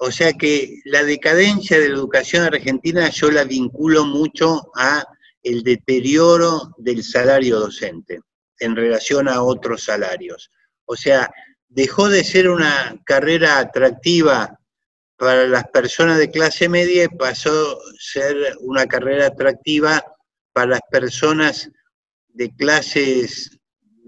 O 0.00 0.12
sea 0.12 0.32
que 0.32 0.80
la 0.84 1.02
decadencia 1.02 1.78
de 1.78 1.88
la 1.88 1.96
educación 1.96 2.44
argentina 2.44 3.10
yo 3.10 3.30
la 3.30 3.44
vinculo 3.44 4.04
mucho 4.04 4.70
a 4.76 5.04
el 5.42 5.62
deterioro 5.62 6.74
del 6.78 7.02
salario 7.02 7.58
docente 7.58 8.20
en 8.60 8.76
relación 8.76 9.28
a 9.28 9.42
otros 9.42 9.84
salarios. 9.84 10.50
O 10.84 10.94
sea, 10.96 11.30
dejó 11.68 12.08
de 12.08 12.22
ser 12.22 12.48
una 12.48 13.00
carrera 13.04 13.58
atractiva 13.58 14.58
para 15.16 15.48
las 15.48 15.64
personas 15.68 16.18
de 16.18 16.30
clase 16.30 16.68
media 16.68 17.04
y 17.04 17.08
pasó 17.08 17.50
a 17.50 17.80
ser 17.98 18.36
una 18.60 18.86
carrera 18.86 19.26
atractiva 19.26 20.04
para 20.52 20.70
las 20.70 20.80
personas 20.90 21.70
de 22.28 22.54
clases 22.54 23.57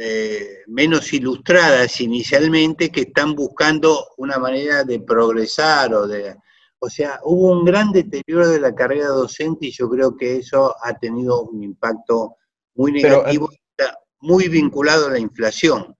eh, 0.03 0.63
menos 0.69 1.13
ilustradas 1.13 2.01
inicialmente 2.01 2.91
que 2.91 3.03
están 3.03 3.35
buscando 3.35 4.09
una 4.17 4.39
manera 4.39 4.83
de 4.83 5.01
progresar 5.01 5.93
o 5.93 6.07
de 6.07 6.37
o 6.83 6.89
sea, 6.89 7.21
hubo 7.25 7.53
un 7.53 7.67
gran 7.67 7.93
deterioro 7.93 8.49
de 8.49 8.59
la 8.59 8.75
carrera 8.75 9.09
docente 9.09 9.67
y 9.67 9.71
yo 9.71 9.89
creo 9.91 10.17
que 10.17 10.39
eso 10.39 10.75
ha 10.83 10.95
tenido 10.95 11.43
un 11.43 11.63
impacto 11.63 12.37
muy 12.75 12.93
negativo, 12.93 13.51
está 13.53 13.99
muy 14.21 14.49
vinculado 14.49 15.09
a 15.09 15.11
la 15.11 15.19
inflación. 15.19 15.95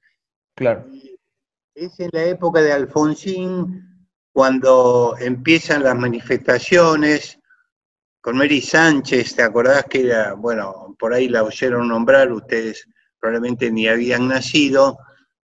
Claro. 0.57 0.87
Es 1.75 2.01
en 2.01 2.09
la 2.13 2.25
época 2.25 2.63
de 2.63 2.73
Alfonsín 2.73 4.09
cuando 4.33 5.15
empiezan 5.21 5.83
las 5.83 5.97
manifestaciones 5.97 7.39
con 8.23 8.39
Mary 8.39 8.63
Sánchez, 8.63 9.37
¿te 9.37 9.43
acordás 9.43 9.85
que 9.85 10.07
era, 10.07 10.33
bueno, 10.33 10.97
por 10.99 11.13
ahí 11.13 11.29
la 11.29 11.43
oyeron 11.43 11.89
nombrar, 11.89 12.33
ustedes 12.33 12.87
probablemente 13.21 13.71
ni 13.71 13.87
habían 13.87 14.29
nacido, 14.29 14.99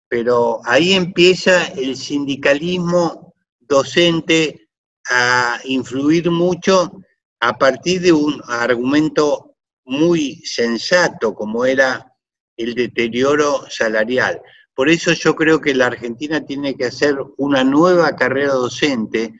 pero 0.09 0.61
ahí 0.64 0.95
empieza 0.95 1.66
el 1.66 1.97
sindicalismo 1.97 3.35
docente 3.61 4.68
a 5.09 5.61
influir 5.64 6.31
mucho 6.31 6.93
a 7.41 7.59
partir 7.59 8.01
de 8.01 8.12
un 8.12 8.41
argumento 8.49 9.57
muy 9.85 10.37
sensato 10.45 11.35
como 11.35 11.64
era 11.64 12.12
el 12.57 12.74
deterioro 12.74 13.64
salarial. 13.68 14.41
Por 14.74 14.89
eso 14.89 15.12
yo 15.12 15.35
creo 15.35 15.61
que 15.61 15.74
la 15.74 15.87
Argentina 15.87 16.45
tiene 16.45 16.77
que 16.77 16.87
hacer 16.87 17.16
una 17.37 17.64
nueva 17.64 18.14
carrera 18.16 18.53
docente 18.53 19.33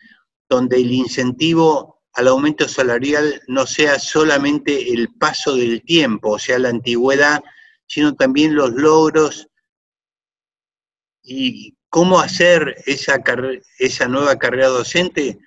donde 0.49 0.76
el 0.76 0.93
incentivo 0.93 2.03
al 2.14 2.28
aumento 2.28 2.66
salarial 2.68 3.43
no 3.47 3.66
sea 3.66 3.99
solamente 3.99 4.93
el 4.93 5.09
paso 5.18 5.55
del 5.55 5.82
tiempo, 5.82 6.30
o 6.30 6.39
sea, 6.39 6.59
la 6.59 6.70
antigüedad, 6.70 7.43
sino 7.87 8.14
también 8.14 8.55
los 8.55 8.72
logros 8.72 9.49
y 11.22 11.76
cómo 11.89 12.20
hacer 12.20 12.82
esa, 12.87 13.22
esa 13.78 14.09
nueva 14.09 14.37
carrera 14.37 14.68
docente, 14.68 15.39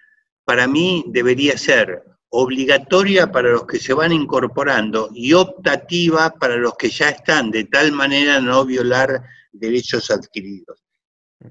para 0.44 0.68
mí 0.68 1.06
debería 1.08 1.58
ser 1.58 2.04
obligatoria 2.30 3.32
para 3.32 3.52
los 3.52 3.66
que 3.66 3.80
se 3.80 3.94
van 3.94 4.12
incorporando 4.12 5.10
y 5.14 5.34
optativa 5.34 6.32
para 6.32 6.58
los 6.58 6.76
que 6.76 6.90
ya 6.90 7.10
están, 7.10 7.52
de 7.52 7.66
tal 7.66 7.92
manera 7.92 8.40
no 8.40 8.66
violar 8.66 9.22
derechos 9.52 10.12
adquiridos. 10.12 10.84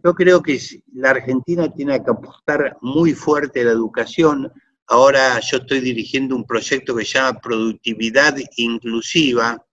Yo 0.04 0.14
creo 0.14 0.42
que 0.42 0.60
la 0.92 1.10
Argentina 1.10 1.72
tiene 1.72 2.02
que 2.02 2.10
apostar 2.10 2.76
muy 2.82 3.14
fuerte 3.14 3.62
a 3.62 3.64
la 3.64 3.70
educación. 3.72 4.52
Ahora 4.86 5.40
yo 5.40 5.58
estoy 5.58 5.80
dirigiendo 5.80 6.36
un 6.36 6.44
proyecto 6.44 6.94
que 6.94 7.04
se 7.04 7.18
llama 7.18 7.40
Productividad 7.40 8.36
Inclusiva. 8.56 9.64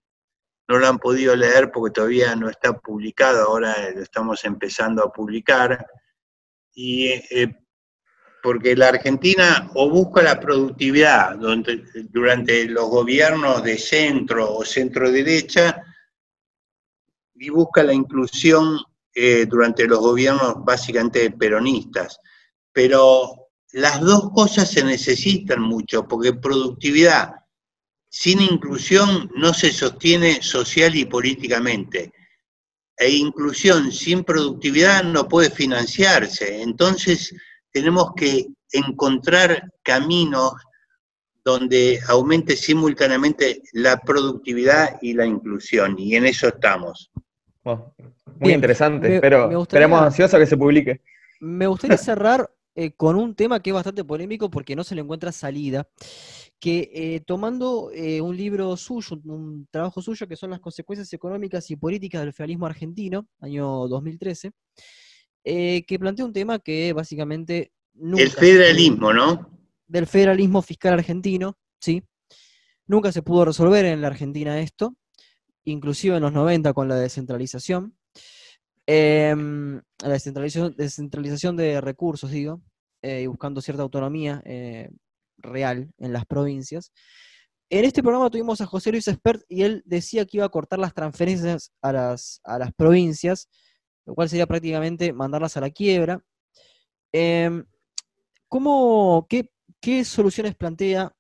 No 0.68 0.80
lo 0.80 0.88
han 0.88 0.97
podido 0.97 1.36
leer 1.36 1.72
porque 1.72 1.93
todavía 1.93 2.36
no 2.36 2.49
está 2.49 2.78
publicado, 2.78 3.47
ahora 3.47 3.76
lo 3.91 4.01
estamos 4.01 4.43
empezando 4.45 5.03
a 5.03 5.11
publicar. 5.11 5.86
Y 6.74 7.07
eh, 7.07 7.55
porque 8.41 8.76
la 8.76 8.89
Argentina 8.89 9.72
o 9.74 9.89
busca 9.89 10.22
la 10.22 10.39
productividad 10.39 11.36
durante 11.36 12.66
los 12.66 12.89
gobiernos 12.89 13.63
de 13.63 13.78
centro 13.78 14.53
o 14.53 14.63
centro 14.63 15.11
derecha 15.11 15.82
y 17.34 17.49
busca 17.49 17.82
la 17.82 17.93
inclusión 17.93 18.78
eh, 19.13 19.45
durante 19.47 19.88
los 19.88 19.99
gobiernos 19.99 20.63
básicamente 20.63 21.32
peronistas. 21.32 22.20
Pero 22.72 23.49
las 23.72 23.99
dos 24.01 24.32
cosas 24.32 24.70
se 24.70 24.84
necesitan 24.84 25.61
mucho, 25.61 26.07
porque 26.07 26.34
productividad 26.34 27.45
sin 28.18 28.39
inclusión 28.39 29.30
no 29.36 29.53
se 29.53 29.74
sostiene 29.74 30.41
social 30.41 30.95
y 30.95 31.03
políticamente. 31.03 32.13
E 32.97 33.09
inclusión 33.09 33.91
sin 33.91 34.24
productividad 34.24 35.03
no 35.03 35.28
puede 35.28 35.49
financiarse. 35.49 36.61
Entonces, 36.61 37.36
tenemos 37.74 38.13
que 38.16 38.45
encontrar 38.72 39.70
caminos 39.84 40.53
donde 41.43 41.99
aumente 42.07 42.55
simultáneamente 42.55 43.61
la 43.74 43.97
productividad 43.97 44.97
y 45.01 45.11
la 45.11 45.26
inclusión, 45.26 45.99
y 45.99 46.16
en 46.16 46.26
eso 46.26 46.47
estamos. 46.47 47.11
muy 48.39 48.53
interesante, 48.53 49.20
pero 49.20 49.61
esperemos 49.61 50.01
ansiosos 50.01 50.36
a 50.36 50.39
que 50.39 50.47
se 50.47 50.55
publique. 50.55 51.01
Me 51.41 51.68
gustaría 51.68 51.97
cerrar 51.97 52.49
eh, 52.76 52.91
con 52.91 53.18
un 53.18 53.36
tema 53.36 53.61
que 53.61 53.72
es 53.72 53.74
bastante 53.74 54.05
polémico 54.05 54.49
porque 54.49 54.76
no 54.76 54.86
se 54.86 54.95
le 54.95 55.01
encuentra 55.01 55.34
salida, 55.34 55.88
que 56.60 56.89
eh, 56.93 57.22
tomando 57.26 57.91
eh, 57.93 58.22
un 58.22 58.36
libro 58.36 58.76
suyo, 58.78 59.20
un 59.26 59.68
trabajo 59.70 60.01
suyo, 60.01 60.28
que 60.28 60.36
son 60.36 60.49
las 60.51 60.60
consecuencias 60.60 61.12
económicas 61.14 61.70
y 61.70 61.76
políticas 61.76 62.22
del 62.22 62.34
federalismo 62.34 62.66
argentino, 62.66 63.28
año 63.39 63.88
2013, 63.88 64.51
eh, 65.43 65.86
que 65.86 65.99
plantea 65.99 66.26
un 66.26 66.34
tema 66.34 66.60
que 66.60 66.93
básicamente... 66.93 67.72
el 68.18 68.30
federalismo, 68.30 69.14
¿no? 69.14 69.49
Del 69.88 70.08
federalismo 70.08 70.62
fiscal 70.62 70.93
argentino, 70.93 71.58
sí. 71.80 72.03
Nunca 72.88 73.12
se 73.12 73.22
pudo 73.22 73.45
resolver 73.45 73.86
en 73.86 74.01
la 74.01 74.08
Argentina 74.08 74.60
esto, 74.60 74.95
inclusive 75.66 76.16
en 76.18 76.24
los 76.24 76.34
90 76.34 76.74
con 76.74 76.88
la 76.88 76.95
descentralización. 76.95 77.95
Em, 78.88 79.82
la 80.03 80.10
descentralización, 80.10 80.76
descentralización, 80.78 81.58
de 81.58 81.82
recursos, 81.82 82.30
digo, 82.32 82.62
y 83.01 83.28
buscando 83.28 83.62
cierta 83.62 83.84
autonomía 83.84 84.41
eh, 84.45 84.89
real 85.46 85.91
en 85.98 86.14
las 86.14 86.26
provincias. 86.26 86.91
En 87.70 87.86
este 87.86 88.04
programa 88.04 88.30
tuvimos 88.30 88.62
a 88.62 88.66
José 88.66 88.91
Luis 88.91 89.08
Espert 89.08 89.41
y 89.50 89.64
él 89.64 89.82
decía 89.86 90.26
que 90.26 90.38
iba 90.38 90.46
a 90.46 90.50
cortar 90.50 90.80
las 90.80 90.93
transferencias 90.93 91.72
a 91.82 91.91
las, 91.91 92.41
a 92.43 92.60
las 92.60 92.74
provincias 92.74 93.50
lo 94.06 94.14
cual 94.14 94.30
sería 94.30 94.48
prácticamente 94.48 95.14
mandarlas 95.14 95.58
a 95.58 95.62
la 95.62 95.70
quiebra. 95.70 96.24
Em, 97.12 97.66
¿cómo, 98.48 99.28
qué, 99.30 99.50
soluciones 100.06 100.56
plantea, 100.56 101.14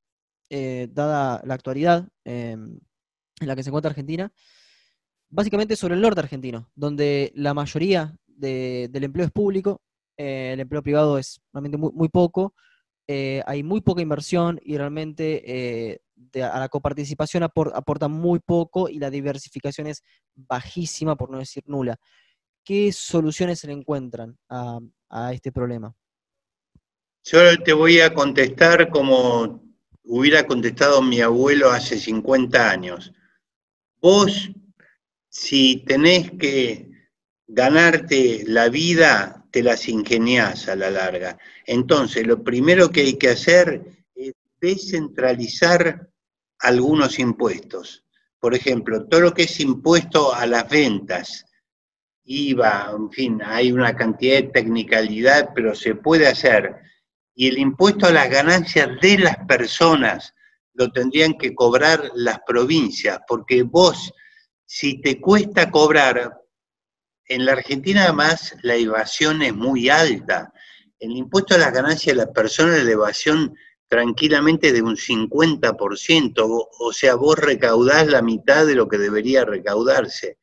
eh, 0.49 0.87
dada 0.91 1.41
la 1.45 1.53
actualidad 1.53 2.07
em, 2.23 2.79
en 3.39 3.47
la 3.47 3.55
que 3.55 3.63
se 3.63 3.69
encuentra 3.69 3.89
Argentina? 3.89 4.31
Básicamente 5.29 5.75
sobre 5.75 5.95
el 5.95 6.01
norte 6.01 6.21
argentino, 6.21 6.71
donde 6.75 7.31
la 7.35 7.53
mayoría 7.53 8.15
del 8.27 9.03
empleo 9.03 9.25
es 9.25 9.31
público, 9.31 9.81
eh, 10.17 10.51
el 10.53 10.59
empleo 10.59 10.83
privado 10.83 11.17
es 11.17 11.41
realmente 11.51 11.77
muy, 11.77 12.09
poco, 12.09 12.53
eh, 13.07 13.43
hay 13.45 13.63
muy 13.63 13.81
poca 13.81 14.01
inversión 14.01 14.59
y 14.63 14.77
realmente 14.77 15.99
a 16.35 16.59
la 16.59 16.69
coparticipación 16.69 17.43
aporta 17.43 18.07
muy 18.07 18.39
poco 18.39 18.89
y 18.89 18.99
la 18.99 19.09
diversificación 19.09 19.87
es 19.87 20.03
bajísima, 20.35 21.15
por 21.15 21.29
no 21.29 21.39
decir 21.39 21.63
nula. 21.67 21.97
¿qué 22.65 22.91
soluciones 22.91 23.59
se 23.59 23.67
le 23.67 23.73
encuentran 23.73 24.37
a, 24.49 24.81
este 25.31 25.51
problema? 25.51 25.95
Yo 27.23 27.39
te 27.63 27.71
voy 27.71 28.01
a 28.01 28.13
contestar 28.13 28.89
como 28.89 29.63
hubiera 30.03 30.45
contestado 30.45 31.01
mi 31.01 31.21
abuelo 31.21 31.69
hace 31.69 31.97
50 31.97 32.69
años. 32.69 33.13
Vos, 34.01 34.51
si 35.29 35.83
tenés 35.87 36.31
que 36.31 36.91
ganarte 37.47 38.43
la 38.45 38.67
vida, 38.69 39.44
te 39.55 39.63
las 39.63 39.87
ingeniás 39.87 40.67
a 40.67 40.75
la 40.75 40.91
larga. 40.91 41.37
Entonces, 41.65 42.27
lo 42.27 42.43
primero 42.43 42.89
que 42.89 42.99
hay 42.99 43.17
que 43.17 43.29
hacer 43.29 44.03
es 44.13 44.33
descentralizar 44.59 46.09
algunos 46.59 47.19
impuestos. 47.19 48.03
Por 48.37 48.53
ejemplo, 48.53 49.05
todo 49.07 49.21
lo 49.21 49.33
que 49.33 49.43
es 49.43 49.57
impuesto 49.61 50.35
a 50.35 50.45
las 50.45 50.69
ventas, 50.69 51.45
IVA, 52.25 52.91
en 52.97 53.09
fin, 53.11 53.41
hay 53.45 53.71
una 53.71 53.95
cantidad 53.95 54.41
de 54.41 54.49
tecnicalidad, 54.49 55.51
pero 55.55 55.73
se 55.73 55.95
puede 55.95 56.27
hacer. 56.27 56.75
Y 57.33 57.47
el 57.47 57.57
impuesto 57.57 58.07
a 58.07 58.11
las 58.11 58.29
ganancias 58.29 58.89
de 59.01 59.19
las 59.19 59.37
personas 59.47 60.33
lo 60.73 60.91
tendrían 60.91 61.37
que 61.37 61.55
cobrar 61.55 62.11
las 62.13 62.41
provincias, 62.45 63.21
porque 63.25 63.63
vos, 63.63 64.13
si 64.65 64.99
te 64.99 65.21
cuesta 65.21 65.71
cobrar, 65.71 66.41
en 67.27 67.45
la 67.45 67.53
Argentina 67.53 68.03
además 68.03 68.55
la 68.61 68.75
evasión 68.75 69.41
es 69.41 69.53
muy 69.53 69.89
alta. 69.89 70.53
El 70.99 71.11
impuesto 71.11 71.55
a 71.55 71.57
las 71.57 71.73
ganancias 71.73 72.15
de 72.15 72.23
las 72.23 72.33
personas, 72.33 72.83
la 72.83 72.91
evasión 72.91 73.55
tranquilamente 73.87 74.71
de 74.71 74.81
un 74.81 74.95
50%, 74.95 76.67
o 76.79 76.93
sea, 76.93 77.15
vos 77.15 77.37
recaudás 77.37 78.07
la 78.07 78.21
mitad 78.21 78.65
de 78.65 78.75
lo 78.75 78.87
que 78.87 78.97
debería 78.97 79.45
recaudarse. 79.45 80.37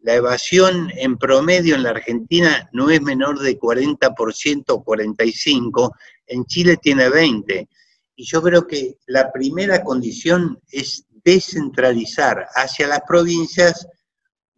La 0.00 0.14
evasión 0.14 0.90
en 0.94 1.18
promedio 1.18 1.74
en 1.74 1.82
la 1.82 1.90
Argentina 1.90 2.68
no 2.72 2.90
es 2.90 3.02
menor 3.02 3.40
de 3.40 3.58
40% 3.58 4.64
o 4.68 4.84
45%, 4.84 5.92
en 6.26 6.44
Chile 6.44 6.76
tiene 6.76 7.08
20%. 7.08 7.68
Y 8.14 8.24
yo 8.24 8.42
creo 8.42 8.66
que 8.66 8.96
la 9.06 9.30
primera 9.30 9.84
condición 9.84 10.60
es 10.70 11.04
descentralizar 11.24 12.48
hacia 12.54 12.88
las 12.88 13.02
provincias 13.06 13.86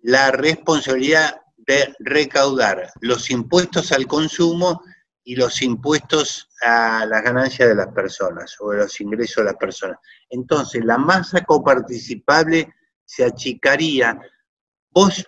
la 0.02 0.30
responsabilidad 0.30 1.40
recaudar 1.98 2.90
los 3.00 3.30
impuestos 3.30 3.92
al 3.92 4.06
consumo 4.06 4.82
y 5.24 5.36
los 5.36 5.62
impuestos 5.62 6.48
a 6.62 7.04
las 7.06 7.22
ganancias 7.22 7.68
de 7.68 7.74
las 7.74 7.88
personas 7.88 8.56
o 8.60 8.72
los 8.72 9.00
ingresos 9.00 9.36
de 9.36 9.44
las 9.44 9.56
personas. 9.56 9.98
Entonces, 10.28 10.84
la 10.84 10.98
masa 10.98 11.44
coparticipable 11.44 12.72
se 13.04 13.24
achicaría 13.24 14.18
Vos 14.92 15.24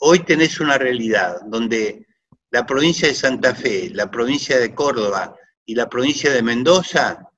hoy 0.00 0.20
tenés 0.24 0.58
una 0.58 0.76
realidad 0.76 1.40
donde 1.46 2.06
la 2.50 2.66
provincia 2.66 3.06
de 3.06 3.14
Santa 3.14 3.54
Fe, 3.54 3.90
la 3.90 4.10
provincia 4.10 4.58
de 4.58 4.74
Córdoba 4.74 5.36
y 5.64 5.76
la 5.76 5.88
provincia 5.88 6.32
de 6.32 6.42
Mendoza, 6.42 7.30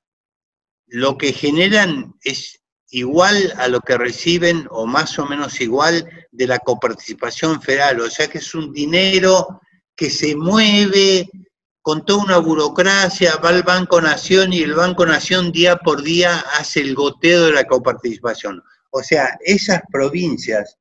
lo 0.87 1.17
que 1.17 1.33
generan 1.33 2.15
es 2.23 2.60
igual 2.91 3.53
a 3.57 3.67
lo 3.67 3.79
que 3.81 3.97
reciben 3.97 4.67
o 4.69 4.85
más 4.85 5.17
o 5.17 5.25
menos 5.25 5.59
igual 5.61 6.07
de 6.31 6.47
la 6.47 6.59
coparticipación 6.59 7.61
federal, 7.61 8.01
o 8.01 8.09
sea 8.09 8.27
que 8.27 8.37
es 8.39 8.53
un 8.53 8.71
dinero 8.71 9.61
que 9.95 10.09
se 10.09 10.35
mueve 10.35 11.29
con 11.81 12.05
toda 12.05 12.23
una 12.23 12.37
burocracia, 12.37 13.37
va 13.37 13.49
al 13.49 13.63
Banco 13.63 13.99
Nación 14.01 14.53
y 14.53 14.61
el 14.61 14.75
Banco 14.75 15.05
Nación 15.05 15.51
día 15.51 15.77
por 15.77 16.03
día 16.03 16.43
hace 16.59 16.81
el 16.81 16.93
goteo 16.93 17.45
de 17.45 17.53
la 17.53 17.63
coparticipación. 17.63 18.61
O 18.91 19.01
sea, 19.01 19.37
esas 19.43 19.81
provincias 19.91 20.77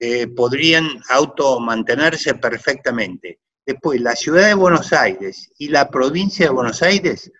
eh, 0.00 0.26
podrían 0.26 1.00
automantenerse 1.08 2.34
perfectamente. 2.34 3.40
Después, 3.64 4.00
la 4.00 4.14
ciudad 4.14 4.48
de 4.48 4.54
Buenos 4.54 4.92
Aires 4.92 5.50
y 5.58 5.68
la 5.68 5.88
provincia 5.88 6.46
de 6.46 6.52
Buenos 6.52 6.82
Aires 6.82 7.30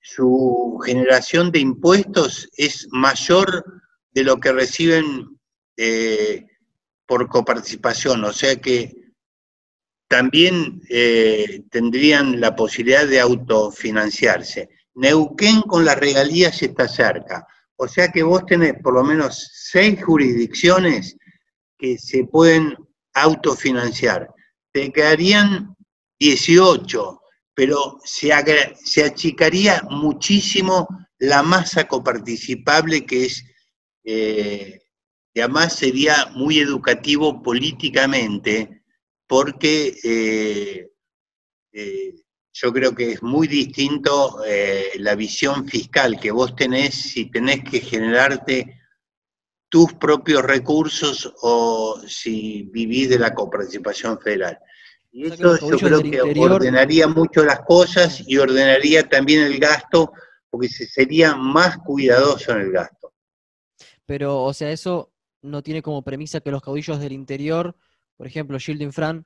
su 0.00 0.80
generación 0.84 1.50
de 1.52 1.60
impuestos 1.60 2.48
es 2.56 2.88
mayor 2.90 3.64
de 4.12 4.24
lo 4.24 4.38
que 4.40 4.52
reciben 4.52 5.38
eh, 5.76 6.46
por 7.06 7.28
coparticipación, 7.28 8.24
o 8.24 8.32
sea 8.32 8.56
que 8.56 8.94
también 10.08 10.82
eh, 10.88 11.62
tendrían 11.70 12.40
la 12.40 12.56
posibilidad 12.56 13.06
de 13.06 13.20
autofinanciarse. 13.20 14.68
Neuquén 14.94 15.62
con 15.62 15.84
las 15.84 15.98
regalías 15.98 16.62
está 16.62 16.88
cerca, 16.88 17.46
o 17.76 17.86
sea 17.86 18.10
que 18.10 18.22
vos 18.22 18.44
tenés 18.46 18.74
por 18.82 18.94
lo 18.94 19.04
menos 19.04 19.50
seis 19.54 20.02
jurisdicciones 20.04 21.16
que 21.78 21.96
se 21.96 22.24
pueden 22.24 22.76
autofinanciar. 23.14 24.28
Te 24.72 24.92
quedarían 24.92 25.76
18, 26.18 27.19
pero 27.54 27.98
se, 28.04 28.30
se 28.84 29.04
achicaría 29.04 29.82
muchísimo 29.90 30.88
la 31.18 31.42
masa 31.42 31.86
coparticipable 31.86 33.04
que 33.04 33.26
es, 33.26 33.44
eh, 34.04 34.80
y 35.34 35.40
además 35.40 35.76
sería 35.76 36.26
muy 36.34 36.58
educativo 36.58 37.42
políticamente, 37.42 38.82
porque 39.26 39.96
eh, 40.02 40.88
eh, 41.72 42.14
yo 42.52 42.72
creo 42.72 42.94
que 42.94 43.12
es 43.12 43.22
muy 43.22 43.46
distinto 43.46 44.42
la 44.96 45.14
visión 45.14 45.68
fiscal 45.68 46.18
que 46.18 46.32
vos 46.32 46.56
tenés 46.56 46.94
si 46.94 47.30
tenés 47.30 47.62
que 47.62 47.80
generarte 47.80 48.80
tus 49.68 49.92
propios 49.94 50.42
recursos 50.42 51.32
o 51.42 52.00
si 52.08 52.64
vivís 52.72 53.08
de 53.08 53.20
la 53.20 53.32
coparticipación 53.32 54.18
federal. 54.18 54.58
Y 55.12 55.26
eso 55.26 55.58
yo 55.58 55.78
creo 55.78 56.02
que 56.02 56.20
ordenaría 56.20 57.08
mucho 57.08 57.44
las 57.44 57.60
cosas 57.60 58.22
y 58.26 58.38
ordenaría 58.38 59.08
también 59.08 59.42
el 59.42 59.58
gasto, 59.58 60.12
porque 60.48 60.68
se 60.68 60.86
sería 60.86 61.34
más 61.34 61.78
cuidadoso 61.78 62.52
en 62.52 62.60
el 62.60 62.72
gasto. 62.72 63.12
Pero, 64.06 64.42
o 64.42 64.52
sea, 64.52 64.70
eso 64.70 65.12
no 65.42 65.62
tiene 65.62 65.82
como 65.82 66.02
premisa 66.02 66.40
que 66.40 66.50
los 66.50 66.62
caudillos 66.62 67.00
del 67.00 67.12
interior, 67.12 67.76
por 68.16 68.26
ejemplo, 68.26 68.58
Shielding 68.58 68.92
Fran, 68.92 69.24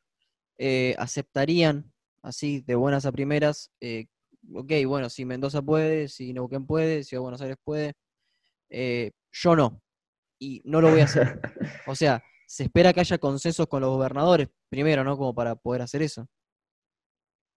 eh, 0.57 0.95
aceptarían 0.99 1.93
así 2.23 2.61
de 2.61 2.75
buenas 2.75 3.05
a 3.05 3.13
primeras, 3.13 3.71
eh, 3.81 4.07
ok, 4.55 4.73
bueno, 4.87 5.11
si 5.11 5.25
Mendoza 5.25 5.61
puede, 5.63 6.09
si 6.09 6.33
Neuquén 6.33 6.67
puede, 6.67 7.05
si 7.05 7.17
Buenos 7.17 7.41
Aires 7.43 7.59
puede, 7.63 7.95
eh, 8.71 9.13
yo 9.33 9.57
no, 9.57 9.83
y 10.39 10.63
no 10.65 10.81
lo 10.81 10.91
voy 10.91 11.01
a 11.01 11.05
hacer. 11.05 11.41
O 11.87 11.95
sea, 11.95 12.23
se 12.47 12.65
espera 12.65 12.93
que 12.93 13.01
haya 13.01 13.19
consensos 13.19 13.67
con 13.67 13.83
los 13.83 13.91
gobernadores 13.91 14.49
primero, 14.75 15.05
¿no? 15.05 15.17
Como 15.17 15.33
para 15.33 15.55
poder 15.55 15.83
hacer 15.83 16.03
eso. 16.03 16.27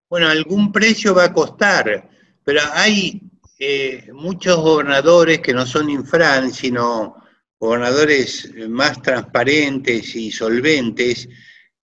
Bueno, 0.08 0.30
algún 0.30 0.72
precio 0.72 1.16
va 1.16 1.26
a 1.26 1.34
costar, 1.34 2.10
pero 2.44 2.62
hay 2.74 3.20
eh, 3.58 4.10
muchos 4.14 4.58
gobernadores 4.58 5.40
que 5.40 5.52
no 5.54 5.66
son 5.66 5.90
infran, 5.90 6.54
sino 6.54 7.16
gobernadores 7.60 8.54
más 8.70 9.02
transparentes 9.02 10.16
y 10.16 10.32
solventes, 10.32 11.28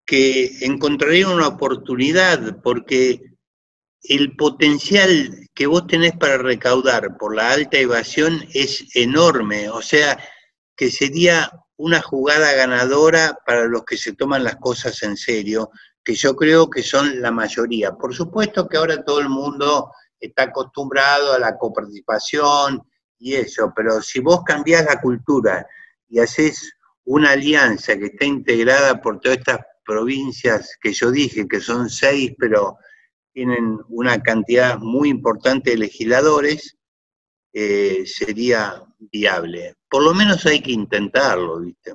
que 0.06 0.58
encontrarían 0.60 1.32
una 1.32 1.48
oportunidad 1.48 2.62
porque 2.62 3.20
el 4.04 4.36
potencial 4.36 5.48
que 5.52 5.66
vos 5.66 5.86
tenés 5.88 6.12
para 6.12 6.38
recaudar 6.38 7.16
por 7.18 7.34
la 7.34 7.50
alta 7.50 7.78
evasión 7.78 8.46
es 8.52 8.94
enorme, 8.94 9.68
o 9.68 9.82
sea, 9.82 10.16
que 10.76 10.90
sería 10.90 11.50
una 11.76 12.00
jugada 12.00 12.52
ganadora 12.52 13.38
para 13.44 13.64
los 13.64 13.84
que 13.84 13.96
se 13.96 14.12
toman 14.12 14.44
las 14.44 14.56
cosas 14.56 15.02
en 15.02 15.16
serio, 15.16 15.70
que 16.04 16.14
yo 16.14 16.36
creo 16.36 16.68
que 16.68 16.82
son 16.82 17.20
la 17.20 17.30
mayoría. 17.30 17.92
Por 17.92 18.14
supuesto 18.14 18.68
que 18.68 18.76
ahora 18.76 19.02
todo 19.04 19.20
el 19.20 19.28
mundo 19.28 19.90
está 20.20 20.44
acostumbrado 20.44 21.32
a 21.32 21.38
la 21.38 21.56
coparticipación 21.56 22.82
y 23.18 23.34
eso, 23.34 23.72
pero 23.74 24.00
si 24.02 24.20
vos 24.20 24.42
cambiás 24.44 24.84
la 24.84 25.00
cultura 25.00 25.66
y 26.08 26.20
haces 26.20 26.74
una 27.04 27.32
alianza 27.32 27.96
que 27.98 28.06
está 28.06 28.24
integrada 28.24 29.00
por 29.00 29.20
todas 29.20 29.38
estas 29.38 29.60
provincias 29.84 30.76
que 30.80 30.92
yo 30.92 31.10
dije, 31.10 31.46
que 31.48 31.60
son 31.60 31.90
seis, 31.90 32.32
pero 32.38 32.78
tienen 33.32 33.78
una 33.88 34.22
cantidad 34.22 34.78
muy 34.78 35.08
importante 35.10 35.70
de 35.70 35.78
legisladores, 35.78 36.76
eh, 37.56 38.04
sería 38.04 38.82
viable. 38.98 39.76
Por 39.88 40.02
lo 40.02 40.12
menos 40.12 40.44
hay 40.44 40.60
que 40.60 40.72
intentarlo, 40.72 41.60
¿viste? 41.60 41.94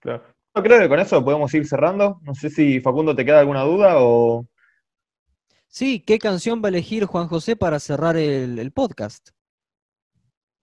Claro. 0.00 0.24
Yo 0.54 0.62
creo 0.62 0.78
que 0.80 0.88
con 0.88 1.00
eso 1.00 1.24
podemos 1.24 1.52
ir 1.54 1.66
cerrando. 1.66 2.20
No 2.22 2.34
sé 2.34 2.50
si 2.50 2.80
Facundo 2.80 3.16
te 3.16 3.24
queda 3.24 3.40
alguna 3.40 3.62
duda 3.62 3.94
o... 3.96 4.46
Sí, 5.68 6.00
¿qué 6.00 6.18
canción 6.18 6.62
va 6.62 6.66
a 6.66 6.70
elegir 6.70 7.06
Juan 7.06 7.28
José 7.28 7.56
para 7.56 7.80
cerrar 7.80 8.16
el, 8.16 8.72
podcast? 8.72 9.30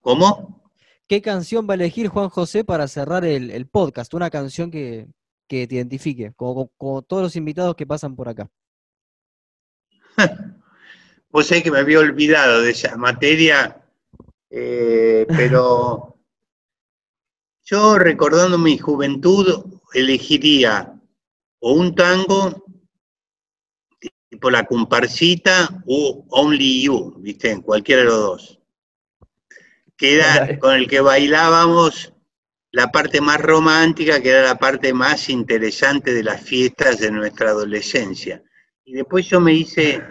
¿Cómo? 0.00 0.70
¿Qué 1.08 1.20
canción 1.20 1.66
va 1.68 1.72
a 1.72 1.76
elegir 1.76 2.08
Juan 2.08 2.28
José 2.28 2.64
para 2.64 2.86
cerrar 2.86 3.24
el, 3.24 3.66
podcast? 3.66 4.14
Una 4.14 4.30
canción 4.30 4.70
que, 4.70 5.08
te 5.48 5.56
identifique, 5.56 6.32
como, 6.34 6.68
como, 6.76 7.02
todos 7.02 7.22
los 7.22 7.36
invitados 7.36 7.74
que 7.74 7.86
pasan 7.86 8.14
por 8.14 8.28
acá. 8.28 8.48
Vos 11.30 11.46
sabés 11.46 11.64
que 11.64 11.70
me 11.70 11.78
había 11.78 11.98
olvidado 11.98 12.62
de 12.62 12.70
esa 12.70 12.96
materia 12.96 13.82
eh, 14.50 15.26
pero 15.36 16.16
yo 17.64 17.98
recordando 17.98 18.58
mi 18.58 18.78
juventud 18.78 19.80
elegiría 19.92 20.94
o 21.60 21.72
un 21.72 21.94
tango 21.94 22.64
tipo 24.30 24.50
la 24.50 24.64
comparsita 24.64 25.82
o 25.86 26.24
Only 26.30 26.82
You, 26.82 27.16
¿viste? 27.18 27.50
En 27.50 27.62
cualquiera 27.62 28.02
de 28.02 28.08
los 28.08 28.20
dos. 28.20 28.60
Que 29.96 30.16
era 30.16 30.58
con 30.58 30.74
el 30.74 30.88
que 30.88 31.00
bailábamos 31.00 32.12
la 32.70 32.92
parte 32.92 33.20
más 33.20 33.40
romántica, 33.40 34.20
que 34.20 34.30
era 34.30 34.42
la 34.42 34.58
parte 34.58 34.92
más 34.92 35.30
interesante 35.30 36.12
de 36.12 36.22
las 36.22 36.42
fiestas 36.42 36.98
de 36.98 37.10
nuestra 37.10 37.50
adolescencia. 37.50 38.42
Y 38.84 38.92
después 38.92 39.26
yo 39.26 39.40
me 39.40 39.54
hice 39.54 40.02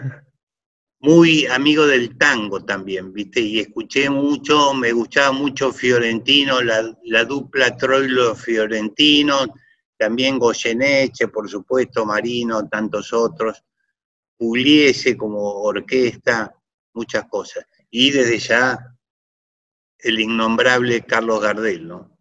muy 1.00 1.46
amigo 1.46 1.86
del 1.86 2.16
tango 2.16 2.64
también, 2.64 3.12
¿viste? 3.12 3.40
Y 3.40 3.60
escuché 3.60 4.08
mucho, 4.10 4.72
me 4.74 4.92
gustaba 4.92 5.32
mucho 5.32 5.72
Fiorentino, 5.72 6.60
la, 6.62 7.24
dupla 7.24 7.76
Troilo-Fiorentino, 7.76 9.46
también 9.96 10.38
Goyeneche, 10.38 11.28
por 11.28 11.48
supuesto, 11.48 12.04
Marino, 12.04 12.68
tantos 12.68 13.12
otros, 13.12 13.62
Pugliese 14.38 15.16
como 15.16 15.40
orquesta, 15.62 16.54
muchas 16.92 17.26
cosas. 17.28 17.64
Y 17.90 18.10
desde 18.10 18.38
ya 18.38 18.78
el 19.98 20.20
innombrable 20.20 21.02
Carlos 21.02 21.40
Gardel, 21.40 21.88
¿no? 21.88 22.16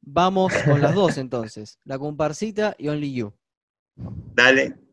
Vamos 0.00 0.52
con 0.64 0.80
las 0.80 0.94
dos 0.94 1.18
entonces, 1.18 1.78
la 1.84 1.98
comparsita 1.98 2.74
y 2.78 2.88
Only 2.88 3.14
You. 3.14 3.32
Dale. 4.34 4.89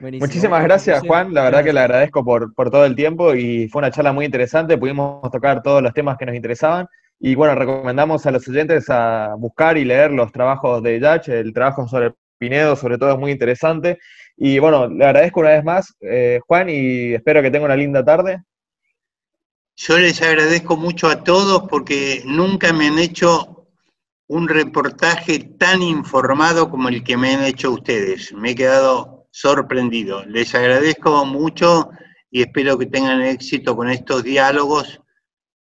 Muchísimas 0.00 0.62
gracias, 0.62 1.02
Juan. 1.06 1.34
La 1.34 1.42
verdad 1.42 1.62
que 1.62 1.74
le 1.74 1.80
agradezco 1.80 2.24
por, 2.24 2.54
todo 2.54 2.86
el 2.86 2.96
tiempo 2.96 3.34
y 3.34 3.68
fue 3.68 3.80
una 3.80 3.90
charla 3.90 4.12
muy 4.12 4.24
interesante. 4.24 4.78
Pudimos 4.78 5.30
tocar 5.30 5.62
todos 5.62 5.82
los 5.82 5.92
temas 5.92 6.16
que 6.16 6.24
nos 6.24 6.34
interesaban. 6.34 6.86
Y 7.18 7.34
bueno, 7.34 7.54
recomendamos 7.54 8.24
a 8.24 8.30
los 8.30 8.48
oyentes 8.48 8.88
a 8.88 9.34
buscar 9.36 9.76
y 9.76 9.84
leer 9.84 10.10
los 10.10 10.32
trabajos 10.32 10.82
de 10.82 10.98
Yach. 10.98 11.28
El 11.28 11.52
trabajo 11.52 11.86
sobre 11.86 12.14
Pinedo, 12.38 12.76
sobre 12.76 12.96
todo, 12.96 13.12
es 13.12 13.18
muy 13.18 13.30
interesante. 13.30 13.98
Y 14.38 14.58
bueno, 14.58 14.88
le 14.88 15.04
agradezco 15.04 15.40
una 15.40 15.50
vez 15.50 15.64
más, 15.64 15.94
eh, 16.00 16.40
Juan, 16.46 16.70
y 16.70 17.12
espero 17.12 17.42
que 17.42 17.50
tenga 17.50 17.66
una 17.66 17.76
linda 17.76 18.02
tarde. 18.02 18.42
Yo 19.76 19.98
les 19.98 20.22
agradezco 20.22 20.78
mucho 20.78 21.08
a 21.08 21.22
todos 21.22 21.68
porque 21.68 22.22
nunca 22.24 22.72
me 22.72 22.86
han 22.86 22.98
hecho 22.98 23.66
un 24.28 24.48
reportaje 24.48 25.40
tan 25.58 25.82
informado 25.82 26.70
como 26.70 26.88
el 26.88 27.04
que 27.04 27.18
me 27.18 27.34
han 27.34 27.44
hecho 27.44 27.72
ustedes. 27.72 28.32
Me 28.32 28.52
he 28.52 28.54
quedado 28.54 29.19
sorprendido. 29.30 30.24
Les 30.26 30.54
agradezco 30.54 31.24
mucho 31.24 31.90
y 32.30 32.42
espero 32.42 32.78
que 32.78 32.86
tengan 32.86 33.22
éxito 33.22 33.76
con 33.76 33.90
estos 33.90 34.22
diálogos, 34.22 35.00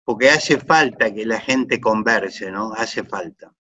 porque 0.05 0.31
hace 0.31 0.59
falta 0.59 1.13
que 1.13 1.27
la 1.27 1.41
gente 1.41 1.81
converse, 1.81 2.51
¿no? 2.51 2.73
Hace 2.75 3.05
falta. 3.05 3.53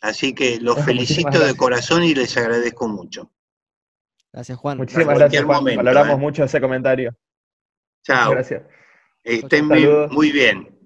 Así 0.00 0.34
que 0.34 0.60
los 0.60 0.84
felicito 0.84 1.40
de 1.40 1.56
corazón 1.56 2.04
y 2.04 2.14
les 2.14 2.36
agradezco 2.36 2.88
mucho. 2.88 3.30
Gracias, 4.32 4.58
Juan. 4.58 4.78
Muchísimas 4.78 5.18
gracias, 5.18 5.44
Juan. 5.44 5.64
Valoramos 5.64 6.14
¿eh? 6.14 6.20
mucho 6.20 6.44
ese 6.44 6.60
comentario. 6.60 7.16
Chao. 8.02 8.32
Gracias. 8.32 8.62
Estén 9.24 9.66
muy 9.66 10.30
bien. 10.30 10.76